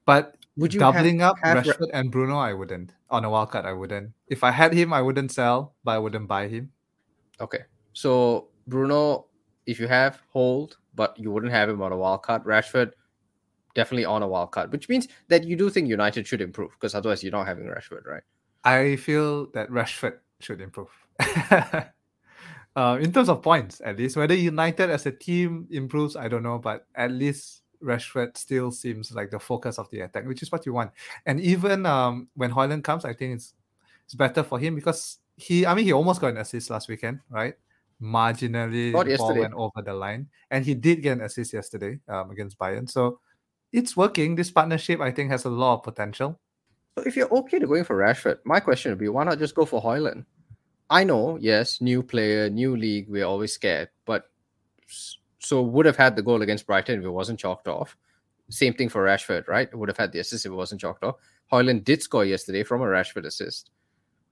But 0.04 0.36
would 0.56 0.74
you 0.74 0.80
doubling 0.80 1.20
have, 1.20 1.30
up 1.30 1.36
have 1.42 1.64
Rashford 1.64 1.92
Ra- 1.92 2.00
and 2.00 2.10
Bruno? 2.10 2.36
I 2.36 2.52
wouldn't 2.52 2.92
on 3.08 3.24
a 3.24 3.28
wildcard. 3.28 3.64
I 3.64 3.72
wouldn't. 3.72 4.10
If 4.26 4.42
I 4.44 4.50
had 4.50 4.74
him, 4.74 4.92
I 4.92 5.00
wouldn't 5.00 5.30
sell, 5.30 5.74
but 5.84 5.92
I 5.92 5.98
wouldn't 5.98 6.26
buy 6.26 6.48
him. 6.48 6.72
Okay, 7.40 7.60
so 7.92 8.48
Bruno, 8.66 9.26
if 9.64 9.78
you 9.78 9.86
have 9.86 10.20
hold, 10.32 10.76
but 11.00 11.18
you 11.18 11.30
wouldn't 11.32 11.50
have 11.50 11.70
him 11.70 11.80
on 11.80 11.92
a 11.92 11.96
wildcard. 11.96 12.44
Rashford, 12.44 12.92
definitely 13.74 14.04
on 14.04 14.22
a 14.22 14.28
wildcard, 14.28 14.70
which 14.70 14.86
means 14.90 15.08
that 15.28 15.44
you 15.44 15.56
do 15.56 15.70
think 15.70 15.88
United 15.88 16.26
should 16.26 16.42
improve 16.42 16.72
because 16.72 16.94
otherwise 16.94 17.22
you're 17.22 17.32
not 17.32 17.46
having 17.46 17.64
Rashford, 17.64 18.04
right? 18.04 18.22
I 18.64 18.96
feel 18.96 19.46
that 19.52 19.70
Rashford 19.70 20.18
should 20.40 20.60
improve. 20.60 20.90
uh, 22.76 22.98
in 23.00 23.14
terms 23.14 23.30
of 23.30 23.40
points, 23.40 23.80
at 23.82 23.96
least. 23.96 24.18
Whether 24.18 24.34
United 24.34 24.90
as 24.90 25.06
a 25.06 25.12
team 25.12 25.66
improves, 25.70 26.16
I 26.16 26.28
don't 26.28 26.42
know, 26.42 26.58
but 26.58 26.86
at 26.94 27.12
least 27.12 27.62
Rashford 27.82 28.36
still 28.36 28.70
seems 28.70 29.10
like 29.10 29.30
the 29.30 29.40
focus 29.40 29.78
of 29.78 29.88
the 29.88 30.00
attack, 30.00 30.26
which 30.26 30.42
is 30.42 30.52
what 30.52 30.66
you 30.66 30.74
want. 30.74 30.90
And 31.24 31.40
even 31.40 31.86
um, 31.86 32.28
when 32.34 32.50
Højlund 32.50 32.84
comes, 32.84 33.06
I 33.06 33.14
think 33.14 33.36
it's 33.36 33.54
it's 34.04 34.14
better 34.14 34.42
for 34.42 34.58
him 34.58 34.74
because 34.74 35.16
he, 35.36 35.64
I 35.64 35.72
mean, 35.72 35.86
he 35.86 35.94
almost 35.94 36.20
got 36.20 36.32
an 36.32 36.36
assist 36.44 36.68
last 36.68 36.88
weekend, 36.88 37.20
right? 37.30 37.54
Marginally, 38.00 38.92
ball 38.92 39.34
went 39.34 39.54
over 39.54 39.82
the 39.84 39.92
line, 39.92 40.28
and 40.50 40.64
he 40.64 40.74
did 40.74 41.02
get 41.02 41.18
an 41.18 41.24
assist 41.24 41.52
yesterday 41.52 41.98
um, 42.08 42.30
against 42.30 42.58
Bayern. 42.58 42.88
So 42.88 43.20
it's 43.72 43.96
working. 43.96 44.34
This 44.34 44.50
partnership, 44.50 45.00
I 45.00 45.10
think, 45.10 45.30
has 45.30 45.44
a 45.44 45.50
lot 45.50 45.74
of 45.74 45.82
potential. 45.82 46.40
So 46.96 47.04
if 47.04 47.16
you're 47.16 47.32
okay 47.32 47.58
to 47.58 47.66
going 47.66 47.84
for 47.84 47.96
Rashford, 47.96 48.38
my 48.44 48.58
question 48.58 48.90
would 48.90 48.98
be, 48.98 49.08
why 49.08 49.24
not 49.24 49.38
just 49.38 49.54
go 49.54 49.64
for 49.64 49.82
Højlund? 49.82 50.24
I 50.88 51.04
know, 51.04 51.38
yes, 51.40 51.80
new 51.80 52.02
player, 52.02 52.50
new 52.50 52.76
league, 52.76 53.08
we're 53.08 53.24
always 53.24 53.52
scared, 53.52 53.90
but 54.06 54.24
so 55.38 55.62
would 55.62 55.86
have 55.86 55.96
had 55.96 56.16
the 56.16 56.22
goal 56.22 56.42
against 56.42 56.66
Brighton 56.66 56.98
if 56.98 57.04
it 57.04 57.10
wasn't 57.10 57.38
chalked 57.38 57.68
off. 57.68 57.96
Same 58.48 58.74
thing 58.74 58.88
for 58.88 59.04
Rashford, 59.04 59.46
right? 59.46 59.72
Would 59.72 59.88
have 59.88 59.96
had 59.96 60.10
the 60.10 60.18
assist 60.18 60.46
if 60.46 60.52
it 60.52 60.56
wasn't 60.56 60.80
chalked 60.80 61.04
off. 61.04 61.16
Højlund 61.52 61.84
did 61.84 62.02
score 62.02 62.24
yesterday 62.24 62.64
from 62.64 62.82
a 62.82 62.86
Rashford 62.86 63.24
assist. 63.24 63.70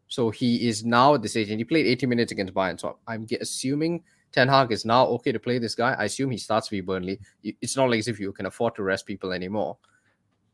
So 0.09 0.31
he 0.31 0.67
is 0.67 0.85
now 0.85 1.15
at 1.15 1.23
this 1.23 1.37
age, 1.37 1.51
and 1.51 1.61
he 1.61 1.65
played 1.65 1.87
80 1.87 2.07
minutes 2.07 2.33
against 2.33 2.55
Bayern. 2.55 2.81
So 2.81 2.99
I'm 3.07 3.27
assuming 3.41 4.03
Ten 4.33 4.49
Hag 4.49 4.73
is 4.73 4.85
now 4.85 5.07
okay 5.07 5.33
to 5.33 5.39
play 5.39 5.59
this 5.59 5.75
guy. 5.75 5.95
I 5.95 6.05
assume 6.05 6.31
he 6.31 6.39
starts 6.39 6.69
for 6.69 6.83
Burnley. 6.83 7.21
It's 7.43 7.77
not 7.77 7.91
like 7.91 8.01
as 8.01 8.09
if 8.09 8.19
you 8.19 8.33
can 8.33 8.47
afford 8.47 8.75
to 8.77 8.83
rest 8.83 9.07
people 9.07 9.33
anymore. 9.33 9.79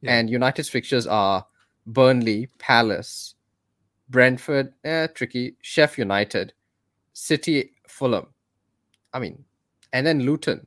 Yeah. 0.01 0.19
And 0.19 0.31
United's 0.31 0.69
fixtures 0.69 1.07
are 1.07 1.47
Burnley, 1.87 2.49
Palace, 2.59 3.35
Brentford, 4.09 4.73
eh, 4.85 5.07
tricky. 5.09 5.57
Sheff 5.63 5.99
United, 5.99 6.53
City, 7.13 7.73
Fulham. 7.89 8.27
I 9.13 9.19
mean, 9.19 9.45
and 9.93 10.07
then 10.07 10.21
Luton. 10.21 10.67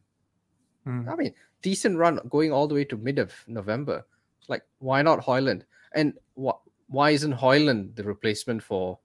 Mm. 0.87 1.11
I 1.11 1.15
mean, 1.15 1.33
decent 1.61 1.97
run 1.97 2.19
going 2.29 2.51
all 2.51 2.67
the 2.67 2.75
way 2.75 2.85
to 2.85 2.97
mid 2.97 3.19
of 3.19 3.33
November. 3.47 4.05
Like, 4.47 4.63
why 4.79 5.01
not 5.01 5.19
Højlund? 5.19 5.63
And 5.93 6.13
wh- 6.41 6.59
why 6.87 7.11
isn't 7.11 7.33
Højlund 7.33 7.95
the 7.95 8.03
replacement 8.03 8.63
for 8.63 8.99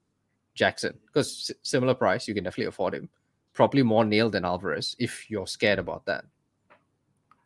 Jackson? 0.54 0.98
Because 1.06 1.50
s- 1.50 1.56
similar 1.62 1.94
price, 1.94 2.28
you 2.28 2.34
can 2.34 2.44
definitely 2.44 2.68
afford 2.68 2.94
him. 2.94 3.08
Probably 3.52 3.82
more 3.82 4.04
nailed 4.04 4.32
than 4.32 4.44
Alvarez 4.44 4.96
if 4.98 5.30
you're 5.30 5.46
scared 5.46 5.78
about 5.78 6.06
that. 6.06 6.24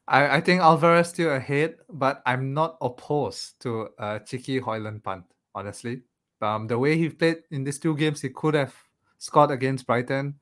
I, 0.08 0.36
I 0.36 0.40
think 0.40 0.60
Alvarez 0.60 1.08
still 1.08 1.32
ahead, 1.34 1.76
but 1.90 2.22
I'm 2.26 2.54
not 2.54 2.76
opposed 2.80 3.60
to 3.60 3.88
a 3.98 4.20
cheeky 4.20 4.60
Højlund 4.60 5.02
punt, 5.02 5.24
honestly. 5.54 6.02
Um, 6.40 6.66
the 6.66 6.78
way 6.78 6.96
he 6.96 7.08
played 7.08 7.42
in 7.50 7.64
these 7.64 7.78
two 7.78 7.96
games, 7.96 8.20
he 8.20 8.28
could 8.28 8.54
have 8.54 8.74
scored 9.18 9.50
against 9.50 9.86
Brighton. 9.86 10.34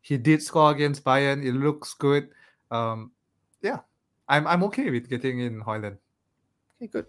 He 0.00 0.16
did 0.16 0.42
score 0.42 0.70
against 0.70 1.04
Bayern. 1.04 1.44
It 1.44 1.52
looks 1.52 1.94
good. 1.94 2.28
Um, 2.70 3.12
yeah, 3.60 3.80
I'm 4.28 4.46
I'm 4.46 4.62
okay 4.64 4.90
with 4.90 5.10
getting 5.10 5.40
in 5.40 5.60
Højlund. 5.62 5.98
Okay, 6.76 6.86
good. 6.86 7.06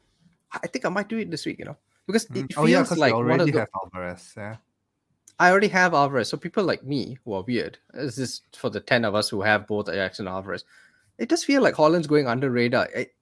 I 0.52 0.68
think 0.68 0.86
I 0.86 0.90
might 0.90 1.08
do 1.08 1.18
it 1.18 1.32
this 1.32 1.46
week. 1.46 1.60
You 1.60 1.66
know, 1.66 1.78
because 2.08 2.26
it 2.26 2.34
feels 2.34 2.48
mm. 2.48 2.58
oh, 2.58 2.66
yeah, 2.66 2.86
like 2.98 3.14
already 3.14 3.52
the... 3.52 3.60
have 3.60 3.70
Alvarez. 3.84 4.34
Yeah. 4.36 4.58
I 5.40 5.50
already 5.50 5.68
have 5.70 5.94
Alvarez. 5.94 6.30
So 6.30 6.38
people 6.38 6.64
like 6.64 6.84
me 6.84 7.18
who 7.26 7.34
are 7.34 7.44
weird, 7.44 7.78
this 7.94 8.18
is 8.18 8.42
for 8.56 8.70
the 8.70 8.80
10 8.80 9.06
of 9.06 9.16
us 9.16 9.30
who 9.30 9.42
have 9.42 9.68
both 9.68 9.90
Ajax 9.90 10.20
and 10.20 10.28
Alvarez. 10.28 10.64
It 11.18 11.30
does 11.30 11.44
feel 11.44 11.62
like 11.62 11.76
Højlund's 11.76 12.08
going 12.08 12.28
under 12.28 12.50
radar. 12.50 12.88
It, 12.94 13.16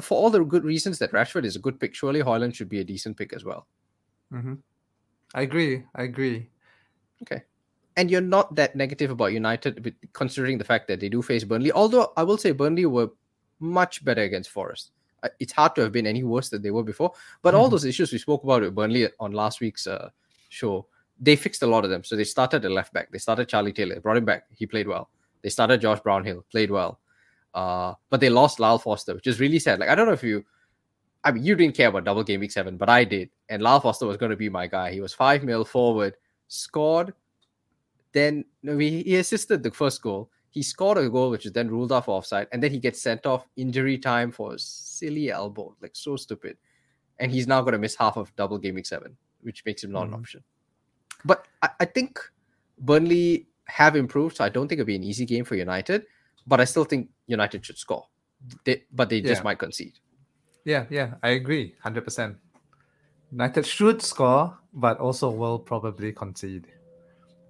for 0.00 0.18
all 0.18 0.30
the 0.30 0.42
good 0.44 0.64
reasons 0.64 0.98
that 0.98 1.12
Rashford 1.12 1.44
is 1.44 1.56
a 1.56 1.60
good 1.60 1.78
pick, 1.78 1.94
surely 1.94 2.20
Holland 2.20 2.56
should 2.56 2.68
be 2.68 2.80
a 2.80 2.84
decent 2.84 3.16
pick 3.16 3.32
as 3.32 3.44
well. 3.44 3.66
Mm-hmm. 4.32 4.54
I 5.34 5.42
agree. 5.42 5.84
I 5.94 6.04
agree. 6.04 6.48
Okay. 7.22 7.42
And 7.96 8.10
you're 8.10 8.20
not 8.20 8.54
that 8.54 8.76
negative 8.76 9.10
about 9.10 9.32
United, 9.32 9.94
considering 10.12 10.58
the 10.58 10.64
fact 10.64 10.88
that 10.88 11.00
they 11.00 11.08
do 11.08 11.22
face 11.22 11.44
Burnley. 11.44 11.72
Although 11.72 12.12
I 12.16 12.22
will 12.22 12.38
say 12.38 12.52
Burnley 12.52 12.86
were 12.86 13.10
much 13.58 14.04
better 14.04 14.22
against 14.22 14.50
Forest. 14.50 14.92
Uh, 15.22 15.28
it's 15.38 15.52
hard 15.52 15.74
to 15.74 15.82
have 15.82 15.92
been 15.92 16.06
any 16.06 16.22
worse 16.22 16.48
than 16.48 16.62
they 16.62 16.70
were 16.70 16.82
before. 16.82 17.12
But 17.42 17.54
mm-hmm. 17.54 17.60
all 17.60 17.68
those 17.68 17.84
issues 17.84 18.12
we 18.12 18.18
spoke 18.18 18.44
about 18.44 18.62
with 18.62 18.74
Burnley 18.74 19.08
on 19.18 19.32
last 19.32 19.60
week's 19.60 19.86
uh, 19.86 20.10
show, 20.48 20.86
they 21.18 21.36
fixed 21.36 21.62
a 21.62 21.66
lot 21.66 21.84
of 21.84 21.90
them. 21.90 22.04
So 22.04 22.16
they 22.16 22.24
started 22.24 22.62
the 22.62 22.70
left 22.70 22.92
back. 22.92 23.10
They 23.10 23.18
started 23.18 23.48
Charlie 23.48 23.72
Taylor. 23.72 24.00
brought 24.00 24.16
him 24.16 24.24
back. 24.24 24.44
He 24.54 24.66
played 24.66 24.88
well. 24.88 25.10
They 25.42 25.48
started 25.48 25.80
Josh 25.80 26.00
Brownhill. 26.00 26.44
Played 26.50 26.70
well. 26.70 27.00
Uh, 27.52 27.94
but 28.10 28.20
they 28.20 28.30
lost 28.30 28.60
Lyle 28.60 28.78
Foster, 28.78 29.14
which 29.14 29.26
is 29.26 29.40
really 29.40 29.58
sad. 29.58 29.80
Like 29.80 29.88
I 29.88 29.94
don't 29.94 30.06
know 30.06 30.12
if 30.12 30.22
you 30.22 30.44
I 31.22 31.32
mean, 31.32 31.44
you 31.44 31.54
didn't 31.54 31.76
care 31.76 31.88
about 31.88 32.04
double 32.04 32.24
game 32.24 32.40
week 32.40 32.52
seven, 32.52 32.76
but 32.76 32.88
I 32.88 33.04
did. 33.04 33.30
And 33.48 33.62
Lyle 33.62 33.80
Foster 33.80 34.06
was 34.06 34.16
going 34.16 34.30
to 34.30 34.36
be 34.36 34.48
my 34.48 34.66
guy. 34.66 34.92
He 34.92 35.00
was 35.00 35.12
five 35.12 35.44
mil 35.44 35.64
forward, 35.64 36.14
scored. 36.48 37.12
Then 38.12 38.44
he 38.62 39.16
assisted 39.16 39.62
the 39.62 39.70
first 39.70 40.02
goal. 40.02 40.30
He 40.50 40.62
scored 40.62 40.98
a 40.98 41.08
goal, 41.08 41.30
which 41.30 41.46
is 41.46 41.52
then 41.52 41.68
ruled 41.68 41.92
off 41.92 42.08
offside, 42.08 42.48
and 42.52 42.62
then 42.62 42.72
he 42.72 42.78
gets 42.78 43.00
sent 43.00 43.24
off 43.24 43.46
injury 43.56 43.98
time 43.98 44.32
for 44.32 44.54
a 44.54 44.58
silly 44.58 45.30
elbow, 45.30 45.76
like 45.80 45.92
so 45.94 46.16
stupid. 46.16 46.56
And 47.18 47.30
he's 47.30 47.46
now 47.46 47.60
going 47.60 47.72
to 47.72 47.78
miss 47.78 47.94
half 47.94 48.16
of 48.16 48.34
double 48.34 48.58
game 48.58 48.74
week 48.74 48.86
seven, 48.86 49.16
which 49.42 49.64
makes 49.64 49.84
him 49.84 49.92
not 49.92 50.04
mm-hmm. 50.04 50.14
an 50.14 50.20
option. 50.20 50.44
But 51.24 51.46
I, 51.62 51.70
I 51.80 51.84
think 51.84 52.18
Burnley 52.78 53.46
have 53.66 53.94
improved, 53.94 54.36
so 54.36 54.44
I 54.44 54.48
don't 54.48 54.68
think 54.68 54.80
it'll 54.80 54.86
be 54.86 54.96
an 54.96 55.04
easy 55.04 55.24
game 55.24 55.44
for 55.44 55.54
United. 55.54 56.06
But 56.46 56.60
I 56.60 56.64
still 56.64 56.84
think 56.84 57.10
United 57.26 57.64
should 57.64 57.78
score. 57.78 58.06
They, 58.64 58.84
but 58.90 59.08
they 59.08 59.20
just 59.20 59.40
yeah. 59.40 59.44
might 59.44 59.58
concede. 59.58 59.98
Yeah, 60.64 60.86
yeah, 60.90 61.14
I 61.22 61.30
agree, 61.30 61.74
hundred 61.82 62.04
percent. 62.04 62.36
United 63.30 63.64
should 63.66 64.02
score, 64.02 64.58
but 64.72 64.98
also 64.98 65.30
will 65.30 65.58
probably 65.58 66.12
concede. 66.12 66.66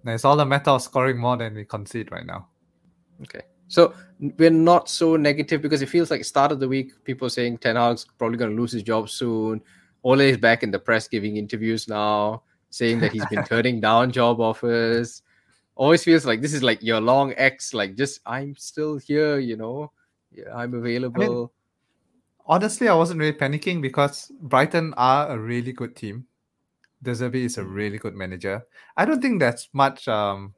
Now, 0.04 0.12
it's 0.12 0.24
all 0.24 0.38
a 0.40 0.44
matter 0.44 0.70
of 0.70 0.82
scoring 0.82 1.18
more 1.18 1.36
than 1.36 1.54
we 1.54 1.64
concede 1.64 2.10
right 2.12 2.26
now. 2.26 2.48
Okay. 3.22 3.42
So 3.68 3.94
we're 4.18 4.50
not 4.50 4.88
so 4.88 5.16
negative 5.16 5.62
because 5.62 5.80
it 5.80 5.88
feels 5.88 6.10
like 6.10 6.24
start 6.24 6.50
of 6.50 6.58
the 6.58 6.68
week, 6.68 6.92
people 7.04 7.30
saying 7.30 7.58
Ten 7.58 7.76
Hag's 7.76 8.04
probably 8.18 8.36
going 8.36 8.50
to 8.50 8.60
lose 8.60 8.72
his 8.72 8.82
job 8.82 9.08
soon. 9.08 9.62
Ole 10.02 10.20
is 10.20 10.38
back 10.38 10.62
in 10.62 10.70
the 10.70 10.78
press 10.78 11.06
giving 11.06 11.36
interviews 11.36 11.86
now, 11.86 12.42
saying 12.70 13.00
that 13.00 13.12
he's 13.12 13.26
been 13.26 13.44
turning 13.48 13.80
down 13.80 14.10
job 14.10 14.40
offers. 14.40 15.22
Always 15.76 16.02
feels 16.02 16.26
like 16.26 16.40
this 16.40 16.52
is 16.52 16.62
like 16.62 16.82
your 16.82 17.00
long 17.00 17.32
ex, 17.36 17.72
like 17.72 17.96
just 17.96 18.20
I'm 18.26 18.56
still 18.56 18.98
here, 18.98 19.38
you 19.38 19.56
know, 19.56 19.92
yeah, 20.32 20.54
I'm 20.54 20.74
available. 20.74 21.22
I 21.22 21.28
mean, 21.28 21.48
honestly, 22.46 22.88
I 22.88 22.94
wasn't 22.94 23.20
really 23.20 23.38
panicking 23.38 23.80
because 23.80 24.32
Brighton 24.40 24.94
are 24.96 25.28
a 25.28 25.38
really 25.38 25.72
good 25.72 25.94
team. 25.94 26.26
De 27.02 27.12
Zerbi 27.12 27.44
is 27.44 27.56
a 27.56 27.62
hmm. 27.62 27.72
really 27.72 27.98
good 27.98 28.14
manager. 28.14 28.66
I 28.96 29.04
don't 29.04 29.22
think 29.22 29.40
that's 29.40 29.68
much 29.72 30.06
um, 30.08 30.54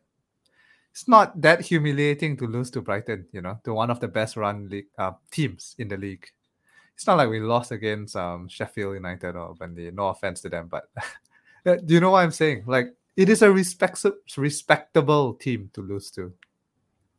it's 0.93 1.09
not 1.09 1.41
that 1.41 1.63
humiliating 1.63 2.37
to 2.37 2.47
lose 2.47 2.71
to 2.71 2.83
Brighton, 2.83 3.27
you 3.33 3.41
know, 3.41 3.59
to 3.65 3.73
one 3.73 3.91
of 3.91 3.99
the 3.99 4.09
best 4.09 4.37
run 4.37 4.69
league 4.69 4.89
uh, 4.99 5.13
teams 5.31 5.75
in 5.79 5.89
the 5.89 5.97
league. 5.97 6.27
It's 6.95 7.07
not 7.07 7.17
like 7.17 7.31
we 7.31 7.41
lost 7.41 7.73
against 7.73 8.15
um, 8.15 8.47
Sheffield 8.47 8.95
United 8.95 9.35
or 9.35 9.55
Burnley. 9.55 9.91
No 9.91 10.09
offense 10.09 10.43
to 10.43 10.51
them, 10.51 10.69
but 10.71 10.85
do 11.65 11.95
you 11.95 12.01
know 12.01 12.11
what 12.11 12.23
I'm 12.23 12.31
saying? 12.31 12.65
Like 12.67 12.95
it 13.17 13.31
is 13.31 13.41
a 13.41 13.51
respect- 13.51 14.05
respectable 14.37 15.33
team 15.35 15.71
to 15.73 15.81
lose 15.81 16.11
to. 16.13 16.35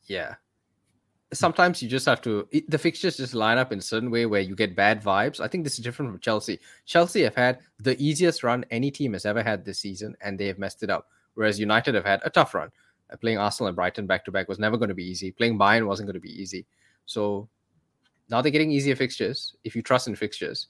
Yeah. 0.05 0.35
Sometimes 1.33 1.81
you 1.81 1.89
just 1.89 2.05
have 2.05 2.21
to. 2.21 2.47
It, 2.51 2.69
the 2.69 2.77
fixtures 2.77 3.17
just 3.17 3.33
line 3.33 3.57
up 3.57 3.71
in 3.71 3.79
a 3.79 3.81
certain 3.81 4.11
way 4.11 4.27
where 4.27 4.41
you 4.41 4.55
get 4.55 4.75
bad 4.75 5.03
vibes. 5.03 5.39
I 5.39 5.47
think 5.47 5.63
this 5.63 5.79
is 5.79 5.83
different 5.83 6.11
from 6.11 6.19
Chelsea. 6.19 6.59
Chelsea 6.85 7.23
have 7.23 7.33
had 7.33 7.57
the 7.79 7.99
easiest 7.99 8.43
run 8.43 8.65
any 8.69 8.91
team 8.91 9.13
has 9.13 9.25
ever 9.25 9.41
had 9.41 9.65
this 9.65 9.79
season, 9.79 10.15
and 10.21 10.39
they 10.39 10.45
have 10.45 10.59
messed 10.59 10.83
it 10.83 10.91
up. 10.91 11.07
Whereas 11.33 11.59
United 11.59 11.95
have 11.95 12.05
had 12.05 12.21
a 12.23 12.29
tough 12.29 12.53
run 12.53 12.69
playing 13.17 13.37
Arsenal 13.37 13.67
and 13.67 13.75
Brighton 13.75 14.07
back 14.07 14.25
to 14.25 14.31
back 14.31 14.47
was 14.47 14.59
never 14.59 14.77
going 14.77 14.89
to 14.89 14.95
be 14.95 15.05
easy. 15.05 15.31
Playing 15.31 15.57
Bayern 15.57 15.85
wasn't 15.85 16.07
going 16.07 16.15
to 16.15 16.19
be 16.19 16.41
easy. 16.41 16.65
So 17.05 17.47
now 18.29 18.41
they're 18.41 18.51
getting 18.51 18.71
easier 18.71 18.95
fixtures 18.95 19.55
if 19.63 19.75
you 19.75 19.81
trust 19.81 20.07
in 20.07 20.15
fixtures. 20.15 20.67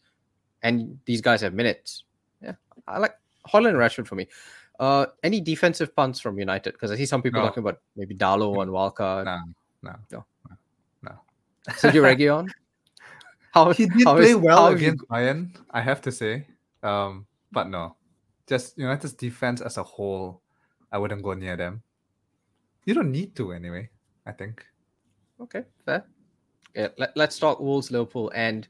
And 0.62 1.00
these 1.06 1.22
guys 1.22 1.42
have 1.42 1.54
minutes. 1.54 2.04
Yeah, 2.42 2.54
I 2.88 2.98
like 2.98 3.16
Højlund 3.48 3.70
and 3.70 3.78
Rashford 3.78 4.08
for 4.08 4.16
me. 4.16 4.28
Uh, 4.80 5.06
any 5.24 5.40
defensive 5.40 5.96
punts 5.96 6.20
from 6.20 6.40
United? 6.40 6.74
Because 6.74 6.92
I 6.92 6.96
see 6.96 7.06
some 7.06 7.22
people 7.22 7.42
no. 7.42 7.48
talking 7.48 7.62
about 7.62 7.80
maybe 7.96 8.16
Dalot 8.16 8.62
and 8.62 8.72
Walcott. 8.72 9.26
No, 9.26 9.40
no, 9.82 9.96
no, 10.12 10.26
no. 11.04 11.12
Sergio 11.70 12.02
Reguilon? 12.16 12.50
How 13.54 13.72
he 13.72 13.86
did 13.86 14.04
how 14.06 14.16
play 14.16 14.32
is, 14.32 14.36
well 14.36 14.68
against 14.68 15.02
you... 15.02 15.08
Bayern, 15.08 15.56
I 15.70 15.82
have 15.82 16.02
to 16.02 16.12
say. 16.12 16.48
Um, 16.82 17.28
but 17.52 17.70
no, 17.70 17.96
just 18.48 18.78
United's 18.78 19.14
defense 19.14 19.62
as 19.62 19.78
a 19.78 19.84
whole, 19.84 20.42
I 20.92 20.98
wouldn't 20.98 21.22
go 21.22 21.34
near 21.34 21.56
them. 21.56 21.84
You 22.86 22.94
don't 22.94 23.12
need 23.12 23.36
to 23.36 23.54
anyway, 23.54 23.90
I 24.26 24.32
think. 24.32 24.66
Okay, 25.40 25.64
fair. 25.86 26.06
Yeah, 26.76 26.88
let, 26.98 27.18
us 27.18 27.40
talk 27.40 27.60
Wolves 27.60 27.92
Liverpool. 27.92 28.32
And 28.34 28.68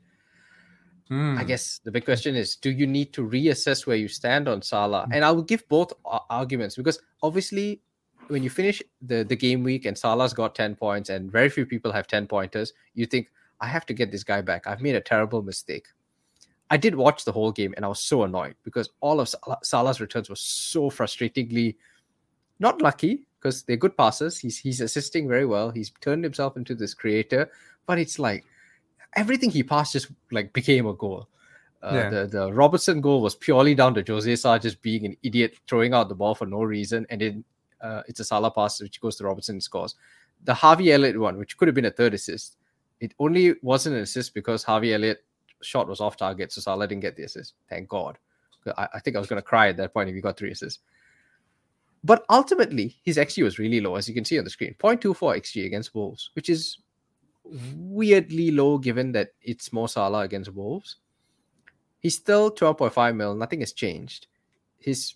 mm. 1.10 1.38
I 1.38 1.44
guess 1.44 1.80
the 1.84 1.92
big 1.92 2.06
question 2.06 2.36
is 2.36 2.56
do 2.56 2.70
you 2.70 2.86
need 2.86 3.14
to 3.14 3.26
reassess 3.26 3.88
where 3.88 3.96
you 3.96 4.08
stand 4.08 4.48
on 4.48 4.62
Salah? 4.62 5.08
Mm. 5.08 5.16
And 5.16 5.26
I 5.26 5.32
will 5.32 5.44
give 5.44 5.68
both 5.70 5.94
arguments 6.30 6.76
because 6.76 7.00
obviously, 7.22 7.82
when 8.28 8.44
you 8.44 8.50
finish 8.50 8.82
the, 9.02 9.24
the 9.24 9.36
game 9.36 9.64
week 9.64 9.86
and 9.86 9.98
Salah's 9.98 10.34
got 10.34 10.56
10 10.56 10.76
points 10.76 11.10
and 11.10 11.32
very 11.32 11.50
few 11.50 11.66
people 11.66 11.92
have 11.92 12.08
10 12.08 12.28
pointers, 12.28 12.74
you 12.94 13.06
think, 13.06 13.28
I 13.60 13.68
have 13.68 13.86
to 13.88 13.94
get 13.94 14.12
this 14.12 14.24
guy 14.24 14.42
back. 14.42 14.68
I've 14.68 14.82
made 14.82 14.96
a 14.96 15.02
terrible 15.02 15.42
mistake. 15.42 15.88
I 16.70 16.78
did 16.78 16.96
watch 16.96 17.24
the 17.24 17.32
whole 17.32 17.52
game 17.52 17.74
and 17.76 17.86
I 17.86 17.88
was 17.88 18.00
so 18.00 18.24
annoyed 18.24 18.56
because 18.64 18.90
all 19.00 19.20
of 19.20 19.34
Salah's 19.64 20.02
returns 20.02 20.30
were 20.30 20.36
so 20.36 20.90
frustratingly 20.90 21.76
not 22.60 22.82
lucky, 22.82 23.28
because 23.44 23.64
they're 23.64 23.78
good 23.78 23.98
passes. 23.98 24.40
He's 24.40 24.58
he's 24.58 24.80
assisting 24.80 25.28
very 25.28 25.46
well. 25.46 25.70
He's 25.70 25.92
turned 26.00 26.24
himself 26.24 26.56
into 26.56 26.74
this 26.74 26.94
creator, 26.94 27.52
but 27.86 28.00
it's 28.00 28.18
like 28.18 28.46
everything 29.16 29.52
he 29.52 29.64
passed 29.64 29.94
just 29.94 30.08
like 30.32 30.54
became 30.54 30.88
a 30.88 30.94
goal. 30.94 31.28
Uh, 31.82 31.92
yeah. 31.94 32.10
The 32.10 32.28
the 32.28 32.54
Robertson 32.54 33.02
goal 33.02 33.22
was 33.22 33.36
purely 33.36 33.76
down 33.76 33.94
to 33.96 34.04
Jose 34.08 34.36
Sa 34.38 34.58
just 34.58 34.82
being 34.82 35.06
an 35.06 35.18
idiot, 35.24 35.58
throwing 35.68 35.94
out 35.94 36.08
the 36.08 36.16
ball 36.16 36.36
for 36.36 36.46
no 36.46 36.64
reason, 36.64 37.06
and 37.10 37.20
then 37.20 37.44
uh, 37.82 38.04
it's 38.08 38.22
a 38.22 38.24
Salah 38.24 38.52
pass 38.52 38.82
which 38.82 39.02
goes 39.02 39.18
to 39.18 39.26
Robertson 39.26 39.56
and 39.56 39.64
scores. 39.64 39.96
The 40.46 40.54
Harvey 40.54 40.92
Elliott 40.94 41.20
one, 41.20 41.38
which 41.38 41.58
could 41.58 41.68
have 41.68 41.76
been 41.76 41.86
a 41.86 41.92
third 41.92 42.14
assist, 42.14 42.58
it 43.02 43.14
only 43.20 43.56
wasn't 43.62 43.96
an 43.96 44.02
assist 44.02 44.34
because 44.34 44.64
Harvey 44.64 44.94
Elliott 44.94 45.24
shot 45.62 45.88
was 45.88 46.00
off 46.00 46.16
target, 46.16 46.54
so 46.54 46.62
Salah 46.62 46.88
didn't 46.88 47.02
get 47.02 47.18
the 47.18 47.24
assist. 47.24 47.54
Thank 47.70 47.90
God. 47.90 48.18
I, 48.78 48.88
I 48.94 49.00
think 49.00 49.18
I 49.18 49.20
was 49.20 49.28
going 49.28 49.42
to 49.42 49.48
cry 49.48 49.68
at 49.68 49.78
that 49.78 49.94
point 49.94 50.08
if 50.08 50.16
he 50.16 50.22
got 50.22 50.38
three 50.38 50.52
assists. 50.52 50.82
But 52.04 52.26
ultimately, 52.30 52.98
his 53.04 53.18
XG 53.18 53.44
was 53.44 53.60
really 53.60 53.80
low, 53.80 53.96
as 53.96 54.10
you 54.10 54.14
can 54.14 54.26
see 54.26 54.38
on 54.38 54.44
the 54.44 54.50
screen 54.50 54.76
0.24 54.80 55.38
XG 55.38 55.66
against 55.66 55.96
Wolves, 55.96 56.32
which 56.34 56.50
is 56.50 56.80
weirdly 57.46 58.52
low 58.52 58.78
given 58.78 59.12
that 59.14 59.30
it's 59.42 59.72
more 59.72 59.88
Salah 59.88 60.22
against 60.22 60.54
Wolves. 60.54 60.98
He's 62.00 62.16
still 62.16 62.52
12.5 62.52 63.16
mil, 63.16 63.36
nothing 63.36 63.62
has 63.62 63.72
changed. 63.72 64.28
His 64.78 65.16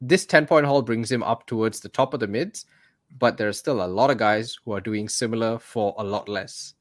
this 0.00 0.26
10 0.26 0.46
point 0.46 0.66
haul 0.66 0.82
brings 0.82 1.10
him 1.10 1.22
up 1.22 1.46
towards 1.46 1.80
the 1.80 1.88
top 1.88 2.14
of 2.14 2.20
the 2.20 2.28
mids, 2.28 2.66
but 3.18 3.36
there 3.36 3.48
are 3.48 3.52
still 3.52 3.84
a 3.84 3.88
lot 3.88 4.10
of 4.10 4.18
guys 4.18 4.58
who 4.64 4.72
are 4.72 4.80
doing 4.80 5.08
similar 5.08 5.58
for 5.58 5.94
a 5.98 6.04
lot 6.04 6.28
less. 6.28 6.74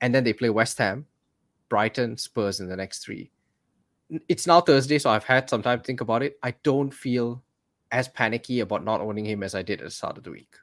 And 0.00 0.14
then 0.14 0.22
they 0.22 0.32
play 0.32 0.50
West 0.50 0.78
Ham, 0.78 1.06
Brighton, 1.68 2.18
Spurs 2.18 2.60
in 2.60 2.68
the 2.68 2.76
next 2.76 3.04
three. 3.04 3.30
It's 4.28 4.46
now 4.46 4.60
Thursday, 4.60 4.98
so 4.98 5.10
I've 5.10 5.24
had 5.24 5.48
some 5.48 5.62
time 5.62 5.78
to 5.78 5.84
think 5.84 6.02
about 6.02 6.22
it. 6.22 6.38
I 6.42 6.54
don't 6.62 6.92
feel 6.92 7.42
as 7.94 8.08
panicky 8.08 8.60
about 8.60 8.84
not 8.84 9.00
owning 9.00 9.24
him 9.24 9.42
as 9.42 9.54
I 9.54 9.62
did 9.62 9.80
at 9.80 9.84
the 9.84 9.90
start 9.90 10.18
of 10.18 10.24
the 10.24 10.32
week. 10.32 10.54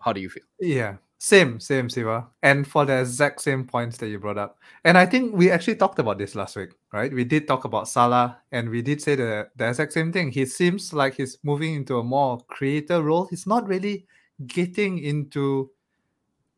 How 0.00 0.12
do 0.12 0.20
you 0.20 0.30
feel? 0.30 0.44
Yeah, 0.58 0.96
same, 1.18 1.60
same, 1.60 1.90
Siva. 1.90 2.26
And 2.42 2.66
for 2.66 2.86
the 2.86 3.00
exact 3.00 3.42
same 3.42 3.66
points 3.66 3.98
that 3.98 4.08
you 4.08 4.18
brought 4.18 4.38
up. 4.38 4.58
And 4.84 4.96
I 4.96 5.04
think 5.04 5.34
we 5.34 5.50
actually 5.50 5.76
talked 5.76 5.98
about 5.98 6.16
this 6.16 6.34
last 6.34 6.56
week, 6.56 6.70
right? 6.92 7.12
We 7.12 7.24
did 7.24 7.46
talk 7.46 7.64
about 7.64 7.88
Salah 7.88 8.38
and 8.52 8.70
we 8.70 8.80
did 8.80 9.02
say 9.02 9.16
the, 9.16 9.48
the 9.54 9.68
exact 9.68 9.92
same 9.92 10.12
thing. 10.12 10.32
He 10.32 10.46
seems 10.46 10.94
like 10.94 11.16
he's 11.16 11.36
moving 11.42 11.74
into 11.74 11.98
a 11.98 12.04
more 12.04 12.38
creator 12.48 13.02
role. 13.02 13.26
He's 13.28 13.46
not 13.46 13.68
really 13.68 14.06
getting 14.46 14.98
into 14.98 15.70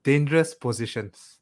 dangerous 0.04 0.54
positions. 0.54 1.38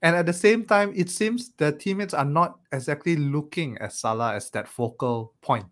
And 0.00 0.16
at 0.16 0.26
the 0.26 0.32
same 0.32 0.64
time, 0.64 0.92
it 0.96 1.10
seems 1.10 1.52
the 1.58 1.72
teammates 1.72 2.14
are 2.14 2.24
not 2.24 2.60
exactly 2.72 3.14
looking 3.14 3.76
at 3.78 3.92
Salah 3.92 4.34
as 4.34 4.48
that 4.50 4.68
focal 4.68 5.34
point, 5.42 5.66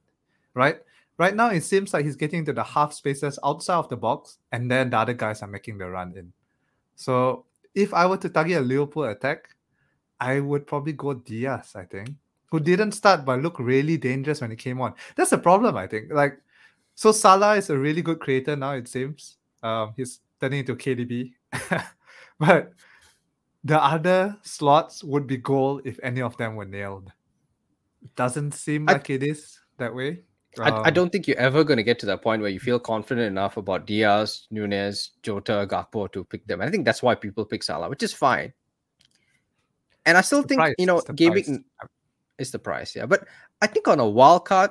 right? 0.54 0.80
Right 1.20 1.36
now, 1.36 1.50
it 1.50 1.64
seems 1.64 1.92
like 1.92 2.06
he's 2.06 2.16
getting 2.16 2.46
to 2.46 2.54
the 2.54 2.64
half 2.64 2.94
spaces 2.94 3.38
outside 3.44 3.74
of 3.74 3.90
the 3.90 3.96
box, 3.98 4.38
and 4.52 4.70
then 4.70 4.88
the 4.88 4.96
other 4.96 5.12
guys 5.12 5.42
are 5.42 5.46
making 5.46 5.76
the 5.76 5.86
run 5.86 6.14
in. 6.16 6.32
So 6.96 7.44
if 7.74 7.92
I 7.92 8.06
were 8.06 8.16
to 8.16 8.30
target 8.30 8.56
a 8.56 8.62
Liverpool 8.62 9.04
attack, 9.04 9.50
I 10.18 10.40
would 10.40 10.66
probably 10.66 10.94
go 10.94 11.12
Diaz, 11.12 11.72
I 11.76 11.84
think, 11.84 12.08
who 12.50 12.58
didn't 12.58 12.92
start 12.92 13.26
but 13.26 13.42
looked 13.42 13.60
really 13.60 13.98
dangerous 13.98 14.40
when 14.40 14.48
he 14.48 14.56
came 14.56 14.80
on. 14.80 14.94
That's 15.14 15.28
the 15.28 15.36
problem, 15.36 15.76
I 15.76 15.86
think. 15.86 16.10
Like, 16.10 16.40
so 16.94 17.12
Salah 17.12 17.56
is 17.56 17.68
a 17.68 17.76
really 17.76 18.00
good 18.00 18.18
creator 18.18 18.56
now, 18.56 18.72
it 18.72 18.88
seems. 18.88 19.36
Um, 19.62 19.92
he's 19.98 20.20
turning 20.40 20.60
into 20.60 20.74
KDB. 20.74 21.32
but 22.38 22.72
the 23.62 23.78
other 23.78 24.38
slots 24.40 25.04
would 25.04 25.26
be 25.26 25.36
goal 25.36 25.82
if 25.84 26.00
any 26.02 26.22
of 26.22 26.38
them 26.38 26.56
were 26.56 26.64
nailed. 26.64 27.12
Doesn't 28.16 28.52
seem 28.52 28.88
I, 28.88 28.94
like 28.94 29.10
it 29.10 29.22
is 29.22 29.60
that 29.76 29.94
way. 29.94 30.22
I, 30.58 30.70
I, 30.70 30.88
um, 30.88 30.94
don't 30.94 31.12
think 31.12 31.28
you're 31.28 31.38
ever 31.38 31.62
going 31.62 31.76
to 31.76 31.82
get 31.82 31.98
to 32.00 32.06
that 32.06 32.22
point 32.22 32.42
where 32.42 32.50
you 32.50 32.58
feel 32.58 32.80
confident 32.80 33.26
enough 33.26 33.56
about 33.56 33.86
Diaz, 33.86 34.46
Nunez, 34.50 35.10
Jota, 35.22 35.66
Gakpo 35.70 36.10
to 36.12 36.24
pick 36.24 36.46
them. 36.46 36.60
I 36.60 36.70
think 36.70 36.84
that's 36.84 37.02
why 37.02 37.14
people 37.14 37.44
pick 37.44 37.62
Salah, 37.62 37.88
which 37.88 38.02
is 38.02 38.12
fine. 38.12 38.52
And 40.06 40.18
I 40.18 40.22
still 40.22 40.42
think, 40.42 40.58
price. 40.58 40.74
you 40.78 40.86
know, 40.86 41.00
gaming 41.14 41.64
is 42.38 42.50
the 42.50 42.58
price, 42.58 42.96
yeah. 42.96 43.06
But 43.06 43.28
I 43.62 43.68
think 43.68 43.86
on 43.86 44.00
a 44.00 44.08
wild 44.08 44.44
card, 44.44 44.70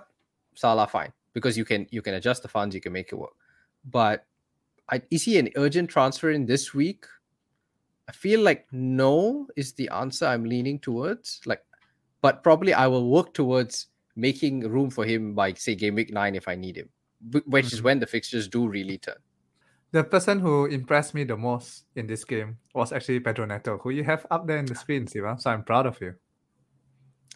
Salah 0.56 0.88
fine 0.88 1.14
because 1.34 1.58
you 1.58 1.64
can 1.64 1.88
you 1.92 2.02
can 2.02 2.16
adjust 2.16 2.42
the 2.42 2.48
funds, 2.50 2.76
you 2.76 2.82
can 2.82 2.92
make 2.92 3.12
it 3.12 3.16
work. 3.16 3.36
But 3.86 4.26
I, 4.90 5.02
is 5.12 5.24
he 5.24 5.38
an 5.38 5.50
urgent 5.56 5.90
transfer 5.90 6.32
in 6.32 6.46
this 6.46 6.74
week? 6.74 7.06
I 8.08 8.12
feel 8.12 8.42
like 8.42 8.66
no 8.72 9.48
is 9.56 9.74
the 9.74 9.88
answer 9.90 10.26
I'm 10.26 10.44
leaning 10.44 10.80
towards. 10.80 11.42
Like, 11.46 11.64
but 12.22 12.44
probably 12.44 12.74
I 12.74 12.88
will 12.88 13.10
work 13.10 13.34
towards 13.34 13.88
making 14.20 14.62
room 14.62 14.90
for 14.90 15.06
him 15.06 15.34
by 15.34 15.54
say 15.54 15.76
game 15.76 15.96
week 15.96 16.12
nine 16.12 16.36
if 16.36 16.48
I 16.48 16.56
need 16.56 16.78
him, 16.78 16.90
which 17.46 17.68
mm-hmm. 17.68 17.76
is 17.76 17.82
when 17.82 18.00
the 18.00 18.08
fixtures 18.08 18.48
do 18.48 18.68
really 18.68 18.98
turn. 18.98 19.18
The 19.92 20.04
person 20.04 20.40
who 20.40 20.66
impressed 20.66 21.16
me 21.16 21.24
the 21.24 21.36
most 21.36 21.86
in 21.96 22.06
this 22.06 22.24
game 22.24 22.58
was 22.76 22.92
actually 22.92 23.22
Pedro 23.22 23.46
Neto, 23.46 23.78
who 23.80 23.90
you 23.90 24.04
have 24.04 24.26
up 24.30 24.46
there 24.46 24.58
in 24.58 24.66
the 24.66 24.76
screen, 24.76 25.08
Siva. 25.08 25.38
So 25.40 25.50
I'm 25.50 25.64
proud 25.64 25.88
of 25.88 26.00
you. 26.00 26.14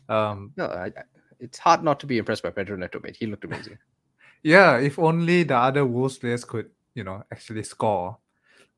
Um, 0.08 0.52
no, 0.56 0.66
I, 0.66 0.92
it's 1.40 1.58
hard 1.58 1.84
not 1.84 2.00
to 2.02 2.06
be 2.06 2.20
impressed 2.20 2.44
by 2.44 2.52
Pedro 2.52 2.78
Neto, 2.78 3.00
mate. 3.02 3.18
He 3.20 3.26
looked 3.26 3.46
amazing. 3.46 3.78
yeah, 4.44 4.78
if 4.78 5.00
only 5.00 5.44
the 5.44 5.58
other 5.58 5.86
Wolves 5.86 6.18
players 6.18 6.46
could, 6.46 6.70
you 6.94 7.04
know, 7.04 7.24
actually 7.32 7.64
score, 7.64 8.18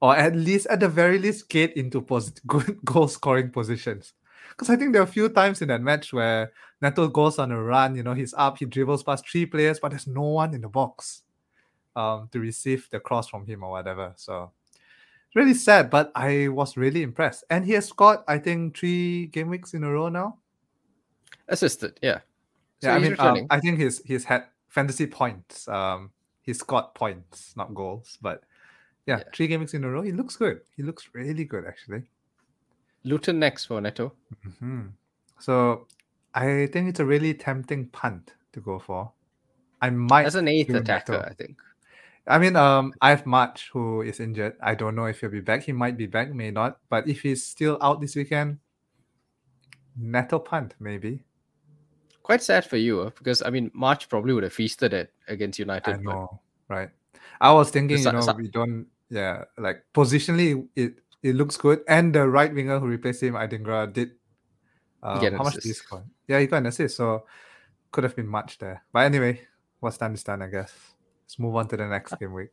or 0.01 0.15
at 0.15 0.35
least, 0.35 0.67
at 0.67 0.79
the 0.79 0.89
very 0.89 1.19
least, 1.19 1.49
get 1.49 1.75
into 1.75 2.01
pos- 2.01 2.29
good 2.47 2.79
goal 2.85 3.07
scoring 3.07 3.51
positions. 3.51 4.13
Because 4.55 4.69
I 4.69 4.77
think 4.77 4.93
there 4.93 5.01
are 5.01 5.05
a 5.05 5.07
few 5.07 5.27
times 5.27 5.61
in 5.61 5.67
that 5.67 5.81
match 5.81 6.13
where 6.13 6.51
Neto 6.81 7.07
goes 7.09 7.39
on 7.39 7.51
a 7.51 7.61
run, 7.61 7.95
you 7.95 8.03
know, 8.03 8.13
he's 8.13 8.33
up, 8.33 8.57
he 8.57 8.65
dribbles 8.65 9.03
past 9.03 9.27
three 9.27 9.45
players, 9.45 9.79
but 9.79 9.89
there's 9.89 10.07
no 10.07 10.21
one 10.21 10.53
in 10.53 10.61
the 10.61 10.69
box 10.69 11.23
um, 11.95 12.29
to 12.31 12.39
receive 12.39 12.87
the 12.91 12.99
cross 12.99 13.27
from 13.27 13.45
him 13.45 13.63
or 13.63 13.71
whatever. 13.71 14.13
So 14.15 14.51
really 15.35 15.53
sad, 15.53 15.89
but 15.89 16.11
I 16.15 16.47
was 16.47 16.77
really 16.77 17.03
impressed. 17.03 17.43
And 17.49 17.65
he 17.65 17.73
has 17.73 17.87
scored, 17.87 18.19
I 18.27 18.37
think, 18.37 18.77
three 18.77 19.27
game 19.27 19.49
weeks 19.49 19.73
in 19.73 19.83
a 19.83 19.91
row 19.91 20.09
now. 20.09 20.37
Assisted, 21.49 21.99
yeah. 22.01 22.19
So 22.81 22.89
yeah, 22.89 22.95
I 22.95 22.99
mean, 22.99 23.15
um, 23.19 23.47
I 23.49 23.59
think 23.59 23.79
he's 23.79 24.01
he's 24.03 24.23
had 24.23 24.45
fantasy 24.69 25.07
points. 25.07 25.67
Um, 25.67 26.11
he 26.41 26.53
scored 26.53 26.93
points, 26.93 27.53
not 27.55 27.73
goals, 27.73 28.17
but 28.21 28.43
yeah, 29.05 29.17
yeah, 29.17 29.23
three 29.33 29.47
game 29.47 29.59
weeks 29.59 29.73
in 29.73 29.83
a 29.83 29.89
row. 29.89 30.01
He 30.01 30.11
looks 30.11 30.35
good. 30.35 30.61
He 30.75 30.83
looks 30.83 31.09
really 31.13 31.45
good, 31.45 31.65
actually. 31.65 32.03
Luton 33.05 33.39
next 33.39 33.65
for 33.65 33.79
Neto. 33.79 34.11
Mm-hmm. 34.45 34.87
So 35.39 35.87
I 36.33 36.67
think 36.73 36.89
it's 36.89 36.99
a 36.99 37.05
really 37.05 37.33
tempting 37.33 37.87
punt 37.87 38.33
to 38.53 38.59
go 38.59 38.79
for. 38.79 39.11
I 39.81 39.89
might 39.89 40.25
as 40.25 40.35
an 40.35 40.47
eighth 40.47 40.73
attacker, 40.73 41.13
Neto. 41.13 41.25
I 41.29 41.33
think. 41.33 41.57
I 42.27 42.39
mean, 42.39 42.55
um, 42.55 42.91
I 43.01 43.11
have 43.11 43.25
March 43.25 43.69
who 43.71 44.01
is 44.01 44.19
injured. 44.19 44.57
I 44.59 44.73
don't 44.73 44.95
know 44.95 45.05
if 45.05 45.21
he'll 45.21 45.29
be 45.29 45.41
back. 45.41 45.63
He 45.63 45.71
might 45.71 45.95
be 45.95 46.07
back, 46.07 46.33
may 46.33 46.49
not. 46.49 46.79
But 46.89 47.07
if 47.07 47.21
he's 47.21 47.45
still 47.45 47.77
out 47.81 48.01
this 48.01 48.15
weekend, 48.15 48.57
Neto 49.95 50.39
punt 50.39 50.73
maybe. 50.79 51.23
Quite 52.23 52.41
sad 52.41 52.65
for 52.65 52.77
you, 52.77 53.13
because 53.15 53.43
I 53.43 53.51
mean, 53.51 53.69
March 53.75 54.09
probably 54.09 54.33
would 54.33 54.41
have 54.41 54.53
feasted 54.53 54.93
it 54.93 55.13
against 55.27 55.59
United. 55.59 55.93
I 55.93 55.97
know, 56.01 56.41
right? 56.67 56.89
I 57.39 57.51
was 57.53 57.69
thinking, 57.69 57.99
you 57.99 58.11
know, 58.11 58.33
we 58.35 58.47
don't, 58.47 58.87
yeah, 59.11 59.43
like 59.59 59.83
positionally, 59.93 60.67
it 60.75 60.95
it 61.25 61.35
looks 61.35 61.57
good, 61.57 61.81
and 61.87 62.13
the 62.13 62.29
right 62.29 62.53
winger 62.53 62.79
who 62.79 62.85
replaced 62.85 63.23
him, 63.23 63.33
Adingra, 63.33 63.91
did. 63.91 64.11
Um, 65.01 65.19
how 65.33 65.43
much 65.43 65.55
did 65.55 65.63
he 65.63 65.73
score? 65.73 66.03
Yeah, 66.27 66.39
he 66.39 66.45
got 66.45 66.57
an 66.57 66.67
assist, 66.67 66.97
so 66.97 67.25
could 67.91 68.03
have 68.03 68.15
been 68.15 68.27
much 68.27 68.59
there. 68.59 68.83
But 68.93 69.05
anyway, 69.05 69.41
what's 69.79 69.97
done 69.97 70.13
is 70.13 70.23
done, 70.23 70.43
I 70.43 70.47
guess. 70.47 70.71
Let's 71.23 71.39
move 71.39 71.55
on 71.55 71.67
to 71.69 71.77
the 71.77 71.87
next 71.87 72.13
game 72.19 72.33
week. 72.33 72.51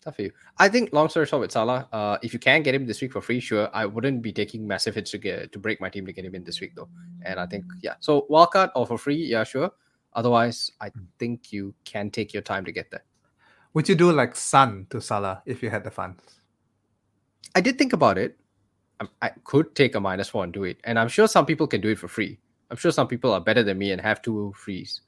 Tough 0.00 0.16
for 0.16 0.22
you. 0.22 0.32
I 0.56 0.68
think 0.68 0.94
long 0.94 1.10
story 1.10 1.26
short 1.26 1.40
with 1.40 1.52
Salah, 1.52 1.88
uh, 1.92 2.16
if 2.22 2.32
you 2.32 2.38
can 2.38 2.62
get 2.62 2.74
him 2.74 2.86
this 2.86 3.02
week 3.02 3.12
for 3.12 3.20
free, 3.20 3.40
sure. 3.40 3.68
I 3.74 3.84
wouldn't 3.84 4.22
be 4.22 4.32
taking 4.32 4.66
massive 4.66 4.94
hits 4.94 5.10
to 5.10 5.18
get 5.18 5.52
to 5.52 5.58
break 5.58 5.78
my 5.80 5.90
team 5.90 6.06
to 6.06 6.12
get 6.12 6.24
him 6.24 6.34
in 6.34 6.44
this 6.44 6.60
week 6.60 6.74
though. 6.74 6.88
And 7.22 7.38
I 7.38 7.46
think 7.46 7.64
yeah. 7.82 7.94
So 8.00 8.26
wildcard 8.30 8.70
or 8.74 8.86
for 8.86 8.96
free, 8.96 9.16
yeah, 9.16 9.44
sure. 9.44 9.70
Otherwise, 10.14 10.70
I 10.80 10.88
hmm. 10.88 11.04
think 11.18 11.52
you 11.52 11.74
can 11.84 12.10
take 12.10 12.32
your 12.32 12.42
time 12.42 12.64
to 12.64 12.72
get 12.72 12.90
there. 12.90 13.04
Would 13.74 13.88
you 13.88 13.94
do 13.94 14.12
like 14.12 14.34
Son 14.36 14.86
to 14.90 15.00
Salah 15.00 15.42
if 15.44 15.62
you 15.62 15.68
had 15.68 15.84
the 15.84 15.90
funds? 15.90 16.37
I 17.54 17.60
did 17.60 17.78
think 17.78 17.92
about 17.92 18.18
it. 18.18 18.38
I, 19.00 19.06
I 19.22 19.28
could 19.44 19.74
take 19.74 19.94
a 19.94 20.00
minus 20.00 20.28
four 20.28 20.44
and 20.44 20.52
do 20.52 20.64
it, 20.64 20.78
and 20.84 20.98
I'm 20.98 21.08
sure 21.08 21.28
some 21.28 21.46
people 21.46 21.66
can 21.66 21.80
do 21.80 21.88
it 21.88 21.98
for 21.98 22.08
free. 22.08 22.38
I'm 22.70 22.76
sure 22.76 22.90
some 22.90 23.08
people 23.08 23.32
are 23.32 23.40
better 23.40 23.62
than 23.62 23.78
me 23.78 23.92
and 23.92 24.00
have 24.00 24.20
two 24.20 24.52
frees. 24.56 25.00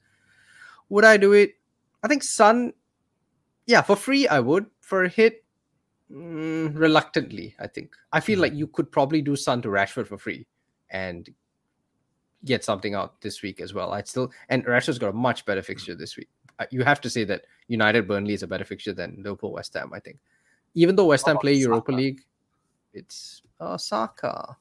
Would 0.89 1.05
I 1.05 1.17
do 1.17 1.33
it? 1.33 1.55
I 2.03 2.07
think 2.07 2.23
Son, 2.23 2.73
yeah, 3.67 3.81
for 3.81 3.95
free 3.95 4.27
I 4.27 4.39
would. 4.39 4.65
For 4.79 5.03
a 5.05 5.09
hit, 5.09 5.45
mm, 6.11 6.77
reluctantly. 6.77 7.55
I 7.59 7.67
think 7.67 7.95
I 8.11 8.19
feel 8.19 8.39
mm 8.39 8.41
like 8.41 8.53
you 8.53 8.67
could 8.67 8.91
probably 8.91 9.21
do 9.21 9.35
Son 9.35 9.61
to 9.61 9.69
Rashford 9.69 10.07
for 10.07 10.17
free, 10.17 10.47
and 10.89 11.29
get 12.43 12.63
something 12.63 12.95
out 12.95 13.21
this 13.21 13.41
week 13.41 13.61
as 13.61 13.73
well. 13.73 13.93
I'd 13.93 14.07
still 14.07 14.31
and 14.49 14.65
Rashford's 14.65 14.99
got 14.99 15.09
a 15.09 15.13
much 15.13 15.45
better 15.45 15.61
fixture 15.61 15.95
this 15.95 16.17
week. 16.17 16.29
You 16.69 16.83
have 16.83 17.01
to 17.01 17.09
say 17.09 17.23
that 17.25 17.45
United 17.67 18.07
Burnley 18.07 18.33
is 18.33 18.43
a 18.43 18.47
better 18.47 18.65
fixture 18.65 18.93
than 18.93 19.15
Liverpool 19.17 19.53
West 19.53 19.73
Ham. 19.73 19.91
I 19.93 19.99
think, 19.99 20.19
even 20.75 20.95
though 20.95 21.05
West 21.05 21.25
Ham 21.25 21.37
play 21.37 21.53
Europa 21.53 21.91
League, 21.91 22.21
it's 22.93 23.41
uh, 23.59 23.77
Saka. 23.77 24.57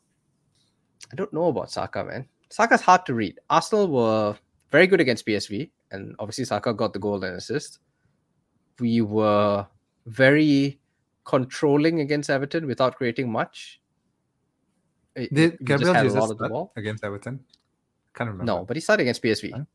I 1.13 1.15
don't 1.15 1.33
know 1.33 1.49
about 1.49 1.71
Saka, 1.71 2.05
man. 2.05 2.27
Saka's 2.51 2.81
hard 2.81 3.07
to 3.07 3.15
read. 3.15 3.39
Arsenal 3.49 3.89
were 3.89 4.37
very 4.71 4.87
good 4.87 5.01
against 5.01 5.27
PSV 5.27 5.71
and 5.91 6.15
obviously 6.19 6.45
Saka 6.45 6.75
got 6.75 6.93
the 6.93 6.99
goal 6.99 7.23
and 7.25 7.37
assist. 7.37 7.79
We 8.79 9.01
were 9.01 9.67
very 10.07 10.81
controlling 11.25 12.01
against 12.01 12.31
Everton 12.31 12.67
without 12.67 12.97
creating 12.97 13.31
much. 13.31 13.81
Did 15.15 15.59
Gabriel 15.65 15.95
just 15.95 16.05
Jesus 16.05 16.31
start 16.31 16.71
against 16.77 17.05
Everton? 17.05 17.41
Can't 18.15 18.31
remember. 18.31 18.45
No, 18.45 18.65
but 18.65 18.77
he 18.77 18.81
started 18.81 19.03
against 19.03 19.23
PSV. 19.23 19.67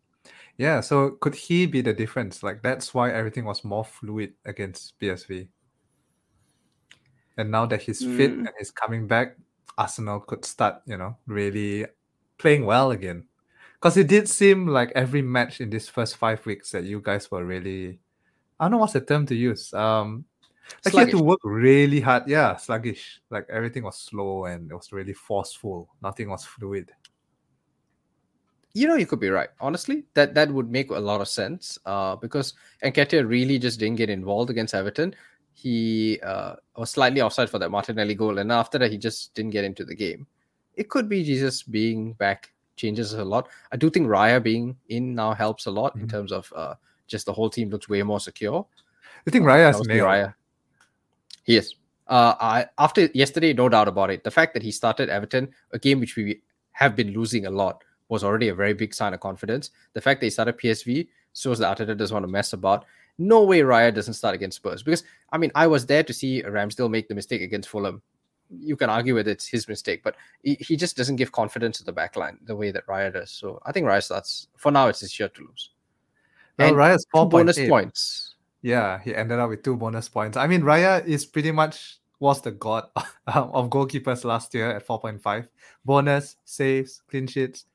Yeah, 0.58 0.80
so 0.80 1.12
could 1.12 1.36
he 1.36 1.66
be 1.66 1.82
the 1.82 1.94
difference? 1.94 2.42
Like 2.42 2.62
that's 2.62 2.94
why 2.94 3.12
everything 3.12 3.46
was 3.46 3.64
more 3.64 3.84
fluid 3.84 4.34
against 4.46 4.98
PSV. 5.00 5.48
And 7.38 7.52
now 7.52 7.66
that 7.66 7.82
he's 7.82 8.02
mm. 8.02 8.16
fit 8.18 8.32
and 8.32 8.50
he's 8.58 8.72
coming 8.72 9.08
back, 9.08 9.38
Arsenal 9.78 10.22
could 10.22 10.46
start, 10.46 10.82
you 10.86 10.98
know, 10.98 11.18
really 11.28 11.86
playing 12.38 12.66
well 12.66 12.92
again 12.92 13.26
because 13.86 13.98
it 13.98 14.08
did 14.08 14.28
seem 14.28 14.68
like 14.68 14.92
every 14.96 15.22
match 15.22 15.62
in 15.62 15.70
this 15.70 15.88
first 15.88 16.18
five 16.18 16.44
weeks 16.46 16.72
that 16.72 16.86
you 16.86 17.00
guys 17.00 17.30
were 17.30 17.46
really 17.46 18.00
I 18.60 18.66
don't 18.66 18.72
know 18.72 18.78
what's 18.78 18.94
the 18.94 19.02
term 19.02 19.28
to 19.28 19.36
use. 19.36 19.72
Um 19.76 20.26
like 20.84 20.94
sluggish. 20.94 20.94
you 20.94 21.18
had 21.18 21.20
to 21.20 21.24
work 21.24 21.40
really 21.44 22.00
hard. 22.00 22.24
Yeah, 22.26 22.56
sluggish. 22.56 23.22
Like 23.30 23.46
everything 23.48 23.84
was 23.84 24.00
slow 24.00 24.46
and 24.46 24.72
it 24.72 24.74
was 24.74 24.92
really 24.92 25.14
forceful. 25.14 25.90
Nothing 26.02 26.30
was 26.30 26.44
fluid. 26.46 26.92
You 28.74 28.88
know, 28.88 28.96
you 28.96 29.06
could 29.06 29.20
be 29.20 29.30
right. 29.30 29.50
Honestly, 29.62 30.06
that 30.16 30.34
that 30.34 30.52
would 30.52 30.72
make 30.72 30.90
a 30.90 30.98
lot 30.98 31.22
of 31.22 31.28
sense. 31.28 31.78
Uh, 31.86 32.16
because 32.16 32.56
Nketiah 32.84 33.30
really 33.30 33.60
just 33.60 33.80
didn't 33.80 33.98
get 33.98 34.10
involved 34.10 34.50
against 34.50 34.74
Everton. 34.74 35.16
He 35.58 36.20
uh, 36.22 36.56
was 36.76 36.92
slightly 36.92 37.22
offside 37.22 37.50
for 37.50 37.60
that 37.60 37.72
Martinelli 37.72 38.14
goal, 38.14 38.40
and 38.40 38.52
after 38.52 38.78
that, 38.78 38.92
he 38.92 38.98
just 38.98 39.34
didn't 39.34 39.52
get 39.52 39.64
into 39.64 39.86
the 39.86 39.96
game. 39.96 40.28
It 40.76 40.90
could 40.90 41.08
be 41.08 41.24
Jesus 41.24 41.64
being 41.64 42.14
back 42.14 42.52
changes 42.76 43.14
a 43.14 43.24
lot. 43.24 43.48
I 43.72 43.78
do 43.78 43.90
think 43.90 44.08
Raya 44.08 44.44
being 44.44 44.76
in 44.90 45.16
now 45.16 45.34
helps 45.34 45.66
a 45.66 45.72
lot 45.72 45.94
mm-hmm. 45.94 46.02
in 46.02 46.10
terms 46.10 46.32
of 46.34 46.52
uh, 46.56 46.76
just 47.08 47.26
the 47.26 47.34
whole 47.34 47.50
team 47.50 47.70
looks 47.70 47.88
way 47.88 48.04
more 48.04 48.20
secure. 48.20 48.66
I 49.26 49.32
think 49.32 49.46
Raya 49.46 49.70
is 49.70 49.88
Raya. 49.88 50.34
He 51.44 51.56
is. 51.56 51.76
Uh, 52.08 52.36
I 52.40 52.66
after 52.78 53.10
yesterday, 53.14 53.54
no 53.54 53.70
doubt 53.70 53.88
about 53.88 54.10
it. 54.12 54.24
The 54.24 54.32
fact 54.32 54.54
that 54.54 54.62
he 54.62 54.72
started 54.72 55.10
Everton, 55.10 55.50
a 55.72 55.80
game 55.80 56.00
which 56.00 56.16
we 56.16 56.42
have 56.74 56.96
been 56.96 57.14
losing 57.14 57.46
a 57.46 57.50
lot, 57.50 57.84
was 58.10 58.24
already 58.24 58.50
a 58.50 58.56
very 58.56 58.74
big 58.74 58.94
sign 58.94 59.14
of 59.14 59.20
confidence. 59.20 59.72
The 59.94 60.02
fact 60.02 60.20
that 60.20 60.28
he 60.28 60.30
started 60.30 60.58
PSV 60.58 61.08
shows 61.34 61.60
that 61.60 61.78
Arteta 61.78 61.98
doesn't 61.98 62.14
want 62.14 62.26
to 62.26 62.32
mess 62.32 62.54
about. 62.54 62.86
No 63.18 63.44
way 63.44 63.62
Raya 63.62 63.94
doesn't 63.94 64.16
start 64.16 64.36
against 64.36 64.58
Spurs 64.58 64.84
because 64.84 65.04
I 65.32 65.38
mean 65.38 65.52
I 65.56 65.68
was 65.68 65.86
there 65.86 66.04
to 66.04 66.14
see 66.14 66.44
Ramsdale 66.44 66.90
make 66.90 67.08
the 67.08 67.16
mistake 67.16 67.42
against 67.42 67.70
Fulham 67.70 68.02
you 68.50 68.76
can 68.76 68.90
argue 68.90 69.16
whether 69.16 69.32
it's 69.32 69.48
his 69.48 69.68
mistake, 69.68 70.02
but 70.04 70.16
he, 70.44 70.56
he 70.60 70.76
just 70.76 70.98
doesn't 70.98 71.16
give 71.16 71.32
confidence 71.32 71.78
to 71.80 71.84
the 71.84 71.92
back 71.92 72.16
line 72.16 72.38
the 72.46 72.56
way 72.56 72.72
that 72.72 72.86
Raya 72.88 73.12
does. 73.12 73.32
So 73.32 73.62
I 73.66 73.72
think 73.72 73.86
Raya 73.86 74.04
starts 74.04 74.48
for 74.58 74.72
now. 74.72 74.88
It's 74.88 75.00
his 75.00 75.12
share 75.12 75.30
to 75.30 75.42
lose. 75.42 75.72
Well, 76.58 76.70
and 76.70 76.78
Raya's 76.78 77.06
four 77.12 77.28
bonus 77.28 77.60
points. 77.60 78.36
Yeah, 78.62 79.00
he 79.00 79.16
ended 79.16 79.40
up 79.40 79.50
with 79.50 79.64
two 79.64 79.76
bonus 79.76 80.10
points. 80.10 80.38
I 80.38 80.48
mean, 80.48 80.62
Raya 80.62 81.06
is 81.06 81.26
pretty 81.26 81.52
much 81.52 82.00
was 82.20 82.42
the 82.42 82.52
god 82.52 82.88
of 83.28 83.70
goalkeepers 83.70 84.24
last 84.24 84.54
year 84.54 84.72
at 84.72 84.88
4.5. 84.88 85.48
Bonus, 85.84 86.38
saves, 86.46 87.02
clean 87.10 87.28
sheets. 87.28 87.66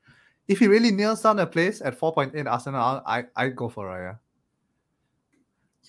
If 0.47 0.59
he 0.59 0.67
really 0.67 0.91
nails 0.91 1.21
down 1.21 1.39
a 1.39 1.45
place 1.45 1.81
at 1.81 1.97
4.8 1.97 2.49
Arsenal, 2.49 3.03
I 3.05 3.25
I 3.35 3.49
go 3.49 3.69
for 3.69 3.87
Raya. 3.87 4.17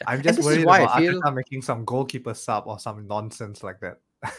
I'm 0.06 0.22
just 0.22 0.42
worried 0.42 0.62
about 0.62 0.90
I 0.90 0.98
feel... 0.98 1.20
Arteta 1.20 1.34
making 1.34 1.62
some 1.62 1.84
goalkeeper 1.84 2.34
sub 2.34 2.64
or 2.66 2.78
some 2.78 3.06
nonsense 3.06 3.62
like 3.62 3.80
that. 3.80 3.98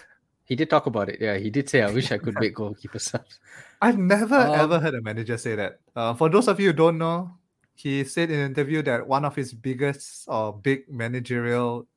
He 0.46 0.56
did 0.56 0.70
talk 0.70 0.88
about 0.88 1.08
it. 1.08 1.22
Yeah, 1.22 1.38
he 1.38 1.50
did 1.50 1.70
say, 1.70 1.82
"I 1.82 1.90
wish 1.90 2.12
I 2.12 2.18
could 2.18 2.36
make 2.36 2.56
goalkeeper 2.56 3.00
subs." 3.10 3.40
I've 3.82 3.98
never 3.98 4.36
um, 4.36 4.60
ever 4.60 4.80
heard 4.80 4.94
a 4.96 5.02
manager 5.02 5.38
say 5.38 5.56
that. 5.56 5.80
Uh, 5.96 6.14
for 6.14 6.30
those 6.30 6.48
of 6.48 6.60
you 6.60 6.68
who 6.68 6.74
don't 6.74 6.98
know, 6.98 7.32
he 7.76 8.04
said 8.04 8.30
in 8.30 8.40
an 8.40 8.52
interview 8.52 8.82
that 8.84 9.08
one 9.08 9.24
of 9.24 9.36
his 9.36 9.54
biggest 9.54 10.26
or 10.28 10.54
big 10.54 10.92
managerial 10.92 11.88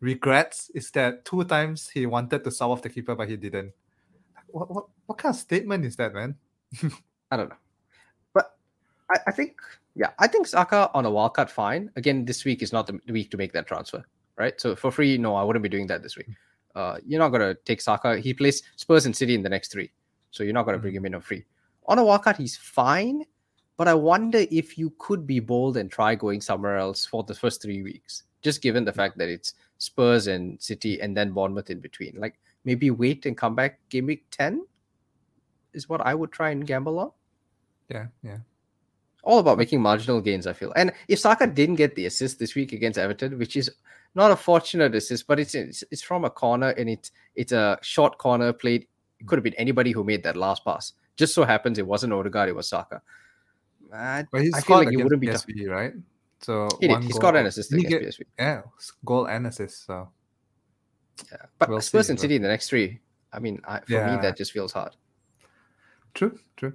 regrets 0.00 0.70
is 0.74 0.90
that 0.92 1.24
two 1.24 1.44
times 1.44 1.88
he 1.88 2.06
wanted 2.06 2.42
to 2.44 2.50
sub 2.50 2.70
off 2.70 2.82
the 2.82 2.88
keeper, 2.88 3.14
but 3.14 3.28
he 3.28 3.36
didn't. 3.36 3.72
What 4.48 4.70
what, 4.70 4.86
what 5.06 5.18
kind 5.18 5.34
of 5.34 5.40
statement 5.40 5.84
is 5.84 5.96
that, 5.96 6.14
man? 6.14 6.36
I 7.30 7.36
don't 7.36 7.50
know, 7.50 7.60
but 8.32 8.56
I, 9.10 9.20
I 9.26 9.32
think 9.32 9.60
yeah, 9.94 10.10
I 10.18 10.26
think 10.26 10.46
Saka 10.46 10.90
on 10.94 11.06
a 11.06 11.10
wildcard 11.10 11.50
fine. 11.50 11.90
Again, 11.96 12.24
this 12.24 12.44
week 12.44 12.62
is 12.62 12.72
not 12.72 12.86
the 12.86 12.98
week 13.12 13.30
to 13.30 13.36
make 13.36 13.52
that 13.52 13.66
transfer, 13.66 14.04
right? 14.36 14.60
So 14.60 14.74
for 14.74 14.90
free, 14.90 15.18
no, 15.18 15.34
I 15.34 15.42
wouldn't 15.42 15.62
be 15.62 15.68
doing 15.68 15.86
that 15.88 16.02
this 16.02 16.16
week 16.16 16.28
uh, 16.74 16.96
you're 17.06 17.18
not 17.18 17.28
going 17.28 17.40
to 17.40 17.54
take 17.64 17.80
Saka. 17.80 18.18
He 18.18 18.34
plays 18.34 18.62
Spurs 18.76 19.06
and 19.06 19.16
City 19.16 19.34
in 19.34 19.42
the 19.42 19.48
next 19.48 19.72
three. 19.72 19.90
So 20.30 20.42
you're 20.42 20.54
not 20.54 20.64
going 20.64 20.76
to 20.76 20.80
bring 20.80 20.94
mm-hmm. 20.94 21.06
him 21.06 21.14
in 21.14 21.14
a 21.14 21.20
free. 21.20 21.44
On 21.86 21.98
a 21.98 22.02
wildcard, 22.02 22.36
he's 22.36 22.56
fine. 22.56 23.24
But 23.76 23.88
I 23.88 23.94
wonder 23.94 24.44
if 24.50 24.78
you 24.78 24.92
could 24.98 25.26
be 25.26 25.40
bold 25.40 25.76
and 25.76 25.90
try 25.90 26.14
going 26.14 26.40
somewhere 26.40 26.76
else 26.76 27.06
for 27.06 27.22
the 27.22 27.34
first 27.34 27.62
three 27.62 27.82
weeks, 27.82 28.24
just 28.42 28.62
given 28.62 28.84
the 28.84 28.92
fact 28.92 29.18
that 29.18 29.28
it's 29.28 29.54
Spurs 29.78 30.26
and 30.26 30.60
City 30.62 31.00
and 31.00 31.16
then 31.16 31.32
Bournemouth 31.32 31.70
in 31.70 31.80
between. 31.80 32.14
Like 32.16 32.38
maybe 32.64 32.90
wait 32.90 33.26
and 33.26 33.36
come 33.36 33.54
back 33.54 33.80
game 33.88 34.06
week 34.06 34.24
10 34.30 34.64
is 35.72 35.88
what 35.88 36.00
I 36.02 36.14
would 36.14 36.32
try 36.32 36.50
and 36.50 36.66
gamble 36.66 36.98
on. 36.98 37.10
Yeah, 37.88 38.06
yeah. 38.22 38.38
All 39.22 39.38
about 39.38 39.58
making 39.58 39.80
marginal 39.80 40.20
gains, 40.20 40.46
I 40.46 40.52
feel. 40.52 40.72
And 40.74 40.92
if 41.08 41.18
Saka 41.20 41.46
didn't 41.46 41.76
get 41.76 41.94
the 41.94 42.06
assist 42.06 42.38
this 42.38 42.54
week 42.54 42.72
against 42.72 42.98
Everton, 42.98 43.38
which 43.38 43.56
is 43.56 43.70
not 44.14 44.30
a 44.30 44.36
fortunate 44.36 44.94
assist, 44.94 45.26
but 45.26 45.38
it's, 45.38 45.54
it's 45.54 45.84
it's 45.90 46.02
from 46.02 46.24
a 46.24 46.30
corner 46.30 46.70
and 46.70 46.90
it's 46.90 47.12
it's 47.34 47.52
a 47.52 47.78
short 47.82 48.18
corner 48.18 48.52
played. 48.52 48.86
It 49.20 49.26
could 49.26 49.36
have 49.36 49.44
been 49.44 49.54
anybody 49.54 49.92
who 49.92 50.02
made 50.02 50.24
that 50.24 50.36
last 50.36 50.64
pass. 50.64 50.92
Just 51.16 51.34
so 51.34 51.44
happens 51.44 51.78
it 51.78 51.86
wasn't 51.86 52.12
Odegaard, 52.12 52.48
it 52.48 52.56
was 52.56 52.68
Saka. 52.68 53.00
I, 53.92 54.24
but 54.30 54.42
he's 54.42 54.54
I 54.54 54.60
feel 54.60 54.78
like 54.78 54.88
he 54.88 54.96
wouldn't 54.96 55.20
be 55.20 55.28
PSV, 55.28 55.68
right? 55.68 55.92
So 56.40 56.68
he 56.80 56.88
did. 56.88 57.04
He's 57.04 57.18
got 57.18 57.36
an 57.36 57.46
assist 57.46 57.72
against 57.72 57.88
get, 57.88 58.02
PSV. 58.02 58.22
Yeah, 58.38 58.62
goal 59.04 59.26
and 59.26 59.46
assist. 59.46 59.86
So 59.86 60.08
Yeah, 61.30 61.38
but 61.58 61.68
we'll 61.68 61.80
Spurs 61.80 62.06
see, 62.06 62.12
and 62.12 62.20
City 62.20 62.36
in 62.36 62.42
the 62.42 62.48
next 62.48 62.68
three. 62.68 63.00
I 63.32 63.38
mean, 63.38 63.60
I, 63.66 63.80
for 63.80 63.92
yeah. 63.92 64.16
me, 64.16 64.22
that 64.22 64.36
just 64.36 64.52
feels 64.52 64.72
hard. 64.72 64.96
True, 66.14 66.38
true. 66.56 66.74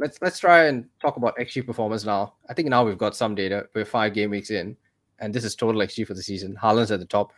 Let's 0.00 0.18
let's 0.22 0.38
try 0.38 0.64
and 0.64 0.86
talk 0.98 1.18
about 1.18 1.36
XG 1.36 1.64
performance 1.64 2.06
now. 2.06 2.34
I 2.48 2.54
think 2.54 2.68
now 2.68 2.84
we've 2.84 2.96
got 2.96 3.14
some 3.14 3.34
data. 3.34 3.68
We're 3.74 3.84
five 3.84 4.14
game 4.14 4.30
weeks 4.30 4.50
in, 4.50 4.74
and 5.18 5.34
this 5.34 5.44
is 5.44 5.54
total 5.54 5.82
XG 5.82 6.06
for 6.06 6.14
the 6.14 6.22
season. 6.22 6.56
Haaland's 6.60 6.90
at 6.90 7.00
the 7.00 7.06
top. 7.06 7.32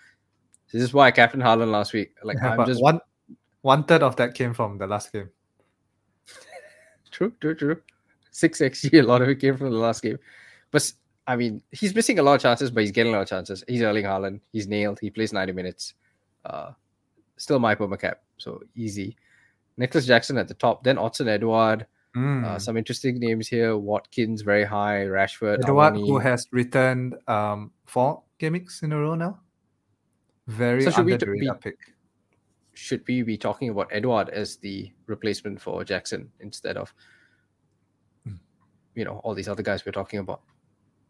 This 0.73 0.81
is 0.81 0.95
why 0.95 1.09
I 1.09 1.11
captained 1.11 1.43
Haaland 1.43 1.73
last 1.73 1.93
week. 1.93 2.15
Like 2.23 2.39
yeah, 2.41 2.55
I'm 2.55 2.65
just 2.65 2.81
one 2.81 3.01
one 3.63 3.83
third 3.83 4.05
of 4.05 4.15
that 4.17 4.35
came 4.35 4.55
from 4.55 4.79
the 4.79 4.87
last 4.87 5.13
game. 5.13 5.29
true, 7.11 7.33
true, 7.41 7.57
true. 7.57 7.83
Six 8.31 8.61
XG, 8.61 9.01
a 9.03 9.03
lot 9.03 9.23
of 9.23 9.29
it 9.29 9.41
came 9.41 9.57
from 9.57 9.71
the 9.71 9.77
last 9.77 10.01
game. 10.01 10.19
But 10.71 10.89
I 11.27 11.35
mean, 11.35 11.63
he's 11.73 11.95
missing 11.97 12.21
a 12.21 12.23
lot 12.23 12.35
of 12.35 12.43
chances, 12.43 12.71
but 12.71 12.83
he's 12.83 12.93
getting 12.93 13.13
a 13.13 13.17
lot 13.17 13.23
of 13.23 13.29
chances. 13.29 13.65
He's 13.67 13.83
Erling 13.83 14.05
Haaland. 14.05 14.41
He's 14.53 14.69
nailed. 14.69 15.01
He 15.01 15.11
plays 15.11 15.33
90 15.33 15.53
minutes. 15.53 15.95
Uh, 16.45 16.71
still 17.37 17.59
my 17.59 17.75
perma 17.75 17.99
cap, 17.99 18.23
so 18.39 18.63
easy. 18.77 19.17
Nicolas 19.77 20.07
Jackson 20.07 20.39
at 20.39 20.47
the 20.47 20.55
top, 20.55 20.85
then 20.85 20.97
Odsonne 20.97 21.29
Edouard. 21.29 21.87
Mm. 22.17 22.45
Uh, 22.45 22.59
some 22.59 22.77
interesting 22.77 23.19
names 23.19 23.49
here. 23.49 23.77
Watkins 23.77 24.43
very 24.43 24.65
high. 24.65 25.05
Rashford. 25.07 25.63
Edouard, 25.63 25.97
who 25.97 26.19
has 26.19 26.47
returned 26.51 27.15
um, 27.27 27.71
four 27.87 28.23
gimmicks 28.39 28.83
in 28.83 28.93
a 28.93 28.99
row 28.99 29.15
now. 29.15 29.41
Very 30.47 30.83
so 30.83 30.91
should 30.91 31.11
under 31.11 31.33
we, 31.33 31.41
be, 31.41 31.51
pick. 31.61 31.79
Should 32.75 33.03
we 33.07 33.23
be 33.23 33.39
talking 33.39 33.71
about 33.71 33.89
Edouard 33.93 34.29
as 34.29 34.57
the 34.57 34.91
replacement 35.07 35.61
for 35.61 35.85
Jackson 35.85 36.31
instead 36.41 36.77
of, 36.77 36.93
mm. 38.29 38.39
you 38.95 39.05
know, 39.05 39.21
all 39.25 39.35
these 39.35 39.49
other 39.49 39.63
guys 39.63 39.87
we're 39.87 39.93
talking 39.93 40.19
about? 40.19 40.43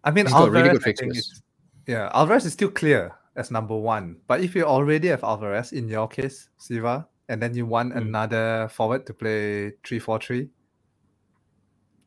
I 0.05 0.11
mean, 0.11 0.26
He's 0.26 0.34
Alvarez, 0.34 0.62
really 0.62 0.74
good 0.74 0.82
fixtures. 0.82 1.42
Yeah, 1.86 2.11
Alvarez 2.12 2.44
is 2.44 2.53
still 2.53 2.70
clear 2.70 3.14
as 3.36 3.50
number 3.50 3.76
one. 3.76 4.18
But 4.26 4.40
if 4.40 4.55
you 4.55 4.64
already 4.64 5.09
have 5.09 5.24
Alvarez, 5.24 5.72
in 5.72 5.88
your 5.88 6.09
case, 6.09 6.48
Siva, 6.59 7.09
and 7.28 7.42
then 7.42 7.55
you 7.55 7.66
want 7.66 7.94
mm. 7.94 7.98
another 7.98 8.68
forward 8.70 9.07
to 9.07 9.14
play 9.14 9.72
3 9.84 9.98
4 9.98 10.18
3, 10.20 10.48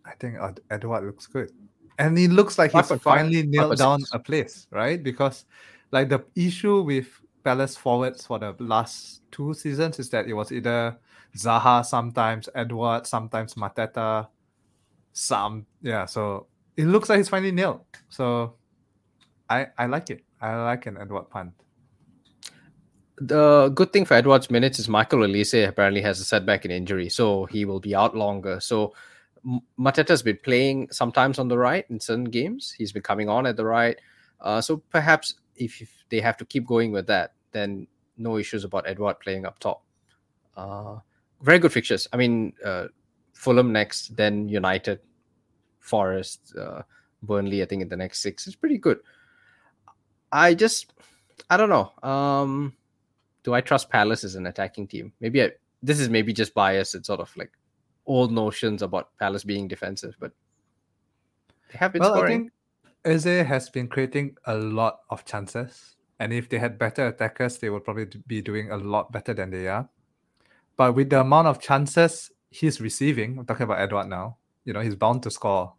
I 0.05 0.13
think 0.19 0.37
Edouard 0.69 1.05
looks 1.05 1.27
good. 1.27 1.51
And 1.97 2.17
it 2.19 2.29
looks 2.29 2.57
like 2.57 2.71
he's 2.71 2.91
finally 3.01 3.43
nailed 3.43 3.77
down 3.77 4.01
a 4.11 4.19
place, 4.19 4.67
right? 4.71 5.01
Because, 5.01 5.45
like, 5.91 6.09
the 6.09 6.23
issue 6.35 6.81
with 6.81 7.07
Palace 7.43 7.77
forwards 7.77 8.25
for 8.25 8.37
the 8.39 8.55
last 8.59 9.21
two 9.31 9.53
seasons 9.53 9.99
is 9.99 10.09
that 10.09 10.27
it 10.27 10.33
was 10.33 10.51
either 10.51 10.97
Zaha 11.37 11.85
sometimes, 11.85 12.49
Edouard 12.55 13.07
sometimes, 13.07 13.55
Mateta, 13.55 14.27
some. 15.13 15.65
Yeah, 15.81 16.05
so 16.05 16.47
it 16.75 16.85
looks 16.85 17.09
like 17.09 17.17
he's 17.17 17.29
finally 17.29 17.51
nailed. 17.51 17.81
So 18.09 18.55
I 19.49 19.67
I 19.77 19.85
like 19.85 20.09
it. 20.09 20.23
I 20.41 20.55
like 20.63 20.85
an 20.85 20.97
Edouard 20.97 21.29
punt. 21.29 21.53
The 23.17 23.69
good 23.73 23.93
thing 23.93 24.05
for 24.05 24.15
Edouard's 24.15 24.51
minutes 24.51 24.79
is 24.79 24.89
Michael 24.89 25.19
Olise 25.19 25.67
apparently 25.67 26.01
has 26.01 26.19
a 26.19 26.25
setback 26.25 26.65
in 26.65 26.71
injury, 26.71 27.09
so 27.09 27.45
he 27.45 27.63
will 27.63 27.79
be 27.79 27.95
out 27.95 28.15
longer. 28.15 28.59
So 28.59 28.93
Mateta's 29.79 30.23
been 30.23 30.39
playing 30.43 30.89
sometimes 30.91 31.37
on 31.39 31.47
the 31.47 31.57
right 31.57 31.85
in 31.89 31.99
certain 31.99 32.25
games. 32.25 32.73
He's 32.77 32.91
been 32.91 33.03
coming 33.03 33.29
on 33.29 33.45
at 33.45 33.55
the 33.55 33.65
right. 33.65 33.97
Uh, 34.41 34.61
so 34.61 34.77
perhaps 34.89 35.35
if, 35.55 35.81
if, 35.81 35.91
they 36.09 36.19
have 36.19 36.37
to 36.37 36.45
keep 36.45 36.67
going 36.67 36.91
with 36.91 37.07
that, 37.07 37.33
then 37.51 37.87
no 38.17 38.37
issues 38.37 38.63
about 38.63 38.87
Edouard 38.87 39.19
playing 39.19 39.45
up 39.45 39.57
top. 39.57 39.83
Uh, 40.55 40.97
very 41.41 41.57
good 41.57 41.71
fixtures. 41.71 42.07
I 42.13 42.17
mean, 42.17 42.53
uh, 42.63 42.87
Fulham 43.33 43.71
next, 43.71 44.15
then 44.15 44.47
United, 44.47 44.99
Forest, 45.79 46.55
uh, 46.59 46.83
Burnley. 47.23 47.63
I 47.63 47.65
think 47.65 47.81
in 47.81 47.89
the 47.89 47.97
next 47.97 48.21
six. 48.21 48.45
It's 48.45 48.55
pretty 48.55 48.77
good. 48.77 48.99
I 50.31 50.53
just, 50.53 50.93
I 51.49 51.57
don't 51.57 51.69
know. 51.69 51.91
Um, 52.07 52.75
do 53.43 53.53
I 53.53 53.61
trust 53.61 53.89
Palace 53.89 54.23
as 54.23 54.35
an 54.35 54.47
attacking 54.47 54.87
team? 54.87 55.13
Maybe 55.19 55.41
I, 55.43 55.51
this 55.81 55.99
is 55.99 56.09
maybe 56.09 56.33
just 56.33 56.53
bias. 56.53 56.95
It's 56.95 57.07
sort 57.07 57.19
of 57.19 57.35
like 57.35 57.51
old 58.05 58.31
notions 58.31 58.81
about 58.81 59.09
Palace 59.19 59.43
being 59.43 59.67
defensive, 59.67 60.15
but 60.19 60.31
they 61.71 61.77
have 61.77 61.93
been 61.93 62.01
well, 62.01 62.15
scoring. 62.15 62.51
I 63.05 63.13
think 63.13 63.25
Eze 63.25 63.47
has 63.47 63.69
been 63.69 63.87
creating 63.87 64.37
a 64.45 64.55
lot 64.55 64.99
of 65.09 65.25
chances, 65.25 65.95
and 66.19 66.33
if 66.33 66.49
they 66.49 66.57
had 66.57 66.77
better 66.77 67.07
attackers, 67.07 67.57
they 67.57 67.69
would 67.69 67.83
probably 67.83 68.07
be 68.27 68.41
doing 68.41 68.71
a 68.71 68.77
lot 68.77 69.11
better 69.11 69.33
than 69.33 69.51
they 69.51 69.67
are. 69.67 69.87
But 70.77 70.95
with 70.95 71.09
the 71.09 71.21
amount 71.21 71.47
of 71.47 71.59
chances 71.59 72.31
he's 72.49 72.81
receiving, 72.81 73.37
I'm 73.39 73.45
talking 73.45 73.63
about 73.63 73.79
Edouard 73.79 74.07
now. 74.07 74.37
You 74.65 74.73
know, 74.73 74.81
he's 74.81 74.95
bound 74.95 75.23
to 75.23 75.31
score 75.31 75.73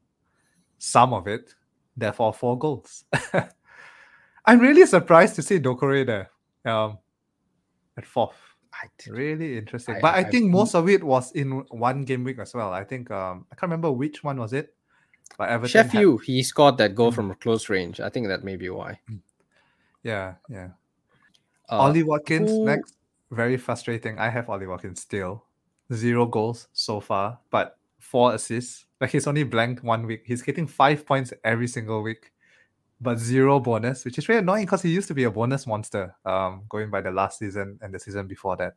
some 0.78 1.12
of 1.12 1.26
it. 1.26 1.54
Therefore, 1.96 2.32
four 2.32 2.58
goals. 2.58 3.04
I'm 4.44 4.60
really 4.60 4.86
surprised 4.86 5.34
to 5.36 5.42
see 5.42 5.58
Doucouré 5.58 6.06
there 6.06 6.30
um, 6.64 6.98
at 7.96 8.06
fourth. 8.06 8.36
Really 9.08 9.58
interesting. 9.58 9.96
I, 9.96 10.00
but 10.00 10.14
I, 10.14 10.18
I 10.18 10.24
think 10.24 10.46
I, 10.46 10.48
most 10.48 10.74
of 10.74 10.88
it 10.88 11.02
was 11.02 11.32
in 11.32 11.64
one 11.70 12.04
game 12.04 12.24
week 12.24 12.38
as 12.38 12.54
well. 12.54 12.72
I 12.72 12.84
think 12.84 13.10
um, 13.10 13.46
I 13.50 13.54
can't 13.54 13.70
remember 13.70 13.92
which 13.92 14.24
one 14.24 14.38
was 14.38 14.52
it. 14.52 14.74
But 15.38 15.48
Everton 15.50 15.68
Sheffield, 15.70 16.20
had... 16.20 16.26
he 16.26 16.42
scored 16.42 16.78
that 16.78 16.94
goal 16.94 17.12
mm. 17.12 17.14
from 17.14 17.34
close 17.34 17.68
range. 17.68 18.00
I 18.00 18.08
think 18.08 18.28
that 18.28 18.44
may 18.44 18.56
be 18.56 18.70
why. 18.70 19.00
Mm. 19.10 19.20
Yeah, 20.02 20.34
yeah. 20.48 20.68
Uh, 21.70 21.78
Ollie 21.78 22.02
Watkins 22.02 22.50
who... 22.50 22.64
next. 22.64 22.94
Very 23.30 23.56
frustrating. 23.56 24.18
I 24.18 24.28
have 24.28 24.48
Ollie 24.48 24.68
Watkins 24.68 25.00
still. 25.00 25.44
Zero 25.92 26.26
goals 26.26 26.68
so 26.72 27.00
far, 27.00 27.38
but 27.50 27.76
four 27.98 28.34
assists. 28.34 28.86
Like 29.00 29.10
he's 29.10 29.26
only 29.26 29.42
blanked 29.42 29.82
one 29.82 30.06
week. 30.06 30.22
He's 30.24 30.42
getting 30.42 30.66
five 30.66 31.04
points 31.04 31.32
every 31.44 31.66
single 31.66 32.02
week 32.02 32.32
but 33.00 33.18
zero 33.18 33.60
bonus, 33.60 34.04
which 34.04 34.18
is 34.18 34.28
really 34.28 34.40
annoying 34.40 34.64
because 34.64 34.82
he 34.82 34.90
used 34.90 35.08
to 35.08 35.14
be 35.14 35.24
a 35.24 35.30
bonus 35.30 35.66
monster. 35.66 36.14
Um, 36.24 36.62
going 36.68 36.90
by 36.90 37.00
the 37.00 37.10
last 37.10 37.38
season 37.38 37.78
and 37.82 37.92
the 37.92 37.98
season 37.98 38.26
before 38.26 38.56
that. 38.56 38.74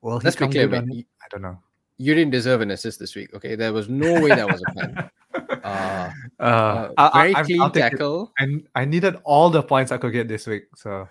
Well, 0.00 0.20
let's 0.22 0.36
be 0.36 0.46
clear, 0.48 0.68
man. 0.68 0.88
I 1.22 1.26
don't 1.30 1.42
know. 1.42 1.58
You 1.96 2.14
didn't 2.14 2.30
deserve 2.30 2.60
an 2.60 2.70
assist 2.70 3.00
this 3.00 3.16
week. 3.16 3.34
Okay, 3.34 3.56
there 3.56 3.72
was 3.72 3.88
no 3.88 4.20
way 4.20 4.28
that 4.28 4.46
was 4.46 4.62
a 4.68 4.74
pen. 4.74 5.10
Uh, 5.64 6.10
uh, 6.40 6.88
uh, 6.96 7.10
very 7.12 7.36
I, 7.36 7.42
clean 7.42 7.70
tackle. 7.72 8.32
And 8.38 8.66
I 8.74 8.84
needed 8.86 9.16
all 9.24 9.50
the 9.50 9.62
points 9.62 9.92
I 9.92 9.98
could 9.98 10.12
get 10.12 10.26
this 10.26 10.46
week. 10.46 10.64
So 10.74 11.06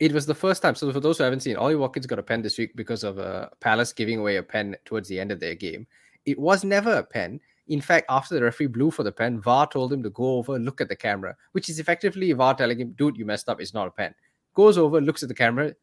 it 0.00 0.12
was 0.12 0.24
the 0.24 0.34
first 0.34 0.62
time. 0.62 0.74
So 0.74 0.90
for 0.92 1.00
those 1.00 1.18
who 1.18 1.24
haven't 1.24 1.40
seen, 1.40 1.56
Ollie 1.56 1.76
Watkins 1.76 2.06
got 2.06 2.18
a 2.18 2.22
pen 2.22 2.42
this 2.42 2.58
week 2.58 2.74
because 2.74 3.04
of 3.04 3.18
uh, 3.18 3.50
Palace 3.60 3.92
giving 3.92 4.18
away 4.18 4.36
a 4.36 4.42
pen 4.42 4.76
towards 4.84 5.08
the 5.08 5.20
end 5.20 5.30
of 5.30 5.40
their 5.40 5.54
game. 5.54 5.86
It 6.24 6.38
was 6.38 6.64
never 6.64 6.94
a 6.94 7.02
pen. 7.02 7.40
In 7.68 7.80
fact, 7.80 8.06
after 8.08 8.34
the 8.34 8.42
referee 8.42 8.66
blew 8.66 8.90
for 8.90 9.02
the 9.02 9.12
pen, 9.12 9.40
VAR 9.40 9.66
told 9.66 9.92
him 9.92 10.02
to 10.02 10.10
go 10.10 10.36
over, 10.38 10.56
and 10.56 10.64
look 10.64 10.80
at 10.80 10.88
the 10.88 10.96
camera, 10.96 11.36
which 11.52 11.68
is 11.68 11.78
effectively 11.78 12.32
VAR 12.32 12.54
telling 12.54 12.80
him, 12.80 12.92
dude, 12.98 13.16
you 13.16 13.24
messed 13.24 13.48
up. 13.48 13.60
It's 13.60 13.74
not 13.74 13.88
a 13.88 13.90
pen. 13.90 14.14
Goes 14.54 14.76
over, 14.76 15.00
looks 15.00 15.22
at 15.22 15.28
the 15.28 15.34
camera, 15.34 15.74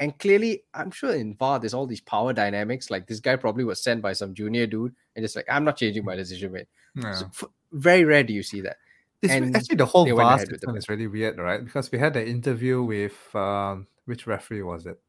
and 0.00 0.16
clearly, 0.18 0.62
I'm 0.74 0.90
sure 0.90 1.12
in 1.12 1.34
VAR, 1.34 1.58
there's 1.58 1.74
all 1.74 1.86
these 1.86 2.00
power 2.00 2.32
dynamics. 2.32 2.90
Like 2.90 3.06
this 3.06 3.20
guy 3.20 3.36
probably 3.36 3.64
was 3.64 3.82
sent 3.82 4.00
by 4.00 4.12
some 4.12 4.32
junior 4.34 4.66
dude 4.66 4.94
and 5.16 5.24
just 5.24 5.34
like, 5.36 5.46
I'm 5.50 5.64
not 5.64 5.76
changing 5.76 6.04
my 6.04 6.14
decision, 6.14 6.52
mate. 6.52 6.68
No. 6.94 7.12
So, 7.12 7.26
f- 7.26 7.50
very 7.72 8.04
rare 8.04 8.22
do 8.22 8.32
you 8.32 8.42
see 8.42 8.60
that. 8.62 8.76
and 9.28 9.56
actually, 9.56 9.76
the 9.76 9.86
whole 9.86 10.06
VAR 10.16 10.38
system 10.38 10.76
is 10.76 10.88
really 10.88 11.08
weird, 11.08 11.38
right? 11.38 11.64
Because 11.64 11.90
we 11.90 11.98
had 11.98 12.16
an 12.16 12.26
interview 12.26 12.82
with 12.82 13.34
um, 13.34 13.88
which 14.04 14.26
referee 14.26 14.62
was 14.62 14.86
it? 14.86 15.00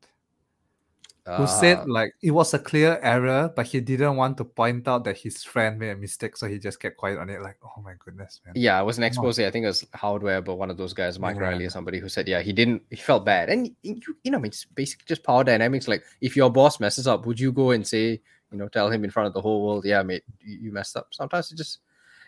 Who 1.37 1.47
said 1.47 1.79
uh, 1.79 1.85
like 1.87 2.13
it 2.21 2.31
was 2.31 2.53
a 2.53 2.59
clear 2.59 2.99
error, 3.01 3.51
but 3.55 3.65
he 3.67 3.79
didn't 3.81 4.15
want 4.15 4.37
to 4.37 4.43
point 4.43 4.87
out 4.87 5.03
that 5.03 5.17
his 5.17 5.43
friend 5.43 5.79
made 5.79 5.89
a 5.89 5.95
mistake, 5.95 6.37
so 6.37 6.47
he 6.47 6.59
just 6.59 6.79
kept 6.79 6.97
quiet 6.97 7.19
on 7.19 7.29
it. 7.29 7.41
Like, 7.41 7.57
oh 7.63 7.81
my 7.81 7.93
goodness, 7.99 8.41
man. 8.45 8.53
Yeah, 8.55 8.79
it 8.79 8.85
was 8.85 8.97
an 8.97 9.03
expose. 9.03 9.39
I 9.39 9.51
think 9.51 9.63
it 9.63 9.67
was 9.67 9.85
Webb 10.21 10.49
or 10.49 10.57
one 10.57 10.69
of 10.69 10.77
those 10.77 10.93
guys, 10.93 11.19
Mike 11.19 11.35
yeah. 11.35 11.43
Riley 11.43 11.65
or 11.65 11.69
somebody 11.69 11.99
who 11.99 12.09
said, 12.09 12.27
yeah, 12.27 12.41
he 12.41 12.53
didn't, 12.53 12.83
he 12.89 12.95
felt 12.95 13.25
bad, 13.25 13.49
and 13.49 13.75
you, 13.83 13.99
you 14.23 14.31
know, 14.31 14.41
it's 14.43 14.65
basically 14.65 15.05
just 15.07 15.23
power 15.23 15.43
dynamics. 15.43 15.87
Like, 15.87 16.03
if 16.21 16.35
your 16.35 16.49
boss 16.49 16.79
messes 16.79 17.07
up, 17.07 17.25
would 17.25 17.39
you 17.39 17.51
go 17.51 17.71
and 17.71 17.85
say, 17.85 18.21
you 18.51 18.57
know, 18.57 18.67
tell 18.67 18.89
him 18.89 19.03
in 19.03 19.11
front 19.11 19.27
of 19.27 19.33
the 19.33 19.41
whole 19.41 19.65
world, 19.65 19.85
yeah, 19.85 20.01
mate, 20.03 20.23
you, 20.39 20.71
messed 20.71 20.97
up. 20.97 21.07
Sometimes 21.11 21.51
it 21.51 21.57
just, 21.57 21.79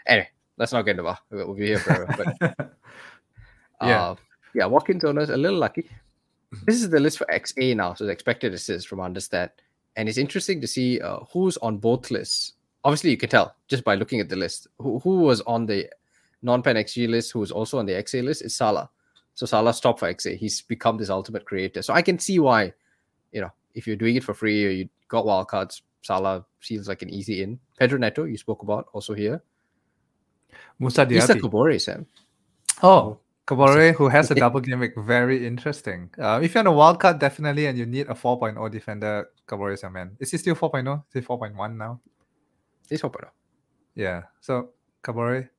anyway, 0.05 0.29
let's 0.57 0.71
not 0.71 0.83
get 0.83 0.91
into 0.91 1.03
that. 1.03 1.19
We'll 1.29 1.53
be 1.53 1.67
here 1.67 1.79
forever. 1.79 2.35
But 2.39 2.55
yeah, 3.81 4.09
uh, 4.09 4.15
yeah, 4.53 4.65
Watkins 4.65 5.03
owners 5.03 5.29
a 5.29 5.37
little 5.37 5.59
lucky. 5.59 5.89
This 6.65 6.81
is 6.81 6.89
the 6.89 6.99
list 6.99 7.17
for 7.17 7.25
XA 7.27 7.75
now, 7.75 7.93
so 7.93 8.05
the 8.05 8.11
expected 8.11 8.53
assists 8.53 8.87
from 8.87 8.99
Understat 8.99 9.51
and 9.95 10.07
it's 10.07 10.17
interesting 10.17 10.61
to 10.61 10.67
see 10.67 10.99
uh, 10.99 11.19
who's 11.31 11.57
on 11.57 11.77
both 11.77 12.11
lists. 12.11 12.53
Obviously, 12.83 13.11
you 13.11 13.17
can 13.17 13.29
tell 13.29 13.55
just 13.67 13.83
by 13.83 13.95
looking 13.95 14.19
at 14.19 14.29
the 14.29 14.35
list 14.35 14.67
who, 14.79 14.99
who 14.99 15.19
was 15.19 15.41
on 15.41 15.65
the 15.65 15.89
non-pen 16.41 16.75
XG 16.75 17.07
list, 17.09 17.31
who 17.31 17.39
was 17.39 17.51
also 17.51 17.77
on 17.77 17.85
the 17.85 17.93
XA 17.93 18.23
list, 18.23 18.43
is 18.43 18.55
Salah. 18.55 18.89
So 19.33 19.45
Salah's 19.45 19.79
top 19.79 19.99
for 19.99 20.11
XA. 20.11 20.37
He's 20.37 20.61
become 20.61 20.97
this 20.97 21.09
ultimate 21.09 21.45
creator. 21.45 21.81
So 21.81 21.93
I 21.93 22.01
can 22.01 22.17
see 22.19 22.39
why, 22.39 22.73
you 23.31 23.41
know, 23.41 23.51
if 23.73 23.85
you're 23.85 23.95
doing 23.95 24.15
it 24.15 24.23
for 24.23 24.33
free 24.33 24.65
or 24.65 24.69
you 24.69 24.89
got 25.07 25.25
wildcards, 25.25 25.81
Salah 26.01 26.45
seems 26.59 26.87
like 26.87 27.01
an 27.01 27.09
easy 27.09 27.43
in. 27.43 27.59
Pedro 27.77 27.99
Neto, 27.99 28.23
you 28.23 28.37
spoke 28.37 28.63
about, 28.63 28.87
also 28.93 29.13
here. 29.13 29.43
Moussa 30.79 31.05
Diaby. 31.05 31.17
Issa 31.17 31.35
Kabore, 31.35 31.79
Sam. 31.79 32.05
Oh, 32.81 33.19
Kabore, 33.51 33.93
who 33.93 34.07
has 34.07 34.31
a 34.31 34.35
double 34.43 34.61
gimmick, 34.61 34.93
very 34.97 35.45
interesting. 35.45 36.09
Uh, 36.17 36.39
if 36.41 36.53
you're 36.53 36.59
on 36.61 36.67
a 36.67 36.71
wild 36.71 36.99
card, 36.99 37.19
definitely, 37.19 37.65
and 37.65 37.77
you 37.77 37.85
need 37.85 38.07
a 38.07 38.13
4.0 38.13 38.71
defender, 38.71 39.29
Kabore 39.47 39.73
is 39.73 39.81
your 39.81 39.91
man. 39.91 40.15
Is 40.19 40.31
he 40.31 40.37
still 40.37 40.55
4.0? 40.55 41.03
Is 41.13 41.13
he 41.13 41.21
4.1 41.21 41.75
now? 41.75 41.99
He's 42.89 43.01
4.0. 43.01 43.27
Yeah. 43.95 44.23
So 44.39 44.69
Kabore. 45.03 45.49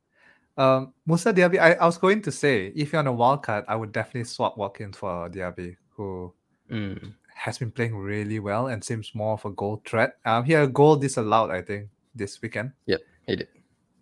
Um, 0.57 0.93
Moussa 1.07 1.33
Diaby, 1.33 1.59
I, 1.59 1.73
I 1.75 1.87
was 1.87 1.97
going 1.99 2.21
to 2.23 2.31
say, 2.33 2.67
if 2.77 2.93
you're 2.93 3.01
on 3.01 3.07
a 3.07 3.13
wild 3.13 3.43
card, 3.43 3.65
I 3.69 3.77
would 3.77 3.93
definitely 3.93 4.25
swap 4.25 4.57
Watkins 4.59 4.97
for 4.97 5.29
Diaby 5.29 5.77
who 5.97 6.33
Mm. 6.71 7.13
has 7.35 7.59
been 7.59 7.71
playing 7.71 7.95
really 7.97 8.39
well 8.39 8.69
and 8.69 8.83
seems 8.83 9.15
more 9.15 9.35
of 9.35 9.45
a 9.45 9.51
goal 9.51 9.83
threat. 9.85 10.17
Um, 10.25 10.45
he 10.45 10.55
had 10.55 10.63
a 10.65 10.69
goal 10.69 10.97
disallowed, 10.97 11.51
I 11.51 11.61
think, 11.61 11.89
this 12.15 12.41
weekend. 12.41 12.73
Yep, 12.87 13.01
he 13.27 13.37
did. 13.37 13.49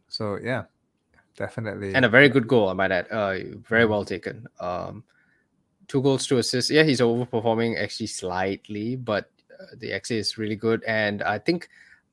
So 0.07 0.39
yeah, 0.41 0.65
definitely. 1.41 1.95
And 1.97 2.05
a 2.05 2.09
very 2.09 2.29
good 2.29 2.47
goal, 2.47 2.69
I 2.69 2.75
might 2.75 2.93
add. 2.93 3.09
Uh, 3.11 3.57
very 3.69 3.87
well 3.87 4.05
taken. 4.05 4.47
Um, 4.61 5.03
two 5.89 6.03
goals, 6.03 6.27
two 6.29 6.39
assists. 6.39 6.71
Yeah, 6.71 6.85
he's 6.85 7.01
overperforming 7.01 7.81
actually 7.83 8.09
slightly, 8.09 8.97
but 8.97 9.31
uh, 9.59 9.73
the 9.81 9.91
XA 9.91 10.17
is 10.19 10.39
really 10.39 10.57
good. 10.57 10.85
And 10.87 11.23
I 11.23 11.39
think 11.39 11.69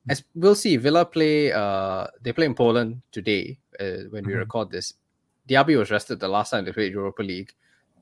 as 0.09 0.23
we'll 0.35 0.55
see, 0.55 0.77
Villa 0.77 1.03
play. 1.05 1.51
Uh, 1.51 2.07
they 2.23 2.31
play 2.31 2.45
in 2.47 2.55
Poland 2.55 3.01
today 3.11 3.59
uh, 3.79 4.07
when 4.09 4.23
we 4.25 4.33
Mhm. 4.33 4.39
record 4.39 4.71
this. 4.71 4.93
Diaby 5.49 5.77
was 5.77 5.91
rested 5.91 6.19
the 6.19 6.27
last 6.27 6.51
time 6.51 6.63
they 6.63 6.71
played 6.71 6.93
Europa 6.93 7.23
League, 7.23 7.51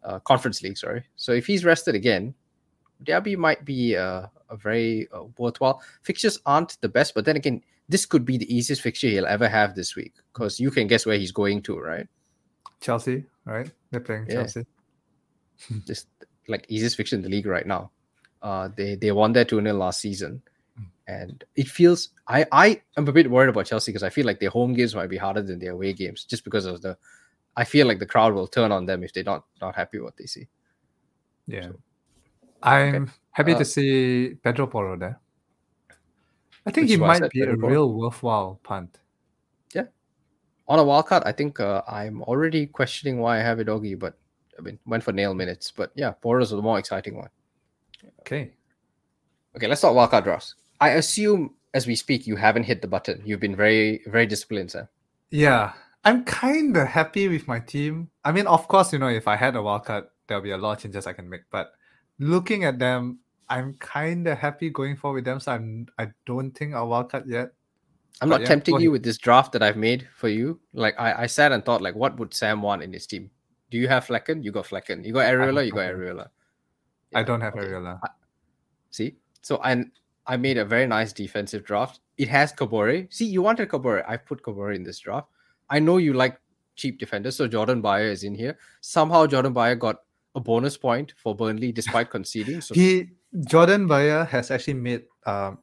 uh, 0.04 0.20
Conference 0.20 0.62
League. 0.62 0.78
Sorry. 0.78 1.04
So 1.16 1.32
if 1.34 1.46
he's 1.50 1.66
rested 1.66 1.96
again, 1.96 2.34
Diaby 3.04 3.36
might 3.38 3.66
be 3.66 3.98
uh, 3.98 4.28
a 4.50 4.56
very 4.56 5.08
uh, 5.12 5.26
worthwhile. 5.38 5.82
Fixtures 6.02 6.38
aren't 6.46 6.78
the 6.82 6.90
best, 6.90 7.14
but 7.16 7.26
then 7.26 7.36
again, 7.36 7.62
this 7.90 8.06
could 8.06 8.26
be 8.26 8.38
the 8.38 8.56
easiest 8.56 8.82
fixture 8.82 9.08
he'll 9.08 9.26
ever 9.28 9.48
have 9.48 9.76
this 9.76 9.96
week 9.96 10.14
because 10.34 10.60
you 10.60 10.72
can 10.72 10.88
guess 10.88 11.06
where 11.06 11.18
he's 11.18 11.32
going 11.32 11.62
to, 11.64 11.78
right? 11.78 12.08
Chelsea, 12.82 13.26
right? 13.46 13.70
They're 13.92 14.00
playing 14.02 14.26
Yeah. 14.28 14.36
Chelsea. 14.36 14.66
just 15.88 16.08
like 16.48 16.66
easiest 16.70 16.98
fixture 16.98 17.16
in 17.16 17.22
the 17.22 17.30
league 17.30 17.46
right 17.46 17.66
now. 17.66 17.92
Uh, 18.42 18.70
they 18.76 18.96
they 18.96 19.12
won 19.12 19.34
their 19.34 19.46
2 19.46 19.62
0 19.62 19.74
last 19.74 20.02
season. 20.02 20.42
Mm. 20.80 20.86
And 21.08 21.44
it 21.56 21.68
feels 21.68 22.10
I 22.28 22.46
I 22.52 22.82
am 22.98 23.08
a 23.08 23.12
bit 23.12 23.30
worried 23.30 23.50
about 23.50 23.66
Chelsea 23.66 23.92
because 23.92 24.04
I 24.04 24.10
feel 24.10 24.26
like 24.26 24.40
their 24.40 24.50
home 24.50 24.74
games 24.74 24.94
might 24.96 25.10
be 25.10 25.18
harder 25.18 25.42
than 25.42 25.60
their 25.60 25.72
away 25.72 25.94
games 25.94 26.26
just 26.26 26.44
because 26.44 26.66
of 26.66 26.82
the 26.82 26.98
I 27.56 27.64
feel 27.64 27.88
like 27.88 28.00
the 28.00 28.06
crowd 28.06 28.34
will 28.34 28.48
turn 28.48 28.72
on 28.72 28.86
them 28.86 29.04
if 29.04 29.14
they're 29.14 29.24
not 29.24 29.46
not 29.62 29.76
happy 29.76 29.98
with 30.00 30.06
what 30.06 30.18
they 30.18 30.26
see. 30.26 30.48
Yeah. 31.48 31.64
So- 31.70 31.80
I'm 32.64 33.12
happy 33.32 33.54
Uh, 33.54 33.60
to 33.60 33.66
see 33.66 34.36
Pedro 34.44 34.66
Porro 34.68 34.98
there. 34.98 35.20
I 36.66 36.72
think 36.72 36.88
he 36.88 36.96
is 36.96 37.00
why 37.00 37.16
I 37.16 37.20
might 37.20 37.32
be 37.32 37.42
a 37.42 37.56
real 37.56 37.94
worthwhile 37.94 38.60
punt. 38.64 39.00
Yeah. 39.74 39.86
On 40.68 40.80
a 40.80 40.84
wild 40.84 41.08
card, 41.08 41.24
I 41.26 41.32
think 41.32 41.60
uh, 41.60 41.84
I'm 41.88 42.24
already 42.24 42.66
questioning 42.66 43.20
why 43.20 43.38
I 43.38 43.42
have 43.42 43.60
Udogie, 43.60 43.98
but 43.98 44.18
I 44.58 44.62
mean 44.62 44.80
went 44.86 45.04
for 45.04 45.12
nail 45.12 45.34
minutes. 45.34 45.72
But 45.72 45.92
yeah, 45.96 46.12
Porro's 46.12 46.50
the 46.50 46.62
more 46.62 46.80
exciting 46.80 47.16
one. 47.18 47.30
Okay. 48.22 48.54
Okay, 49.56 49.68
let's 49.68 49.82
talk 49.82 49.96
wild 49.96 50.12
card 50.12 50.24
draws. 50.24 50.56
I 50.82 50.92
assume 50.92 51.54
as 51.74 51.88
we 51.88 51.96
speak 51.96 52.26
you 52.26 52.36
haven't 52.36 52.64
hit 52.64 52.82
the 52.82 52.88
button. 52.88 53.22
You've 53.26 53.40
been 53.40 53.56
very 53.56 54.02
very 54.08 54.26
disciplined, 54.26 54.72
sir. 54.72 54.90
Yeah. 55.30 55.74
I'm 56.04 56.24
kind 56.24 56.78
of 56.78 56.88
happy 56.88 57.28
with 57.28 57.48
my 57.48 57.60
team. 57.60 58.10
I 58.24 58.32
mean, 58.32 58.46
of 58.46 58.68
course, 58.68 58.94
you 58.94 59.00
know, 59.00 59.08
if 59.08 59.28
I 59.28 59.36
had 59.36 59.56
a 59.56 59.60
wildcard, 59.60 60.06
there'll 60.28 60.44
be 60.44 60.52
a 60.52 60.58
lot 60.58 60.74
of 60.74 60.84
changes 60.84 61.08
I 61.08 61.14
can 61.14 61.28
make. 61.28 61.42
But 61.50 61.72
looking 62.20 62.64
at 62.64 62.78
them, 62.78 63.20
I'm 63.50 63.74
kind 63.76 64.28
of 64.28 64.38
happy 64.38 64.70
going 64.70 64.96
forward 64.96 65.18
with 65.18 65.26
them. 65.26 65.40
So 65.40 65.52
I'm, 65.52 65.88
I 66.00 66.08
don't 66.26 66.52
think 66.52 66.74
I'll 66.74 66.88
wildcard 66.88 67.26
yet. 67.28 67.50
I'm 68.22 68.30
But 68.30 68.36
not 68.36 68.42
yeah, 68.42 68.48
tempting 68.48 68.80
you 68.80 68.92
with 68.92 69.04
this 69.04 69.18
draft 69.18 69.52
that 69.54 69.62
I've 69.62 69.78
made 69.78 70.08
for 70.16 70.30
you. 70.30 70.60
Like 70.74 70.96
I, 70.98 71.24
I 71.24 71.26
sat 71.26 71.52
and 71.52 71.64
thought, 71.64 71.82
like, 71.82 71.96
what 71.96 72.18
would 72.18 72.34
Sam 72.34 72.62
want 72.62 72.82
in 72.82 72.94
his 72.94 73.06
team? 73.06 73.30
Do 73.72 73.78
you 73.78 73.88
have 73.88 74.06
Flekken? 74.08 74.44
You 74.44 74.52
got 74.52 74.66
Flekken. 74.66 75.06
You 75.06 75.14
got 75.14 75.26
Areola. 75.26 75.66
You 75.66 75.72
got 75.72 75.94
Flekken. 75.94 75.98
Areola. 75.98 76.28
I 77.14 77.24
don't 77.24 77.42
have 77.42 77.56
okay. 77.56 77.68
Areola. 77.68 78.00
See, 78.92 79.16
so 79.42 79.60
and 79.64 79.92
I 80.28 80.38
made 80.38 80.58
a 80.58 80.66
very 80.66 80.88
nice 80.88 81.12
defensive 81.14 81.66
draft. 81.66 82.00
It 82.18 82.30
has 82.30 82.54
Kabore. 82.54 83.12
See, 83.14 83.26
you 83.26 83.42
wanted 83.42 83.70
Kabore. 83.70 84.04
I 84.08 84.18
put 84.18 84.42
Kabore 84.42 84.76
in 84.76 84.84
this 84.84 85.00
draft. 85.00 85.28
I 85.70 85.80
know 85.80 85.98
you 85.98 86.14
like 86.14 86.40
cheap 86.76 87.00
defenders, 87.00 87.36
so 87.36 87.48
Jordan 87.48 87.82
Beyer 87.82 88.10
is 88.10 88.24
in 88.24 88.34
here. 88.34 88.58
Somehow 88.82 89.28
Jordan 89.28 89.54
Beyer 89.54 89.76
got 89.76 89.98
a 90.36 90.40
bonus 90.40 90.78
point 90.78 91.14
for 91.18 91.36
Burnley 91.36 91.72
despite 91.72 92.10
conceding. 92.10 92.62
So 92.62 92.74
He 92.76 93.10
Jordan 93.44 93.88
Beyer 93.88 94.24
has 94.26 94.52
actually 94.52 94.76
made 94.76 95.04
um, 95.26 95.60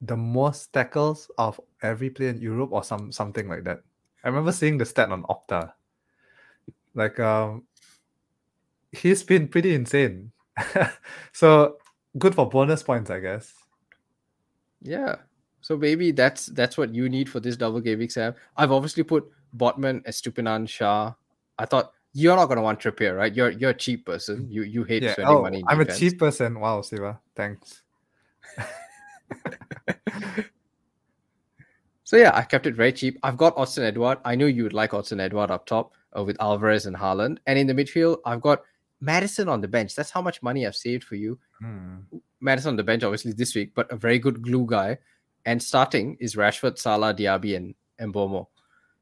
the 0.00 0.16
most 0.16 0.72
tackles 0.72 1.30
of 1.38 1.60
every 1.82 2.10
player 2.10 2.30
in 2.30 2.40
Europe 2.40 2.70
or 2.72 2.84
some 2.84 3.12
something 3.12 3.48
like 3.48 3.64
that. 3.64 3.80
I 4.24 4.28
remember 4.28 4.52
seeing 4.52 4.78
the 4.78 4.84
stat 4.84 5.10
on 5.10 5.24
Opta. 5.24 5.72
Like 6.94 7.18
um 7.20 7.64
he's 8.92 9.22
been 9.22 9.48
pretty 9.48 9.74
insane. 9.74 10.32
so 11.32 11.76
good 12.18 12.34
for 12.34 12.48
bonus 12.48 12.82
points, 12.82 13.10
I 13.10 13.20
guess. 13.20 13.52
Yeah. 14.82 15.16
So 15.60 15.76
maybe 15.76 16.12
that's 16.12 16.46
that's 16.46 16.78
what 16.78 16.94
you 16.94 17.08
need 17.08 17.28
for 17.28 17.40
this 17.40 17.56
double 17.56 17.80
game 17.80 17.98
week. 17.98 18.16
I've 18.16 18.72
obviously 18.72 19.02
put 19.02 19.28
Botman, 19.56 20.04
Estupinan, 20.06 20.66
Schär. 20.66 21.14
I 21.58 21.66
thought 21.66 21.92
you're 22.12 22.36
not 22.36 22.46
gonna 22.46 22.62
want 22.62 22.80
Trippier, 22.80 23.16
right? 23.16 23.34
You're 23.34 23.50
you're 23.50 23.70
a 23.70 23.74
cheap 23.74 24.06
person. 24.06 24.46
You 24.50 24.62
you 24.62 24.84
hate 24.84 25.02
Yeah. 25.02 25.12
spending 25.12 25.36
Oh, 25.36 25.42
money. 25.42 25.58
In 25.58 25.64
I'm 25.68 25.80
a 25.80 25.84
cheap 25.84 26.18
person. 26.18 26.58
Wow, 26.60 26.80
Siva. 26.82 27.20
Thanks. 27.34 27.82
So 32.04 32.16
yeah, 32.16 32.30
I 32.34 32.40
kept 32.40 32.66
it 32.66 32.74
very 32.74 32.90
cheap. 32.94 33.18
I've 33.22 33.36
got 33.36 33.54
Odsonne 33.56 33.84
Edouard. 33.84 34.16
I 34.24 34.34
knew 34.34 34.46
you 34.46 34.62
would 34.62 34.72
like 34.72 34.92
Odsonne 34.92 35.20
Edouard 35.20 35.50
up 35.50 35.66
top 35.66 35.92
uh, 36.16 36.24
with 36.24 36.40
Alvarez 36.40 36.86
and 36.86 36.96
Haaland, 36.96 37.36
and 37.46 37.58
in 37.58 37.66
the 37.66 37.74
midfield, 37.74 38.16
I've 38.24 38.40
got 38.40 38.62
Maddison 39.02 39.46
on 39.46 39.60
the 39.60 39.68
bench. 39.68 39.94
That's 39.94 40.10
how 40.10 40.22
much 40.22 40.42
money 40.42 40.66
I've 40.66 40.74
saved 40.74 41.04
for 41.04 41.16
you. 41.16 41.38
Hmm. 41.60 41.96
Maddison 42.40 42.70
on 42.70 42.76
the 42.76 42.82
bench, 42.82 43.02
obviously 43.04 43.32
this 43.32 43.54
week, 43.54 43.72
but 43.74 43.92
a 43.92 43.96
very 43.96 44.18
good 44.18 44.40
glue 44.40 44.64
guy. 44.64 44.96
And 45.44 45.62
starting 45.62 46.16
is 46.18 46.34
Rashford, 46.34 46.78
Salah, 46.78 47.12
Diaby, 47.12 47.56
and 47.56 47.74
Mbeumo. 48.00 48.46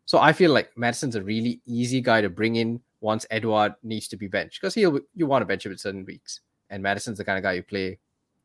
So 0.05 0.19
I 0.19 0.33
feel 0.33 0.51
like 0.53 0.77
Maddison's 0.77 1.15
a 1.15 1.23
really 1.23 1.61
easy 1.65 2.01
guy 2.01 2.23
to 2.23 2.29
bring 2.29 2.57
in 2.57 2.81
once 3.07 3.25
Edouard 3.31 3.75
needs 3.85 4.09
to 4.09 4.17
be 4.17 4.27
benched 4.27 4.61
because 4.61 4.75
he'll 4.75 4.99
you 5.15 5.27
want 5.27 5.41
to 5.41 5.47
bench 5.47 5.65
him 5.65 5.71
in 5.71 5.79
certain 5.79 6.05
weeks, 6.05 6.41
and 6.71 6.83
Maddison's 6.83 7.19
the 7.19 7.25
kind 7.25 7.39
of 7.39 7.45
guy 7.45 7.53
you 7.53 7.63
play, 7.63 7.99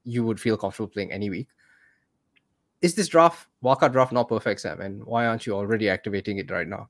you 0.04 0.24
would 0.24 0.40
feel 0.40 0.56
comfortable 0.56 0.88
playing 0.88 1.12
any 1.12 1.32
week. 1.32 1.48
Is 2.84 2.94
this 2.94 3.08
draft 3.08 3.48
wildcard 3.64 3.92
draft 3.92 4.14
not 4.14 4.30
perfect, 4.30 4.62
Sam? 4.62 4.80
And 4.80 5.04
why 5.04 5.26
aren't 5.26 5.48
you 5.48 5.56
already 5.56 5.90
activating 5.90 6.38
it 6.38 6.52
right 6.52 6.68
now? 6.68 6.90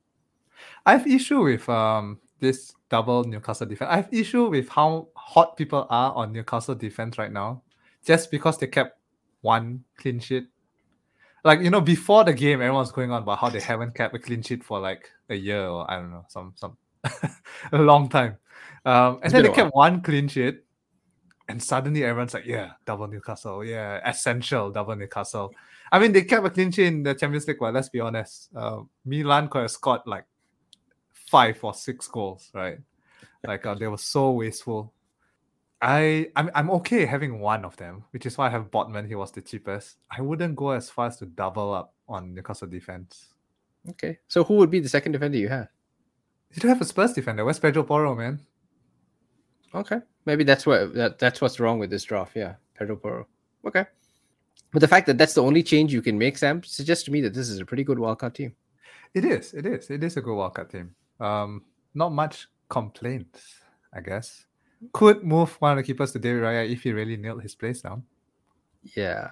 I 0.86 0.92
have 0.98 1.08
issue 1.08 1.44
with 1.44 1.68
um 1.70 2.20
this 2.42 2.76
double 2.90 3.24
Newcastle 3.24 3.68
defense. 3.68 3.90
I 3.90 3.96
have 3.96 4.10
issue 4.12 4.50
with 4.50 4.68
how 4.68 5.08
hot 5.16 5.56
people 5.56 5.88
are 5.90 6.14
on 6.14 6.34
Newcastle 6.34 6.76
defense 6.76 7.18
right 7.18 7.32
now, 7.32 7.64
just 8.06 8.32
because 8.32 8.58
they 8.58 8.68
kept 8.68 9.00
one 9.42 9.86
clean 9.96 10.20
sheet. 10.20 10.48
Like 11.46 11.62
you 11.62 11.70
know, 11.70 11.80
before 11.80 12.26
the 12.26 12.34
game, 12.34 12.62
everyone's 12.62 12.92
going 12.92 13.12
on 13.12 13.24
about 13.24 13.40
how 13.40 13.50
they 13.50 13.62
haven't 13.62 13.96
kept 13.96 14.14
a 14.14 14.20
clean 14.20 14.42
sheet 14.42 14.62
for 14.62 14.78
like 14.80 15.10
a 15.30 15.36
year 15.36 15.66
or 15.66 15.90
I 15.90 15.96
don't 15.96 16.12
know, 16.12 16.26
some 16.28 16.52
some 16.56 16.76
a 17.72 17.78
long 17.78 18.10
time. 18.10 18.38
Um, 18.86 19.16
and 19.16 19.26
It's 19.26 19.34
then 19.34 19.44
they 19.44 19.50
kept 19.50 19.76
one 19.76 20.02
clean 20.02 20.28
sheet, 20.28 20.64
and 21.48 21.62
suddenly 21.62 22.04
everyone's 22.04 22.34
like, 22.34 22.46
"Yeah, 22.46 22.72
double 22.86 23.08
Newcastle, 23.08 23.64
yeah, 23.64 24.00
essential 24.08 24.72
double 24.72 24.96
Newcastle." 24.96 25.54
I 25.92 26.00
mean, 26.00 26.14
they 26.14 26.24
kept 26.24 26.46
a 26.46 26.50
clean 26.50 26.72
sheet 26.72 26.88
in 26.88 27.04
the 27.04 27.14
Champions 27.14 27.48
League. 27.48 27.62
Well, 27.62 27.72
let's 27.72 27.90
be 27.90 28.00
honest, 28.00 28.50
uh, 28.56 28.82
Milan 29.06 29.50
could 29.50 29.64
have 29.64 29.72
scored 29.72 30.02
like 30.06 30.26
five 31.14 31.64
or 31.64 31.74
six 31.74 32.08
goals, 32.08 32.50
right? 32.54 32.80
Like 33.46 33.66
uh, 33.66 33.76
they 33.76 33.88
were 33.88 33.98
so 33.98 34.32
wasteful. 34.32 34.94
I 35.82 36.30
I'm 36.36 36.52
I'm 36.54 36.70
okay 36.72 37.06
having 37.06 37.40
one 37.40 37.66
of 37.66 37.76
them, 37.78 38.04
which 38.12 38.26
is 38.26 38.38
why 38.38 38.48
I 38.48 38.50
have 38.50 38.72
Botman. 38.72 39.08
He 39.08 39.16
was 39.16 39.32
the 39.32 39.42
cheapest. 39.42 39.98
I 40.10 40.22
wouldn't 40.22 40.56
go 40.56 40.72
as 40.72 40.90
far 40.90 41.08
as 41.08 41.18
to 41.18 41.26
double 41.26 41.74
up 41.74 41.94
on 42.08 42.34
Newcastle 42.36 42.68
defense. 42.68 43.34
Okay, 43.90 44.20
so 44.28 44.44
who 44.44 44.56
would 44.56 44.70
be 44.70 44.80
the 44.80 44.90
second 44.90 45.14
defender 45.14 45.38
you 45.38 45.50
have? 45.50 45.70
You 46.54 46.60
don't 46.60 46.70
have 46.70 46.82
a 46.82 46.86
Spurs 46.86 47.14
defender. 47.14 47.46
Where's 47.46 47.60
Pedro 47.60 47.84
Porro, 47.84 48.16
man? 48.16 48.42
Okay, 49.74 50.00
maybe 50.26 50.44
that's 50.44 50.66
what 50.66 50.94
that, 50.96 51.18
that's 51.18 51.40
what's 51.40 51.60
wrong 51.60 51.80
with 51.80 51.90
this 51.90 52.04
draft. 52.04 52.36
Yeah, 52.36 52.56
Pedro 52.78 52.98
Porro. 52.98 53.28
Okay, 53.66 53.86
but 54.72 54.80
the 54.80 54.88
fact 54.88 55.08
that 55.08 55.18
that's 55.18 55.34
the 55.34 55.44
only 55.44 55.64
change 55.64 55.94
you 55.94 56.02
can 56.02 56.18
make, 56.18 56.38
Sam, 56.38 56.64
suggests 56.64 57.04
to 57.06 57.12
me 57.12 57.22
that 57.22 57.34
this 57.34 57.50
is 57.50 57.60
a 57.60 57.66
pretty 57.66 57.84
good 57.84 57.98
wildcard 57.98 58.34
team. 58.34 58.54
It 59.14 59.26
is. 59.26 59.54
It 59.54 59.66
is. 59.66 59.90
It 59.90 60.04
is 60.04 60.18
a 60.18 60.22
good 60.22 60.32
wildcard 60.32 60.72
team. 60.72 60.96
Um, 61.20 61.64
not 61.94 62.12
much 62.12 62.48
complaints, 62.70 63.62
I 63.94 64.02
guess. 64.02 64.46
Could 64.94 65.24
move 65.24 65.56
one 65.60 65.74
of 65.74 65.78
the 65.78 65.84
keepers 65.84 66.12
to 66.14 66.20
David 66.20 66.44
Raya 66.44 66.70
if 66.70 66.84
he 66.84 66.92
really 66.92 67.18
nailed 67.18 67.44
his 67.44 67.56
place 67.56 67.82
down. 67.82 68.04
Yeah. 68.96 69.32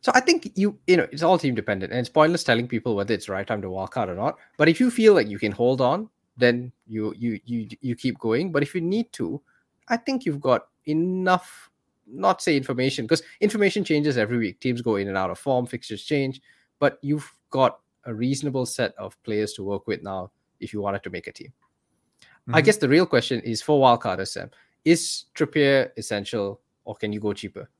So 0.00 0.12
I 0.14 0.20
think 0.20 0.52
you 0.54 0.78
you 0.86 0.96
know 0.96 1.06
it's 1.10 1.22
all 1.22 1.38
team 1.38 1.54
dependent, 1.54 1.92
and 1.92 2.00
it's 2.00 2.08
pointless 2.08 2.44
telling 2.44 2.68
people 2.68 2.94
whether 2.94 3.12
it's 3.12 3.26
the 3.26 3.32
right 3.32 3.46
time 3.46 3.62
to 3.62 3.70
walk 3.70 3.96
out 3.96 4.08
or 4.08 4.14
not. 4.14 4.36
But 4.56 4.68
if 4.68 4.80
you 4.80 4.90
feel 4.90 5.14
like 5.14 5.28
you 5.28 5.38
can 5.38 5.52
hold 5.52 5.80
on, 5.80 6.08
then 6.36 6.72
you 6.86 7.14
you 7.16 7.38
you 7.44 7.68
you 7.80 7.94
keep 7.96 8.18
going. 8.18 8.52
But 8.52 8.62
if 8.62 8.74
you 8.74 8.80
need 8.80 9.12
to, 9.14 9.40
I 9.88 9.96
think 9.96 10.24
you've 10.24 10.40
got 10.40 10.66
enough. 10.86 11.70
Not 12.06 12.42
say 12.42 12.56
information 12.56 13.06
because 13.06 13.22
information 13.40 13.82
changes 13.84 14.18
every 14.18 14.36
week. 14.36 14.60
Teams 14.60 14.82
go 14.82 14.96
in 14.96 15.08
and 15.08 15.16
out 15.16 15.30
of 15.30 15.38
form, 15.38 15.64
fixtures 15.66 16.04
change, 16.04 16.40
but 16.78 16.98
you've 17.00 17.32
got 17.50 17.80
a 18.04 18.12
reasonable 18.12 18.66
set 18.66 18.94
of 18.98 19.20
players 19.22 19.54
to 19.54 19.64
work 19.64 19.86
with 19.86 20.02
now 20.02 20.30
if 20.60 20.74
you 20.74 20.82
wanted 20.82 21.02
to 21.04 21.10
make 21.10 21.26
a 21.28 21.32
team. 21.32 21.52
I 22.52 22.60
Mhm. 22.60 22.64
guess 22.66 22.76
the 22.76 22.90
real 22.90 23.06
question 23.06 23.40
is 23.40 23.62
for 23.62 23.80
wildcarders, 23.80 24.28
Sam. 24.28 24.50
Is 24.84 25.24
Trippier 25.34 25.92
essential 25.96 26.60
or 26.84 26.94
can 26.94 27.10
you 27.10 27.20
go 27.20 27.32
cheaper? 27.32 27.70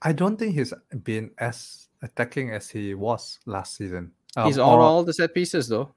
I 0.00 0.12
don't 0.12 0.38
think 0.38 0.54
he's 0.54 0.72
been 1.02 1.30
as 1.36 1.88
attacking 2.00 2.50
as 2.50 2.70
he 2.70 2.94
was 2.94 3.40
last 3.44 3.76
season. 3.76 4.12
Um, 4.36 4.46
He's 4.46 4.56
on 4.58 4.78
all 4.80 5.04
the 5.04 5.12
set 5.12 5.34
pieces 5.34 5.68
though. 5.68 5.94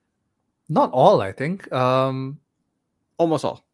Not 0.70 0.92
all, 0.92 1.22
I 1.22 1.32
think. 1.32 1.72
Um, 1.72 2.40
Almost 3.18 3.46
all. 3.46 3.66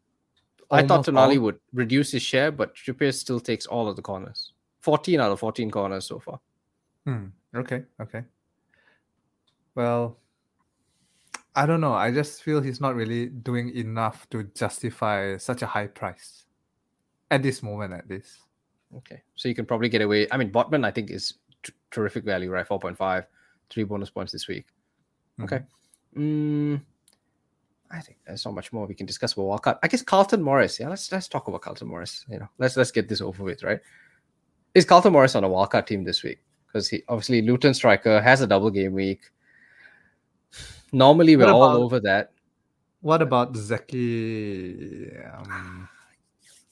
I 0.70 0.82
thought 0.82 1.04
Tonali 1.04 1.38
would 1.38 1.60
reduce 1.72 2.10
his 2.12 2.22
share, 2.22 2.50
but 2.50 2.74
Trippier 2.74 3.12
still 3.12 3.38
takes 3.38 3.66
all 3.66 3.88
of 3.88 3.96
the 3.96 4.02
corners. 4.02 4.52
14 4.80 5.20
out 5.20 5.30
of 5.30 5.38
14 5.40 5.70
corners 5.70 6.06
so 6.06 6.18
far. 6.18 6.40
Hmm. 7.06 7.26
Okay. 7.54 7.84
Okay. 8.00 8.22
Well, 9.74 10.18
I 11.54 11.66
don't 11.66 11.80
know. 11.80 11.92
I 11.92 12.10
just 12.10 12.42
feel 12.42 12.60
he's 12.60 12.80
not 12.80 12.94
really 12.94 13.26
doing 13.26 13.76
enough 13.76 14.28
to 14.30 14.44
justify 14.54 15.36
such 15.36 15.62
a 15.62 15.66
high 15.66 15.86
price 15.86 16.46
at 17.30 17.42
this 17.42 17.62
moment, 17.62 17.92
at 17.92 18.08
least. 18.08 18.38
Okay. 18.96 19.22
So 19.36 19.48
you 19.48 19.54
can 19.54 19.66
probably 19.66 19.88
get 19.88 20.02
away. 20.02 20.26
I 20.30 20.36
mean, 20.36 20.50
Botman, 20.50 20.84
I 20.84 20.90
think, 20.90 21.10
is 21.10 21.34
t- 21.62 21.72
terrific 21.90 22.24
value, 22.24 22.50
right? 22.50 22.66
4.5, 22.66 23.26
three 23.70 23.84
bonus 23.84 24.10
points 24.10 24.32
this 24.32 24.48
week. 24.48 24.66
Okay. 25.42 25.56
Mm-hmm. 25.56 25.66
Mm, 26.16 26.80
I 27.90 28.00
think 28.00 28.18
there's 28.26 28.44
not 28.44 28.54
much 28.54 28.72
more 28.72 28.86
we 28.86 28.94
can 28.94 29.06
discuss 29.06 29.34
about 29.34 29.62
wildcard. 29.62 29.78
I 29.82 29.88
guess 29.88 30.02
Carlton 30.02 30.42
Morris. 30.42 30.78
Yeah, 30.80 30.88
let's 30.88 31.10
let's 31.12 31.28
talk 31.28 31.48
about 31.48 31.62
Carlton 31.62 31.88
Morris. 31.88 32.24
You 32.28 32.38
know, 32.38 32.48
let's 32.58 32.76
let's 32.76 32.90
get 32.90 33.08
this 33.08 33.20
over 33.20 33.42
with, 33.44 33.62
right? 33.62 33.80
Is 34.74 34.84
Carlton 34.84 35.12
Morris 35.12 35.34
on 35.34 35.44
a 35.44 35.48
wildcard 35.48 35.86
team 35.86 36.04
this 36.04 36.22
week? 36.22 36.40
Because 36.66 36.88
he 36.88 37.02
obviously 37.08 37.42
Luton 37.42 37.74
striker 37.74 38.20
has 38.20 38.40
a 38.40 38.46
double 38.46 38.70
game 38.70 38.92
week. 38.92 39.30
Normally 40.92 41.36
we're 41.36 41.44
about, 41.44 41.54
all 41.54 41.82
over 41.82 42.00
that. 42.00 42.32
What 43.00 43.22
about 43.22 43.54
Zeki? 43.54 45.38
Um... 45.38 45.88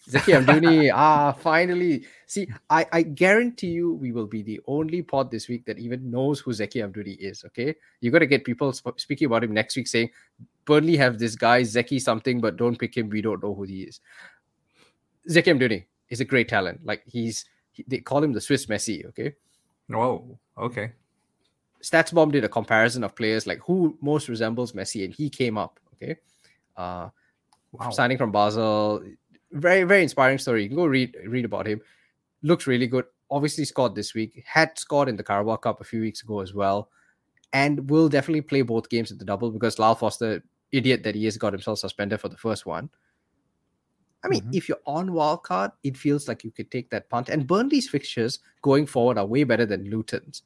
Zeki 0.09 0.35
Amdouni, 0.35 0.91
ah, 0.93 1.33
finally. 1.33 2.05
See, 2.27 2.49
I, 2.69 2.87
I 2.93 3.03
guarantee 3.03 3.69
you 3.69 3.95
we 3.95 4.13
will 4.13 4.27
be 4.27 4.43
the 4.43 4.61
only 4.67 5.03
pod 5.03 5.31
this 5.31 5.49
week 5.49 5.65
that 5.67 5.79
even 5.79 6.11
knows 6.11 6.41
who 6.41 6.51
Zeki 6.51 6.83
Amdouni 6.83 7.17
is, 7.19 7.45
okay? 7.45 7.75
you 8.01 8.11
got 8.11 8.19
to 8.19 8.27
get 8.27 8.45
people 8.45 8.73
sp- 8.75 8.99
speaking 8.99 9.27
about 9.27 9.45
him 9.45 9.53
next 9.53 9.77
week 9.77 9.87
saying, 9.87 10.11
Burnley 10.65 10.97
have 10.97 11.19
this 11.19 11.37
guy, 11.37 11.63
Zeki 11.63 12.01
something, 12.01 12.41
but 12.41 12.57
don't 12.57 12.79
pick 12.79 12.97
him. 12.97 13.09
We 13.09 13.23
don't 13.23 13.43
know 13.43 13.55
who 13.55 13.63
he 13.63 13.83
is. 13.83 14.01
Zeki 15.29 15.57
Amdouni 15.57 15.85
is 16.09 16.21
a 16.21 16.25
great 16.25 16.49
talent. 16.49 16.81
Like, 16.85 17.03
he's, 17.07 17.45
he, 17.71 17.85
they 17.87 17.99
call 17.99 18.23
him 18.25 18.33
the 18.33 18.41
Swiss 18.41 18.67
Messi, 18.67 19.07
okay? 19.07 19.35
Oh, 19.95 20.39
okay. 20.59 20.93
StatsBomb 21.83 22.33
did 22.33 22.45
a 22.45 22.49
comparison 22.49 23.05
of 23.05 23.15
players 23.15 23.47
like 23.47 23.61
who 23.61 23.97
most 24.01 24.29
resembles 24.29 24.73
Messi, 24.73 25.05
and 25.05 25.15
he 25.15 25.31
came 25.31 25.59
up, 25.59 25.79
okay? 25.95 26.17
Uh, 26.77 27.09
wow. 27.73 27.91
Signing 27.91 28.19
from 28.19 28.33
Basel, 28.33 29.03
very 29.53 29.85
very 29.85 30.03
inspiring 30.03 30.39
story. 30.39 30.63
You 30.63 30.69
can 30.69 30.77
go 30.77 30.87
read 30.87 31.17
read 31.27 31.45
about 31.45 31.67
him. 31.67 31.81
Looks 32.43 32.67
really 32.67 32.87
good. 32.87 33.05
Obviously 33.31 33.65
scored 33.65 33.95
this 33.95 34.15
week. 34.15 34.43
Had 34.47 34.79
scored 34.79 35.09
in 35.09 35.17
the 35.17 35.25
Carabao 35.25 35.57
Cup 35.57 35.81
a 35.81 35.85
few 35.85 36.01
weeks 36.01 36.23
ago 36.23 36.41
as 36.41 36.55
well, 36.55 36.91
and 37.53 37.89
will 37.89 38.09
definitely 38.09 38.43
play 38.43 38.63
both 38.63 38.89
games 38.89 39.13
at 39.13 39.19
the 39.19 39.25
double 39.25 39.51
because 39.51 39.79
Lyle 39.79 39.95
Foster, 39.95 40.43
idiot 40.73 41.03
that 41.05 41.15
he 41.15 41.27
is, 41.27 41.37
got 41.37 41.53
himself 41.53 41.79
suspended 41.79 42.21
for 42.21 42.29
the 42.29 42.37
first 42.37 42.67
one. 42.67 42.91
I 44.25 44.29
mean, 44.29 44.43
mm-hmm. 44.43 44.55
if 44.55 44.69
you're 44.69 44.79
on 44.87 45.11
wildcard, 45.11 45.73
it 45.83 45.97
feels 45.97 46.29
like 46.29 46.45
you 46.45 46.53
could 46.53 46.71
take 46.71 46.91
that 46.91 47.09
punt. 47.09 47.29
And 47.29 47.47
Burnley's 47.47 47.89
fixtures 47.89 48.39
going 48.63 48.87
forward 48.87 49.19
are 49.19 49.27
way 49.27 49.43
better 49.43 49.67
than 49.67 49.91
Luton's. 49.91 50.43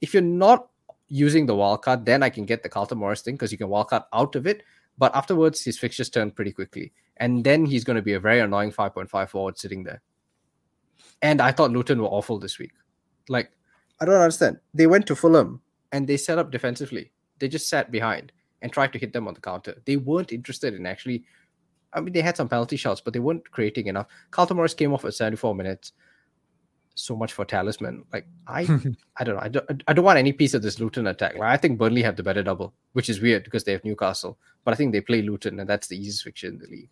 If 0.00 0.14
you're 0.14 0.22
not 0.22 0.68
using 1.08 1.46
the 1.46 1.54
wildcard, 1.54 2.04
then 2.04 2.22
I 2.22 2.30
can 2.30 2.44
get 2.44 2.62
the 2.62 2.68
Carlton 2.68 2.98
Morris 2.98 3.22
thing 3.22 3.34
because 3.34 3.50
you 3.50 3.58
can 3.58 3.66
wildcard 3.66 4.04
out 4.12 4.36
of 4.36 4.46
it. 4.46 4.62
But 4.96 5.14
afterwards, 5.16 5.64
his 5.64 5.78
fixtures 5.78 6.08
turn 6.08 6.30
pretty 6.30 6.52
quickly 6.52 6.92
and 7.20 7.44
then 7.44 7.66
he's 7.66 7.84
going 7.84 7.96
to 7.96 8.02
be 8.02 8.14
a 8.14 8.20
very 8.20 8.40
annoying 8.40 8.72
5.5 8.72 9.28
forward 9.28 9.58
sitting 9.58 9.84
there. 9.84 10.00
And 11.22 11.40
I 11.40 11.52
thought 11.52 11.70
Luton 11.70 12.00
were 12.00 12.08
awful 12.08 12.38
this 12.38 12.58
week. 12.58 12.72
Like, 13.28 13.52
I 14.00 14.06
don't 14.06 14.14
understand. 14.14 14.58
They 14.72 14.86
went 14.86 15.06
to 15.06 15.14
Fulham 15.14 15.60
and 15.92 16.08
they 16.08 16.16
set 16.16 16.38
up 16.38 16.50
defensively. 16.50 17.12
They 17.38 17.48
just 17.48 17.68
sat 17.68 17.92
behind 17.92 18.32
and 18.62 18.72
tried 18.72 18.92
to 18.94 18.98
hit 18.98 19.12
them 19.12 19.28
on 19.28 19.34
the 19.34 19.40
counter. 19.40 19.82
They 19.84 19.96
weren't 19.96 20.32
interested 20.32 20.74
in 20.74 20.86
actually. 20.86 21.24
I 21.92 22.00
mean, 22.00 22.14
they 22.14 22.22
had 22.22 22.36
some 22.36 22.48
penalty 22.48 22.76
shots, 22.76 23.02
but 23.02 23.12
they 23.12 23.18
weren't 23.18 23.50
creating 23.50 23.86
enough. 23.86 24.06
Carlton 24.30 24.56
Morris 24.56 24.74
came 24.74 24.94
off 24.94 25.04
at 25.04 25.14
74 25.14 25.54
minutes. 25.54 25.92
So 26.94 27.16
much 27.16 27.32
for 27.32 27.44
talisman. 27.44 28.04
Like 28.12 28.26
I, 28.46 28.62
I 29.16 29.24
don't 29.24 29.36
know. 29.36 29.42
I 29.42 29.48
don't. 29.48 29.82
I 29.88 29.92
don't 29.92 30.04
want 30.04 30.18
any 30.18 30.32
piece 30.32 30.54
of 30.54 30.62
this 30.62 30.80
Luton 30.80 31.06
attack. 31.06 31.34
Like 31.34 31.50
I 31.50 31.56
think 31.56 31.78
Burnley 31.78 32.02
have 32.02 32.16
the 32.16 32.22
better 32.22 32.42
double, 32.42 32.74
which 32.92 33.08
is 33.08 33.20
weird 33.20 33.44
because 33.44 33.64
they 33.64 33.72
have 33.72 33.84
Newcastle. 33.84 34.38
But 34.64 34.72
I 34.72 34.76
think 34.76 34.92
they 34.92 35.00
play 35.00 35.22
Luton, 35.22 35.60
and 35.60 35.68
that's 35.68 35.86
the 35.86 35.96
easiest 35.96 36.24
fixture 36.24 36.48
in 36.48 36.58
the 36.58 36.66
league. 36.66 36.90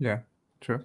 Yeah, 0.00 0.20
true. 0.60 0.84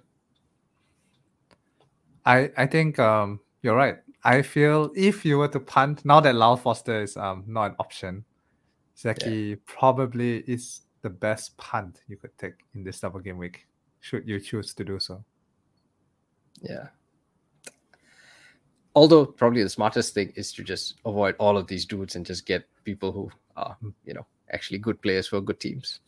I 2.24 2.50
I 2.56 2.66
think 2.66 2.98
um 2.98 3.40
you're 3.62 3.74
right. 3.74 3.98
I 4.22 4.42
feel 4.42 4.92
if 4.94 5.24
you 5.24 5.38
were 5.38 5.48
to 5.48 5.60
punt 5.60 6.04
now 6.04 6.20
that 6.20 6.34
Lyle 6.34 6.56
Foster 6.56 7.02
is 7.02 7.16
um 7.16 7.44
not 7.46 7.70
an 7.70 7.76
option, 7.78 8.24
Zeki 8.96 9.50
yeah. 9.50 9.56
probably 9.64 10.38
is 10.46 10.82
the 11.02 11.10
best 11.10 11.56
punt 11.56 12.02
you 12.08 12.16
could 12.16 12.36
take 12.38 12.54
in 12.74 12.84
this 12.84 13.00
double 13.00 13.20
game 13.20 13.38
week, 13.38 13.66
should 14.00 14.28
you 14.28 14.38
choose 14.38 14.74
to 14.74 14.84
do 14.84 14.98
so. 14.98 15.24
Yeah. 16.60 16.88
Although 18.94 19.26
probably 19.26 19.62
the 19.62 19.68
smartest 19.68 20.14
thing 20.14 20.32
is 20.36 20.52
to 20.54 20.64
just 20.64 20.94
avoid 21.04 21.36
all 21.38 21.56
of 21.56 21.66
these 21.66 21.84
dudes 21.84 22.16
and 22.16 22.24
just 22.24 22.46
get 22.46 22.66
people 22.84 23.12
who 23.12 23.30
are, 23.56 23.76
you 24.04 24.14
know, 24.14 24.26
actually 24.50 24.78
good 24.78 25.00
players 25.02 25.28
for 25.28 25.40
good 25.40 25.60
teams. 25.60 26.00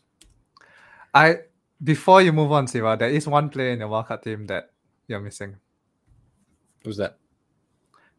I 1.15 1.41
before 1.83 2.23
you 2.23 2.33
move 2.33 2.53
on, 2.53 2.67
Siva, 2.67 2.97
there 2.99 3.11
is 3.11 3.27
one 3.27 3.49
player 3.49 3.71
in 3.71 3.81
your 3.81 3.89
wildcard 3.89 4.23
team 4.23 4.47
that 4.47 4.71
you're 5.07 5.21
missing. 5.21 5.57
Who's 6.85 6.97
that? 6.97 7.19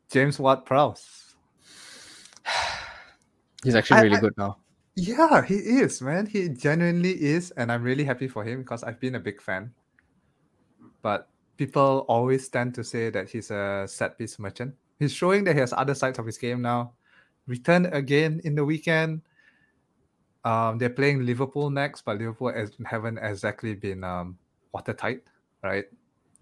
James 0.10 0.40
Ward 0.40 0.66
Prowse. 0.66 1.36
He's 3.64 3.76
actually 3.76 4.02
really 4.04 4.18
I, 4.18 4.22
good 4.22 4.34
now. 4.38 4.58
Yeah, 4.96 5.46
he 5.46 5.56
is, 5.56 6.02
man. 6.02 6.26
He 6.26 6.50
genuinely 6.50 7.12
is, 7.12 7.52
and 7.52 7.72
I'm 7.72 7.84
really 7.84 8.04
happy 8.04 8.28
for 8.28 8.44
him 8.44 8.62
because 8.62 8.84
I've 8.84 9.00
been 9.00 9.16
a 9.16 9.20
big 9.20 9.42
fan. 9.42 9.72
But 11.02 11.30
people 11.58 12.06
always 12.08 12.50
tend 12.50 12.76
to 12.76 12.84
say 12.84 13.10
that 13.10 13.30
he's 13.30 13.52
a 13.52 13.86
set 13.88 14.18
piece 14.18 14.40
merchant. 14.40 14.76
He's 14.98 15.14
showing 15.14 15.44
that 15.46 15.54
he 15.54 15.60
has 15.62 15.74
other 15.74 15.96
sides 15.96 16.20
of 16.20 16.26
his 16.26 16.38
game 16.38 16.62
now. 16.62 16.94
Returned 17.48 17.88
again 17.94 18.42
in 18.44 18.56
the 18.56 18.66
weekend. 18.66 19.22
Um, 20.44 20.78
they're 20.78 20.90
playing 20.90 21.26
Liverpool 21.26 21.70
next, 21.70 22.04
but 22.04 22.18
Liverpool 22.18 22.54
has, 22.54 22.72
haven't 22.86 23.18
exactly 23.18 23.76
been 23.76 24.04
um, 24.04 24.38
watertight, 24.72 25.24
right? 25.64 25.86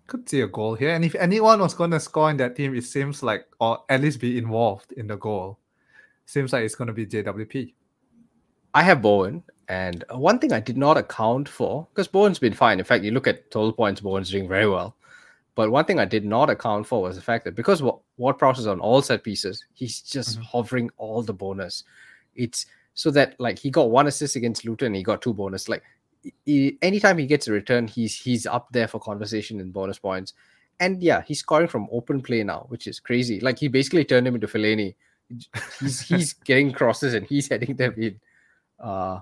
Could 0.05 0.29
see 0.29 0.41
a 0.41 0.47
goal 0.47 0.75
here, 0.75 0.91
and 0.91 1.03
if 1.03 1.15
anyone 1.15 1.59
was 1.59 1.73
going 1.73 1.91
to 1.91 1.99
score 1.99 2.29
in 2.29 2.37
that 2.37 2.55
team, 2.55 2.75
it 2.75 2.83
seems 2.83 3.23
like, 3.23 3.47
or 3.59 3.83
at 3.89 4.01
least 4.01 4.21
be 4.21 4.37
involved 4.37 4.93
in 4.93 5.07
the 5.07 5.17
goal, 5.17 5.59
seems 6.25 6.53
like 6.53 6.63
it's 6.63 6.75
going 6.75 6.87
to 6.87 6.93
be 6.93 7.05
JWP. 7.05 7.73
I 8.73 8.83
have 8.83 9.01
Bowen, 9.01 9.43
and 9.67 10.05
one 10.11 10.39
thing 10.39 10.53
I 10.53 10.59
did 10.59 10.77
not 10.77 10.97
account 10.97 11.49
for 11.49 11.87
because 11.93 12.07
Bowen's 12.07 12.39
been 12.39 12.53
fine. 12.53 12.79
In 12.79 12.85
fact, 12.85 13.03
you 13.03 13.11
look 13.11 13.27
at 13.27 13.51
total 13.51 13.73
points, 13.73 13.99
Bowen's 13.99 14.29
doing 14.29 14.47
very 14.47 14.69
well. 14.69 14.95
But 15.55 15.71
one 15.71 15.85
thing 15.85 15.99
I 15.99 16.05
did 16.05 16.23
not 16.23 16.51
account 16.51 16.85
for 16.85 17.01
was 17.01 17.15
the 17.15 17.21
fact 17.21 17.43
that 17.45 17.55
because 17.55 17.81
Ward 17.81 18.37
Prowse 18.37 18.59
is 18.59 18.67
on 18.67 18.79
all 18.79 19.01
set 19.01 19.23
pieces, 19.23 19.65
he's 19.73 20.01
just 20.01 20.35
mm-hmm. 20.35 20.43
hovering 20.43 20.91
all 20.97 21.23
the 21.23 21.33
bonus. 21.33 21.83
It's 22.35 22.67
so 22.97 23.11
that 23.11 23.35
like 23.39 23.59
he 23.59 23.69
got 23.69 23.91
one 23.91 24.07
assist 24.07 24.35
against 24.35 24.65
Luton, 24.65 24.95
he 24.95 25.03
got 25.03 25.21
two 25.21 25.31
bonus. 25.31 25.69
Like 25.69 25.83
he, 26.45 26.79
anytime 26.81 27.19
he 27.19 27.27
gets 27.27 27.47
a 27.47 27.51
return, 27.51 27.87
he's 27.87 28.15
he's 28.15 28.47
up 28.47 28.69
there 28.71 28.87
for 28.87 28.99
conversation 28.99 29.61
and 29.61 29.71
bonus 29.71 29.99
points. 29.99 30.33
And 30.79 31.01
yeah, 31.03 31.21
he's 31.21 31.39
scoring 31.39 31.67
from 31.67 31.87
open 31.91 32.23
play 32.23 32.43
now, 32.43 32.65
which 32.69 32.87
is 32.87 32.99
crazy. 32.99 33.39
Like 33.39 33.59
he 33.59 33.67
basically 33.67 34.03
turned 34.03 34.27
him 34.27 34.33
into 34.33 34.47
Fellaini. 34.47 34.95
He's 35.81 35.99
he's 35.99 36.31
getting 36.31 36.71
crosses 36.71 37.13
and 37.13 37.27
he's 37.27 37.49
heading 37.49 37.75
them 37.75 37.93
in. 37.97 38.17
Uh 38.79 39.19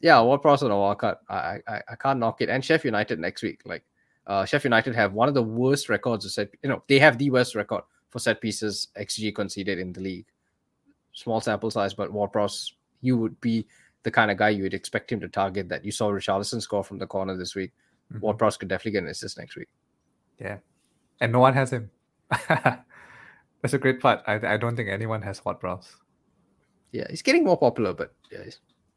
yeah, 0.00 0.20
Ward 0.22 0.40
Prowse 0.40 0.62
on 0.62 0.70
a 0.70 0.74
walkout? 0.74 1.16
I, 1.28 1.58
I 1.66 1.82
I 1.88 1.96
can't 1.96 2.20
knock 2.20 2.40
it. 2.40 2.48
And 2.48 2.62
Sheff 2.62 2.84
United 2.84 3.18
next 3.18 3.42
week. 3.42 3.62
Like 3.64 3.82
uh 4.26 4.44
Sheff 4.44 4.62
United 4.62 4.94
have 4.94 5.14
one 5.14 5.28
of 5.28 5.34
the 5.34 5.42
worst 5.42 5.88
records 5.88 6.24
of 6.24 6.30
set 6.30 6.50
you 6.62 6.68
know, 6.70 6.82
they 6.88 7.00
have 7.00 7.18
the 7.18 7.30
worst 7.30 7.56
record 7.56 7.82
for 8.08 8.20
set 8.20 8.40
pieces 8.40 8.88
XG 8.96 9.34
conceded 9.34 9.80
in 9.80 9.92
the 9.92 10.00
league. 10.00 10.26
Small 11.12 11.40
sample 11.40 11.72
size, 11.72 11.92
but 11.92 12.12
Ward 12.12 12.30
You 13.00 13.16
would 13.18 13.40
be 13.40 13.66
the 14.02 14.10
kind 14.10 14.30
of 14.30 14.36
guy 14.36 14.50
you 14.50 14.62
would 14.62 14.74
expect 14.74 15.10
him 15.12 15.20
to 15.20 15.28
target 15.28 15.68
that 15.68 15.84
you 15.84 15.92
saw 15.92 16.08
Richarlison 16.10 16.62
score 16.62 16.84
from 16.84 16.98
the 16.98 17.06
corner 17.06 17.36
this 17.36 17.54
week. 17.54 17.72
Mm-hmm. 18.12 18.20
Ward 18.20 18.38
Prowse 18.38 18.56
could 18.56 18.68
definitely 18.68 18.92
get 18.92 19.02
an 19.02 19.10
assist 19.10 19.38
next 19.38 19.56
week. 19.56 19.68
Yeah. 20.38 20.58
And 21.20 21.32
no 21.32 21.40
one 21.40 21.54
has 21.54 21.72
him. 21.72 21.90
That's 22.48 23.74
a 23.74 23.78
great 23.78 24.00
part. 24.00 24.22
I, 24.26 24.54
I 24.54 24.56
don't 24.56 24.76
think 24.76 24.88
anyone 24.88 25.22
has 25.22 25.44
Ward 25.44 25.60
Prowse. 25.60 25.96
Yeah, 26.92 27.06
he's 27.10 27.22
getting 27.22 27.44
more 27.44 27.58
popular, 27.58 27.92
but 27.92 28.14
yeah, 28.30 28.44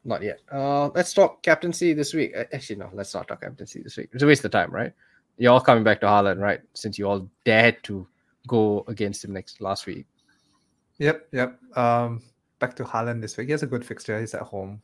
not 0.04 0.22
yet. 0.22 0.40
Uh, 0.50 0.88
let's 0.88 1.12
talk 1.12 1.42
captaincy 1.42 1.92
this 1.92 2.14
week. 2.14 2.32
Actually, 2.52 2.76
no, 2.76 2.90
let's 2.94 3.12
not 3.12 3.28
talk 3.28 3.42
captaincy 3.42 3.82
this 3.82 3.96
week. 3.96 4.08
It's 4.12 4.22
a 4.22 4.26
waste 4.26 4.44
of 4.44 4.50
time, 4.50 4.70
right? 4.70 4.92
You're 5.36 5.52
all 5.52 5.60
coming 5.60 5.84
back 5.84 6.00
to 6.00 6.06
Haaland, 6.06 6.38
right? 6.38 6.60
Since 6.74 6.98
you 6.98 7.08
all 7.08 7.28
dared 7.44 7.82
to 7.84 8.06
go 8.46 8.84
against 8.88 9.24
him 9.24 9.32
next 9.32 9.60
last 9.60 9.86
week. 9.86 10.06
Yep, 10.98 11.28
yep. 11.32 11.58
Um, 11.76 12.22
back 12.62 12.76
to 12.76 12.84
Haaland 12.84 13.20
this 13.20 13.36
week. 13.36 13.48
He 13.48 13.52
has 13.52 13.64
a 13.64 13.66
good 13.66 13.84
fixture. 13.84 14.20
He's 14.20 14.34
at 14.34 14.42
home. 14.42 14.80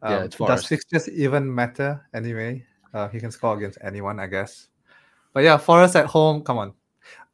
Um, 0.00 0.12
yeah, 0.12 0.24
it's 0.24 0.36
does 0.36 0.66
fixtures 0.66 1.08
even 1.10 1.54
matter 1.54 2.08
anyway? 2.14 2.64
Uh, 2.94 3.08
he 3.08 3.20
can 3.20 3.30
score 3.30 3.54
against 3.56 3.76
anyone, 3.82 4.18
I 4.18 4.26
guess. 4.26 4.68
But 5.34 5.44
yeah, 5.44 5.58
Forest 5.58 5.96
at 5.96 6.06
home. 6.06 6.42
Come 6.42 6.58
on. 6.58 6.72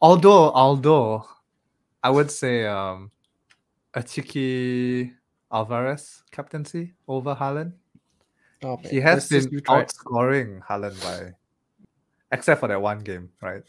Although, 0.02 0.50
although, 0.50 1.24
I 2.02 2.10
would 2.10 2.30
say 2.30 2.66
um, 2.66 3.12
a 3.94 4.02
cheeky 4.02 5.12
Alvarez 5.52 6.24
captaincy 6.32 6.94
over 7.06 7.34
Haaland. 7.34 7.74
Oh, 8.64 8.78
he 8.82 9.00
has 9.00 9.28
been 9.28 9.46
outscoring 9.68 10.60
Haaland 10.66 11.00
by 11.02 11.32
except 12.32 12.60
for 12.60 12.68
that 12.68 12.82
one 12.82 13.00
game, 13.00 13.30
right? 13.40 13.62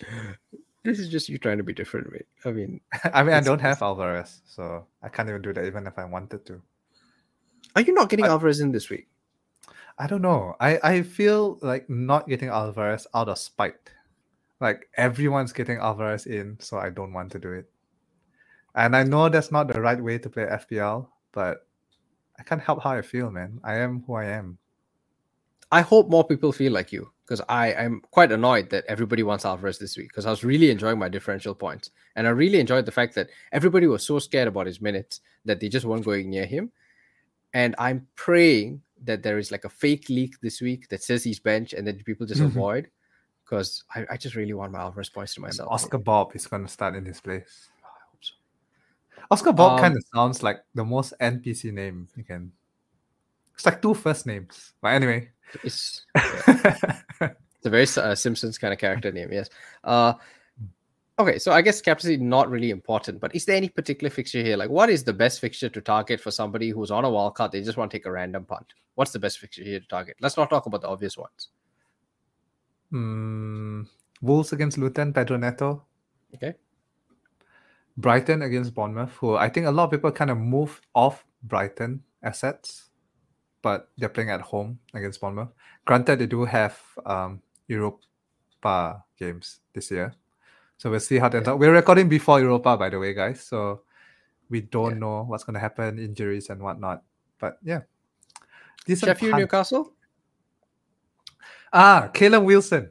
This 0.84 0.98
is 0.98 1.08
just 1.08 1.28
you 1.28 1.38
trying 1.38 1.58
to 1.58 1.64
be 1.64 1.72
different, 1.72 2.10
mate. 2.12 2.26
I 2.44 2.50
mean, 2.50 2.80
I 3.12 3.22
mean, 3.22 3.34
I 3.34 3.40
don't 3.40 3.60
have 3.60 3.82
Alvarez, 3.82 4.42
so 4.44 4.86
I 5.02 5.08
can't 5.08 5.28
even 5.28 5.42
do 5.42 5.52
that, 5.52 5.64
even 5.64 5.86
if 5.86 5.98
I 5.98 6.04
wanted 6.04 6.44
to. 6.46 6.60
Are 7.76 7.82
you 7.82 7.94
not 7.94 8.08
getting 8.08 8.24
I, 8.26 8.28
Alvarez 8.28 8.60
in 8.60 8.72
this 8.72 8.90
week? 8.90 9.08
I 9.98 10.06
don't 10.06 10.22
know. 10.22 10.56
I 10.60 10.80
I 10.82 11.02
feel 11.02 11.58
like 11.62 11.88
not 11.88 12.28
getting 12.28 12.48
Alvarez 12.48 13.06
out 13.14 13.28
of 13.28 13.38
spite. 13.38 13.90
Like 14.60 14.88
everyone's 14.96 15.52
getting 15.52 15.78
Alvarez 15.78 16.26
in, 16.26 16.58
so 16.60 16.78
I 16.78 16.90
don't 16.90 17.12
want 17.12 17.30
to 17.32 17.38
do 17.38 17.52
it. 17.52 17.70
And 18.74 18.96
I 18.96 19.04
know 19.04 19.28
that's 19.28 19.52
not 19.52 19.68
the 19.68 19.80
right 19.80 20.02
way 20.02 20.18
to 20.18 20.30
play 20.30 20.44
FPL, 20.46 21.06
but 21.32 21.66
I 22.38 22.42
can't 22.42 22.62
help 22.62 22.82
how 22.82 22.92
I 22.92 23.02
feel, 23.02 23.30
man. 23.30 23.60
I 23.62 23.76
am 23.76 24.02
who 24.06 24.14
I 24.14 24.24
am. 24.24 24.58
I 25.70 25.82
hope 25.82 26.08
more 26.08 26.24
people 26.26 26.52
feel 26.52 26.72
like 26.72 26.92
you 26.92 27.11
because 27.24 27.40
I 27.48 27.72
am 27.72 28.02
quite 28.10 28.32
annoyed 28.32 28.70
that 28.70 28.84
everybody 28.88 29.22
wants 29.22 29.44
Alvarez 29.44 29.78
this 29.78 29.96
week 29.96 30.08
because 30.08 30.26
I 30.26 30.30
was 30.30 30.44
really 30.44 30.70
enjoying 30.70 30.98
my 30.98 31.08
differential 31.08 31.54
points. 31.54 31.90
And 32.16 32.26
I 32.26 32.30
really 32.30 32.58
enjoyed 32.58 32.84
the 32.84 32.92
fact 32.92 33.14
that 33.14 33.28
everybody 33.52 33.86
was 33.86 34.04
so 34.04 34.18
scared 34.18 34.48
about 34.48 34.66
his 34.66 34.80
minutes 34.80 35.20
that 35.44 35.60
they 35.60 35.68
just 35.68 35.86
weren't 35.86 36.04
going 36.04 36.30
near 36.30 36.46
him. 36.46 36.72
And 37.54 37.74
I'm 37.78 38.06
praying 38.16 38.82
that 39.04 39.22
there 39.22 39.38
is 39.38 39.50
like 39.50 39.64
a 39.64 39.68
fake 39.68 40.08
leak 40.08 40.40
this 40.40 40.60
week 40.60 40.88
that 40.88 41.02
says 41.02 41.24
he's 41.24 41.38
bench 41.38 41.72
and 41.72 41.86
that 41.86 42.04
people 42.04 42.26
just 42.26 42.40
mm-hmm. 42.40 42.56
avoid 42.56 42.88
because 43.44 43.84
I, 43.94 44.06
I, 44.10 44.16
just 44.16 44.36
really 44.36 44.54
want 44.54 44.72
my 44.72 44.80
Alvarez 44.80 45.10
points 45.10 45.34
to 45.34 45.40
myself. 45.40 45.68
And 45.68 45.74
Oscar 45.74 45.98
Bobb 45.98 46.32
is 46.34 46.46
going 46.46 46.62
to 46.62 46.72
start 46.72 46.94
in 46.94 47.04
his 47.04 47.20
place. 47.20 47.68
Oh, 47.84 47.88
I 47.88 48.00
hope 48.10 48.20
so. 48.22 48.34
Oscar 49.30 49.52
Bobb 49.52 49.72
um, 49.72 49.78
kind 49.78 49.96
of 49.96 50.04
sounds 50.14 50.42
like 50.42 50.60
the 50.74 50.84
most 50.84 51.12
NPC 51.20 51.72
name 51.72 52.08
you 52.16 52.24
can. 52.24 52.52
It's 53.54 53.66
like 53.66 53.82
two 53.82 53.94
first 53.94 54.26
names. 54.26 54.72
But 54.80 54.88
anyway. 54.88 55.30
It's, 55.62 56.06
it's 57.62 57.66
a 57.66 57.70
very 57.70 58.10
uh, 58.10 58.14
Simpsons 58.14 58.58
kind 58.58 58.72
of 58.72 58.80
character 58.80 59.12
name, 59.12 59.28
yes. 59.32 59.48
Uh, 59.84 60.14
okay, 61.18 61.38
so 61.38 61.52
I 61.52 61.62
guess 61.62 61.80
captaincy 61.80 62.16
not 62.16 62.50
really 62.50 62.70
important, 62.70 63.20
but 63.20 63.34
is 63.36 63.44
there 63.44 63.56
any 63.56 63.68
particular 63.68 64.10
fixture 64.10 64.42
here? 64.42 64.56
Like, 64.56 64.70
what 64.70 64.90
is 64.90 65.04
the 65.04 65.12
best 65.12 65.40
fixture 65.40 65.68
to 65.68 65.80
target 65.80 66.20
for 66.20 66.32
somebody 66.32 66.70
who's 66.70 66.90
on 66.90 67.04
a 67.04 67.10
wild 67.10 67.36
card? 67.36 67.52
They 67.52 67.62
just 67.62 67.78
want 67.78 67.90
to 67.92 67.96
take 67.96 68.06
a 68.06 68.10
random 68.10 68.44
punt. 68.44 68.74
What's 68.96 69.12
the 69.12 69.20
best 69.20 69.38
fixture 69.38 69.62
here 69.62 69.78
to 69.78 69.86
target? 69.86 70.16
Let's 70.20 70.36
not 70.36 70.50
talk 70.50 70.66
about 70.66 70.80
the 70.80 70.88
obvious 70.88 71.16
ones. 71.16 71.50
Mm, 72.92 73.86
Wolves 74.20 74.52
against 74.52 74.76
Luton, 74.76 75.12
Pedro 75.12 75.36
Neto. 75.36 75.84
Okay. 76.34 76.54
Brighton 77.96 78.42
against 78.42 78.74
Bournemouth, 78.74 79.12
who 79.12 79.36
I 79.36 79.48
think 79.48 79.66
a 79.66 79.70
lot 79.70 79.84
of 79.84 79.90
people 79.92 80.10
kind 80.10 80.30
of 80.30 80.38
move 80.38 80.80
off 80.94 81.24
Brighton 81.44 82.02
assets 82.24 82.90
but 83.62 83.88
they're 83.96 84.08
playing 84.08 84.30
at 84.30 84.40
home 84.40 84.78
against 84.92 85.20
Bournemouth. 85.20 85.50
Granted, 85.86 86.18
they 86.18 86.26
do 86.26 86.44
have 86.44 86.78
um, 87.06 87.40
Europa 87.72 89.04
games 89.18 89.60
this 89.72 89.90
year, 89.90 90.14
so 90.76 90.90
we'll 90.90 91.00
see 91.00 91.18
how 91.18 91.28
they. 91.28 91.40
Yeah. 91.40 91.54
We're 91.54 91.72
recording 91.72 92.08
before 92.08 92.40
Europa, 92.40 92.76
by 92.76 92.90
the 92.90 92.98
way, 92.98 93.14
guys. 93.14 93.40
So 93.40 93.82
we 94.50 94.60
don't 94.60 94.92
yeah. 94.92 94.98
know 94.98 95.24
what's 95.24 95.44
going 95.44 95.54
to 95.54 95.60
happen, 95.60 95.98
injuries 95.98 96.50
and 96.50 96.60
whatnot. 96.60 97.02
But 97.38 97.58
yeah, 97.62 97.80
Sheffield 98.86 99.38
Newcastle. 99.38 99.92
Ah, 101.72 102.10
Callum 102.12 102.44
Wilson, 102.44 102.90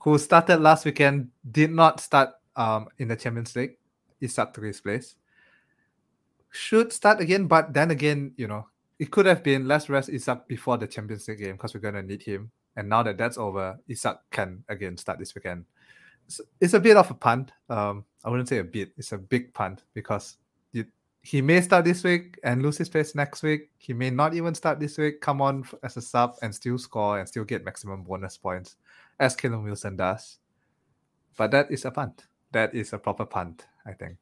who 0.00 0.18
started 0.18 0.60
last 0.60 0.84
weekend, 0.84 1.28
did 1.50 1.70
not 1.70 2.00
start 2.00 2.30
um, 2.56 2.88
in 2.98 3.08
the 3.08 3.16
Champions 3.16 3.56
League. 3.56 3.78
Isak 4.20 4.52
to 4.54 4.60
his 4.60 4.80
place. 4.80 5.16
Should 6.50 6.92
start 6.92 7.20
again, 7.20 7.46
but 7.46 7.72
then 7.72 7.90
again, 7.90 8.32
you 8.36 8.46
know, 8.46 8.68
it 8.98 9.10
could 9.10 9.26
have 9.26 9.42
been 9.42 9.66
let's 9.66 9.88
rest 9.88 10.10
up 10.28 10.46
before 10.46 10.76
the 10.76 10.86
Champions 10.86 11.26
League 11.26 11.38
game 11.38 11.52
because 11.52 11.74
we're 11.74 11.80
gonna 11.80 12.02
need 12.02 12.22
him. 12.22 12.50
And 12.76 12.88
now 12.88 13.02
that 13.02 13.18
that's 13.18 13.38
over, 13.38 13.78
Isak 13.88 14.18
can 14.30 14.64
again 14.68 14.96
start 14.96 15.18
this 15.18 15.34
weekend. 15.34 15.64
It's, 16.26 16.40
it's 16.60 16.74
a 16.74 16.80
bit 16.80 16.96
of 16.96 17.10
a 17.10 17.14
punt. 17.14 17.52
Um, 17.68 18.04
I 18.24 18.30
wouldn't 18.30 18.48
say 18.48 18.58
a 18.58 18.64
bit. 18.64 18.92
It's 18.96 19.12
a 19.12 19.18
big 19.18 19.52
punt 19.52 19.82
because 19.94 20.36
you, 20.72 20.86
he 21.22 21.42
may 21.42 21.60
start 21.60 21.84
this 21.84 22.02
week 22.04 22.38
and 22.44 22.62
lose 22.62 22.78
his 22.78 22.88
place 22.88 23.14
next 23.14 23.42
week. 23.42 23.70
He 23.78 23.92
may 23.92 24.10
not 24.10 24.34
even 24.34 24.54
start 24.54 24.80
this 24.80 24.96
week, 24.98 25.20
come 25.20 25.42
on 25.42 25.64
as 25.82 25.96
a 25.96 26.02
sub 26.02 26.36
and 26.42 26.54
still 26.54 26.78
score 26.78 27.18
and 27.18 27.28
still 27.28 27.44
get 27.44 27.64
maximum 27.64 28.02
bonus 28.02 28.36
points, 28.38 28.76
as 29.20 29.36
Callum 29.36 29.64
Wilson 29.64 29.96
does. 29.96 30.38
But 31.36 31.50
that 31.50 31.70
is 31.70 31.84
a 31.84 31.90
punt. 31.90 32.26
That 32.52 32.74
is 32.74 32.92
a 32.92 32.98
proper 32.98 33.24
punt, 33.24 33.66
I 33.86 33.92
think 33.92 34.16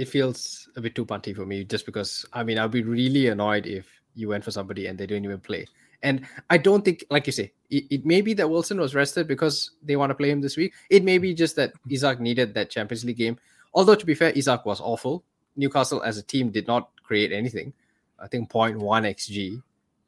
it 0.00 0.08
feels 0.08 0.66
a 0.76 0.80
bit 0.80 0.94
too 0.94 1.04
punty 1.04 1.36
for 1.36 1.44
me 1.44 1.62
just 1.62 1.84
because 1.84 2.24
I 2.32 2.42
mean 2.42 2.58
I'd 2.58 2.70
be 2.70 2.82
really 2.82 3.26
annoyed 3.28 3.66
if 3.66 3.86
you 4.14 4.28
went 4.28 4.42
for 4.42 4.50
somebody 4.50 4.86
and 4.86 4.98
they 4.98 5.06
didn't 5.06 5.26
even 5.26 5.40
play. 5.40 5.66
And 6.02 6.26
I 6.48 6.56
don't 6.56 6.84
think, 6.84 7.04
like 7.10 7.26
you 7.26 7.32
say, 7.32 7.52
it, 7.68 7.84
it 7.90 8.06
may 8.06 8.20
be 8.20 8.32
that 8.34 8.48
Wilson 8.48 8.80
was 8.80 8.94
rested 8.94 9.28
because 9.28 9.72
they 9.82 9.96
want 9.96 10.10
to 10.10 10.14
play 10.14 10.30
him 10.30 10.40
this 10.40 10.56
week. 10.56 10.72
It 10.88 11.04
may 11.04 11.18
be 11.18 11.34
just 11.34 11.56
that 11.56 11.72
Isak 11.88 12.20
needed 12.20 12.54
that 12.54 12.70
Champions 12.70 13.04
League 13.04 13.18
game. 13.18 13.38
Although 13.74 13.94
to 13.94 14.06
be 14.06 14.14
fair, 14.14 14.30
Isak 14.30 14.64
was 14.64 14.80
awful. 14.80 15.24
Newcastle 15.56 16.02
as 16.02 16.16
a 16.16 16.22
team 16.22 16.50
did 16.50 16.66
not 16.66 16.90
create 17.02 17.32
anything. 17.32 17.72
I 18.18 18.28
think 18.28 18.50
0.1 18.50 18.78
xg. 18.80 19.62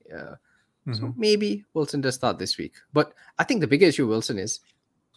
Yeah. 0.09 0.15
Mm-hmm. 0.17 0.95
So 0.95 1.15
maybe 1.17 1.65
Wilson 1.75 2.01
does 2.01 2.15
start 2.15 2.39
this 2.39 2.59
week. 2.59 2.73
But 2.93 3.13
I 3.39 3.45
think 3.45 3.61
the 3.61 3.67
bigger 3.67 3.87
issue 3.87 4.09
Wilson 4.09 4.39
is 4.39 4.61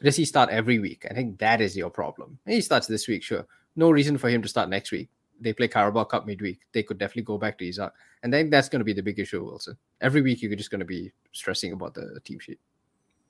does 0.03 0.17
he 0.17 0.25
start 0.25 0.49
every 0.49 0.77
week? 0.77 1.05
I 1.09 1.13
think 1.13 1.39
that 1.39 1.61
is 1.61 1.75
your 1.75 1.89
problem. 1.89 2.37
And 2.45 2.53
he 2.53 2.61
starts 2.61 2.85
this 2.85 3.07
week, 3.07 3.23
sure 3.23 3.47
no 3.75 3.91
reason 3.91 4.17
for 4.17 4.29
him 4.29 4.41
to 4.41 4.47
start 4.47 4.69
next 4.69 4.91
week. 4.91 5.09
They 5.39 5.53
play 5.53 5.67
Carabao 5.67 6.05
Cup 6.05 6.25
midweek. 6.25 6.61
They 6.71 6.83
could 6.83 6.97
definitely 6.97 7.23
go 7.23 7.37
back 7.37 7.57
to 7.57 7.67
Isak. 7.67 7.93
And 8.23 8.33
then 8.33 8.49
that's 8.49 8.69
going 8.69 8.79
to 8.79 8.85
be 8.85 8.93
the 8.93 9.03
big 9.03 9.19
issue, 9.19 9.43
Wilson. 9.43 9.77
Every 10.01 10.21
week 10.21 10.41
you're 10.41 10.55
just 10.55 10.71
going 10.71 10.79
to 10.79 10.85
be 10.85 11.11
stressing 11.31 11.73
about 11.73 11.93
the 11.93 12.19
team 12.23 12.39
sheet. 12.39 12.59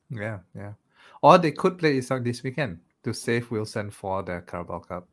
Yeah, 0.10 0.40
yeah. 0.56 0.74
Or 1.22 1.38
they 1.38 1.52
could 1.52 1.78
play 1.78 1.98
Isak 1.98 2.24
this 2.24 2.44
weekend 2.44 2.80
to 3.04 3.14
save 3.14 3.50
Wilson 3.52 3.90
for 3.90 4.24
the 4.24 4.44
Carabao 4.46 4.80
Cup. 4.80 5.08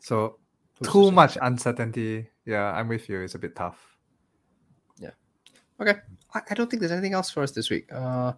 So 0.00 0.38
Who's 0.78 0.88
too 0.88 1.10
much 1.10 1.36
uncertainty. 1.40 2.28
Yeah, 2.44 2.72
I'm 2.72 2.88
with 2.88 3.08
you. 3.08 3.20
It's 3.20 3.34
a 3.34 3.38
bit 3.38 3.54
tough. 3.54 3.96
Yeah. 4.98 5.10
Okay. 5.80 5.94
I, 6.34 6.40
I 6.50 6.54
don't 6.54 6.70
think 6.70 6.80
there's 6.80 6.92
anything 6.92 7.14
else 7.14 7.30
for 7.30 7.42
us 7.42 7.52
this 7.52 7.70
week. 7.70 7.92
Uh, 7.92 8.32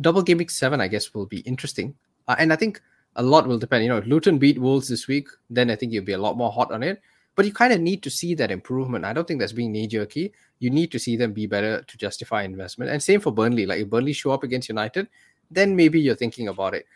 double 0.00 0.22
game 0.22 0.38
week 0.38 0.50
seven, 0.50 0.80
I 0.80 0.88
guess, 0.88 1.14
will 1.14 1.26
be 1.26 1.40
interesting. 1.40 1.94
Uh, 2.28 2.36
and 2.38 2.52
I 2.52 2.56
think 2.56 2.80
a 3.16 3.22
lot 3.22 3.46
will 3.46 3.58
depend. 3.58 3.82
You 3.82 3.90
know, 3.90 4.02
Luton 4.06 4.38
beat 4.38 4.58
Wolves 4.58 4.88
this 4.88 5.08
week, 5.08 5.28
then 5.50 5.70
I 5.70 5.76
think 5.76 5.92
you'll 5.92 6.04
be 6.04 6.12
a 6.12 6.18
lot 6.18 6.36
more 6.36 6.52
hot 6.52 6.70
on 6.70 6.82
it. 6.82 7.02
But 7.34 7.44
you 7.44 7.52
kind 7.52 7.72
of 7.72 7.80
need 7.80 8.02
to 8.02 8.10
see 8.10 8.34
that 8.34 8.50
improvement. 8.50 9.04
I 9.04 9.12
don't 9.12 9.28
think 9.28 9.40
that's 9.40 9.52
being 9.52 9.72
knee 9.72 9.86
jerky. 9.86 10.32
You 10.58 10.70
need 10.70 10.90
to 10.92 10.98
see 10.98 11.16
them 11.16 11.32
be 11.32 11.46
better 11.46 11.82
to 11.82 11.98
justify 11.98 12.42
investment. 12.44 12.90
And 12.90 13.02
same 13.02 13.20
for 13.20 13.30
Burnley. 13.30 13.66
Like 13.66 13.80
if 13.80 13.90
Burnley 13.90 14.14
show 14.14 14.30
up 14.30 14.42
against 14.42 14.70
United, 14.70 15.08
then 15.50 15.76
maybe 15.76 16.00
you're 16.00 16.14
thinking 16.14 16.48
about 16.48 16.74
it. 16.74 16.86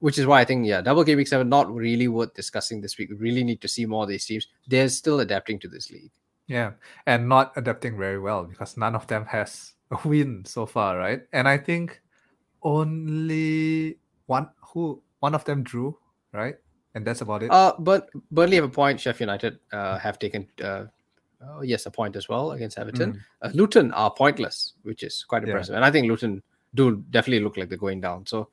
Which 0.00 0.18
is 0.18 0.26
why 0.26 0.40
I 0.40 0.44
think, 0.44 0.66
yeah, 0.66 0.80
double 0.80 1.04
game 1.04 1.18
week 1.18 1.28
seven, 1.28 1.48
not 1.48 1.72
really 1.72 2.08
worth 2.08 2.34
discussing 2.34 2.80
this 2.80 2.96
week. 2.98 3.10
We 3.10 3.16
really 3.16 3.44
need 3.44 3.60
to 3.60 3.68
see 3.68 3.86
more 3.86 4.04
of 4.04 4.08
these 4.08 4.24
teams. 4.24 4.48
They're 4.66 4.88
still 4.88 5.20
adapting 5.20 5.58
to 5.60 5.68
this 5.68 5.90
league. 5.90 6.10
Yeah. 6.46 6.72
And 7.06 7.28
not 7.28 7.52
adapting 7.56 7.98
very 7.98 8.18
well 8.18 8.44
because 8.44 8.76
none 8.76 8.94
of 8.94 9.06
them 9.06 9.26
has 9.26 9.72
a 9.90 10.08
win 10.08 10.44
so 10.46 10.66
far, 10.66 10.98
right? 10.98 11.22
And 11.32 11.48
I 11.48 11.58
think 11.58 12.00
only 12.62 13.98
one 14.26 14.48
who 14.72 15.02
one 15.24 15.34
of 15.34 15.44
them 15.48 15.62
drew, 15.62 15.96
right? 16.32 16.56
And 16.94 17.06
that's 17.06 17.22
about 17.22 17.42
it. 17.42 17.50
Uh, 17.50 17.72
but 17.78 18.10
Burnley 18.30 18.56
have 18.56 18.64
a 18.64 18.74
point. 18.82 19.00
Sheffield 19.00 19.28
United 19.28 19.58
uh, 19.72 19.96
have 19.98 20.18
taken, 20.18 20.46
uh, 20.62 20.84
oh, 21.42 21.62
yes, 21.62 21.86
a 21.86 21.90
point 21.90 22.14
as 22.14 22.28
well 22.28 22.52
against 22.52 22.78
Everton. 22.78 23.14
Mm. 23.14 23.20
Uh, 23.42 23.50
Luton 23.54 23.90
are 23.92 24.10
pointless, 24.12 24.74
which 24.82 25.02
is 25.02 25.24
quite 25.26 25.42
impressive. 25.44 25.72
Yeah. 25.72 25.78
And 25.78 25.84
I 25.84 25.90
think 25.90 26.08
Luton 26.08 26.42
do 26.74 27.02
definitely 27.10 27.42
look 27.42 27.56
like 27.56 27.68
they're 27.70 27.86
going 27.86 28.02
down. 28.02 28.26
So 28.26 28.48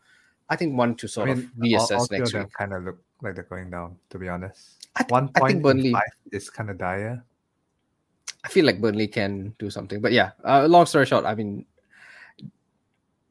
I 0.50 0.56
think 0.56 0.78
one 0.78 0.96
to 0.96 1.08
sort 1.08 1.30
I 1.30 1.34
mean, 1.34 1.44
of 1.44 1.52
reassess 1.60 1.92
all, 1.92 2.02
all 2.02 2.08
next 2.10 2.34
week. 2.34 2.54
Kind 2.58 2.74
of 2.74 2.84
look 2.84 3.04
like 3.22 3.36
they're 3.36 3.44
going 3.44 3.70
down, 3.70 3.98
to 4.10 4.18
be 4.18 4.30
honest. 4.30 4.88
I 4.96 5.04
th- 5.04 5.12
one 5.12 5.28
point 5.28 5.44
I 5.44 5.48
think 5.50 5.64
Burnley 5.64 5.94
is 6.32 6.50
kind 6.50 6.70
of 6.70 6.78
dire. 6.78 7.24
I 8.44 8.50
feel 8.50 8.66
like 8.66 8.82
Burnley 8.82 9.08
can 9.08 9.54
do 9.60 9.70
something, 9.70 10.02
but 10.02 10.14
yeah. 10.14 10.32
Uh, 10.44 10.68
long 10.68 10.86
story 10.86 11.06
short, 11.06 11.26
I 11.26 11.36
mean, 11.36 11.66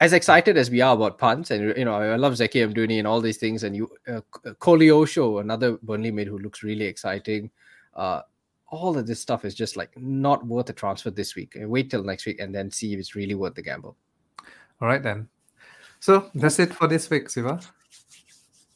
as 0.01 0.15
excited 0.15 0.57
as 0.57 0.71
we 0.71 0.81
are 0.81 0.95
about 0.95 1.19
punts, 1.19 1.51
and 1.51 1.77
you 1.77 1.85
know, 1.85 1.95
I 1.95 2.17
love 2.17 2.33
Zeki 2.33 2.67
Amdouni 2.67 2.99
and 2.99 3.07
all 3.07 3.21
these 3.21 3.37
things, 3.37 3.65
and 3.65 3.77
you, 3.77 3.91
uh, 4.09 4.21
Koleosho, 4.45 5.41
another 5.41 5.79
Burnley 5.83 6.11
mate 6.11 6.27
who 6.27 6.39
looks 6.39 6.63
really 6.63 6.87
exciting. 6.87 7.51
Uh, 7.95 8.23
all 8.71 8.97
of 8.97 9.07
this 9.07 9.21
stuff 9.21 9.45
is 9.45 9.55
just 9.55 9.77
like 9.77 9.91
not 9.99 10.47
worth 10.47 10.71
a 10.71 10.73
transfer 10.73 11.11
this 11.11 11.35
week. 11.35 11.55
Wait 11.57 11.91
till 11.91 12.05
next 12.05 12.25
week 12.25 12.41
and 12.41 12.55
then 12.55 12.71
see 12.71 12.93
if 12.95 13.01
it's 13.01 13.15
really 13.15 13.35
worth 13.35 13.55
the 13.55 13.63
gamble. 13.63 13.97
All 14.81 14.89
right 14.89 15.03
then. 15.03 15.29
So 15.99 16.31
that's 16.35 16.59
it 16.59 16.73
for 16.73 16.87
this 16.87 17.11
week, 17.11 17.29
Siva. 17.29 17.61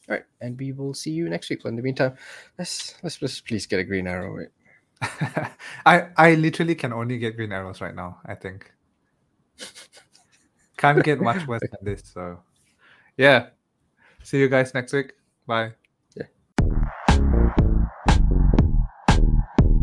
All 0.07 0.15
right, 0.15 0.25
and 0.41 0.59
we 0.59 0.73
will 0.73 0.93
see 0.93 1.11
you 1.11 1.27
next 1.27 1.49
week. 1.49 1.61
But 1.63 1.69
in 1.69 1.75
the 1.75 1.81
meantime, 1.81 2.15
let's 2.59 2.93
let's, 3.01 3.19
let's 3.21 3.41
please 3.41 3.65
get 3.65 3.79
a 3.79 3.83
green 3.83 4.05
arrow. 4.05 4.31
Right? 4.31 5.51
I 5.85 6.09
I 6.17 6.35
literally 6.35 6.75
can 6.75 6.93
only 6.93 7.17
get 7.17 7.35
green 7.35 7.51
arrows 7.51 7.81
right 7.81 7.95
now. 7.95 8.19
I 8.25 8.35
think. 8.35 8.71
Can't 10.85 11.03
get 11.03 11.19
much 11.19 11.47
worse 11.47 11.61
than 11.61 11.81
this. 11.81 12.03
So, 12.13 12.41
yeah. 13.17 13.47
See 14.21 14.37
you 14.37 14.47
guys 14.47 14.71
next 14.75 14.93
week. 14.93 15.13
Bye. 15.47 15.71
Yeah. 16.15 16.27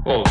Oh. 0.07 0.23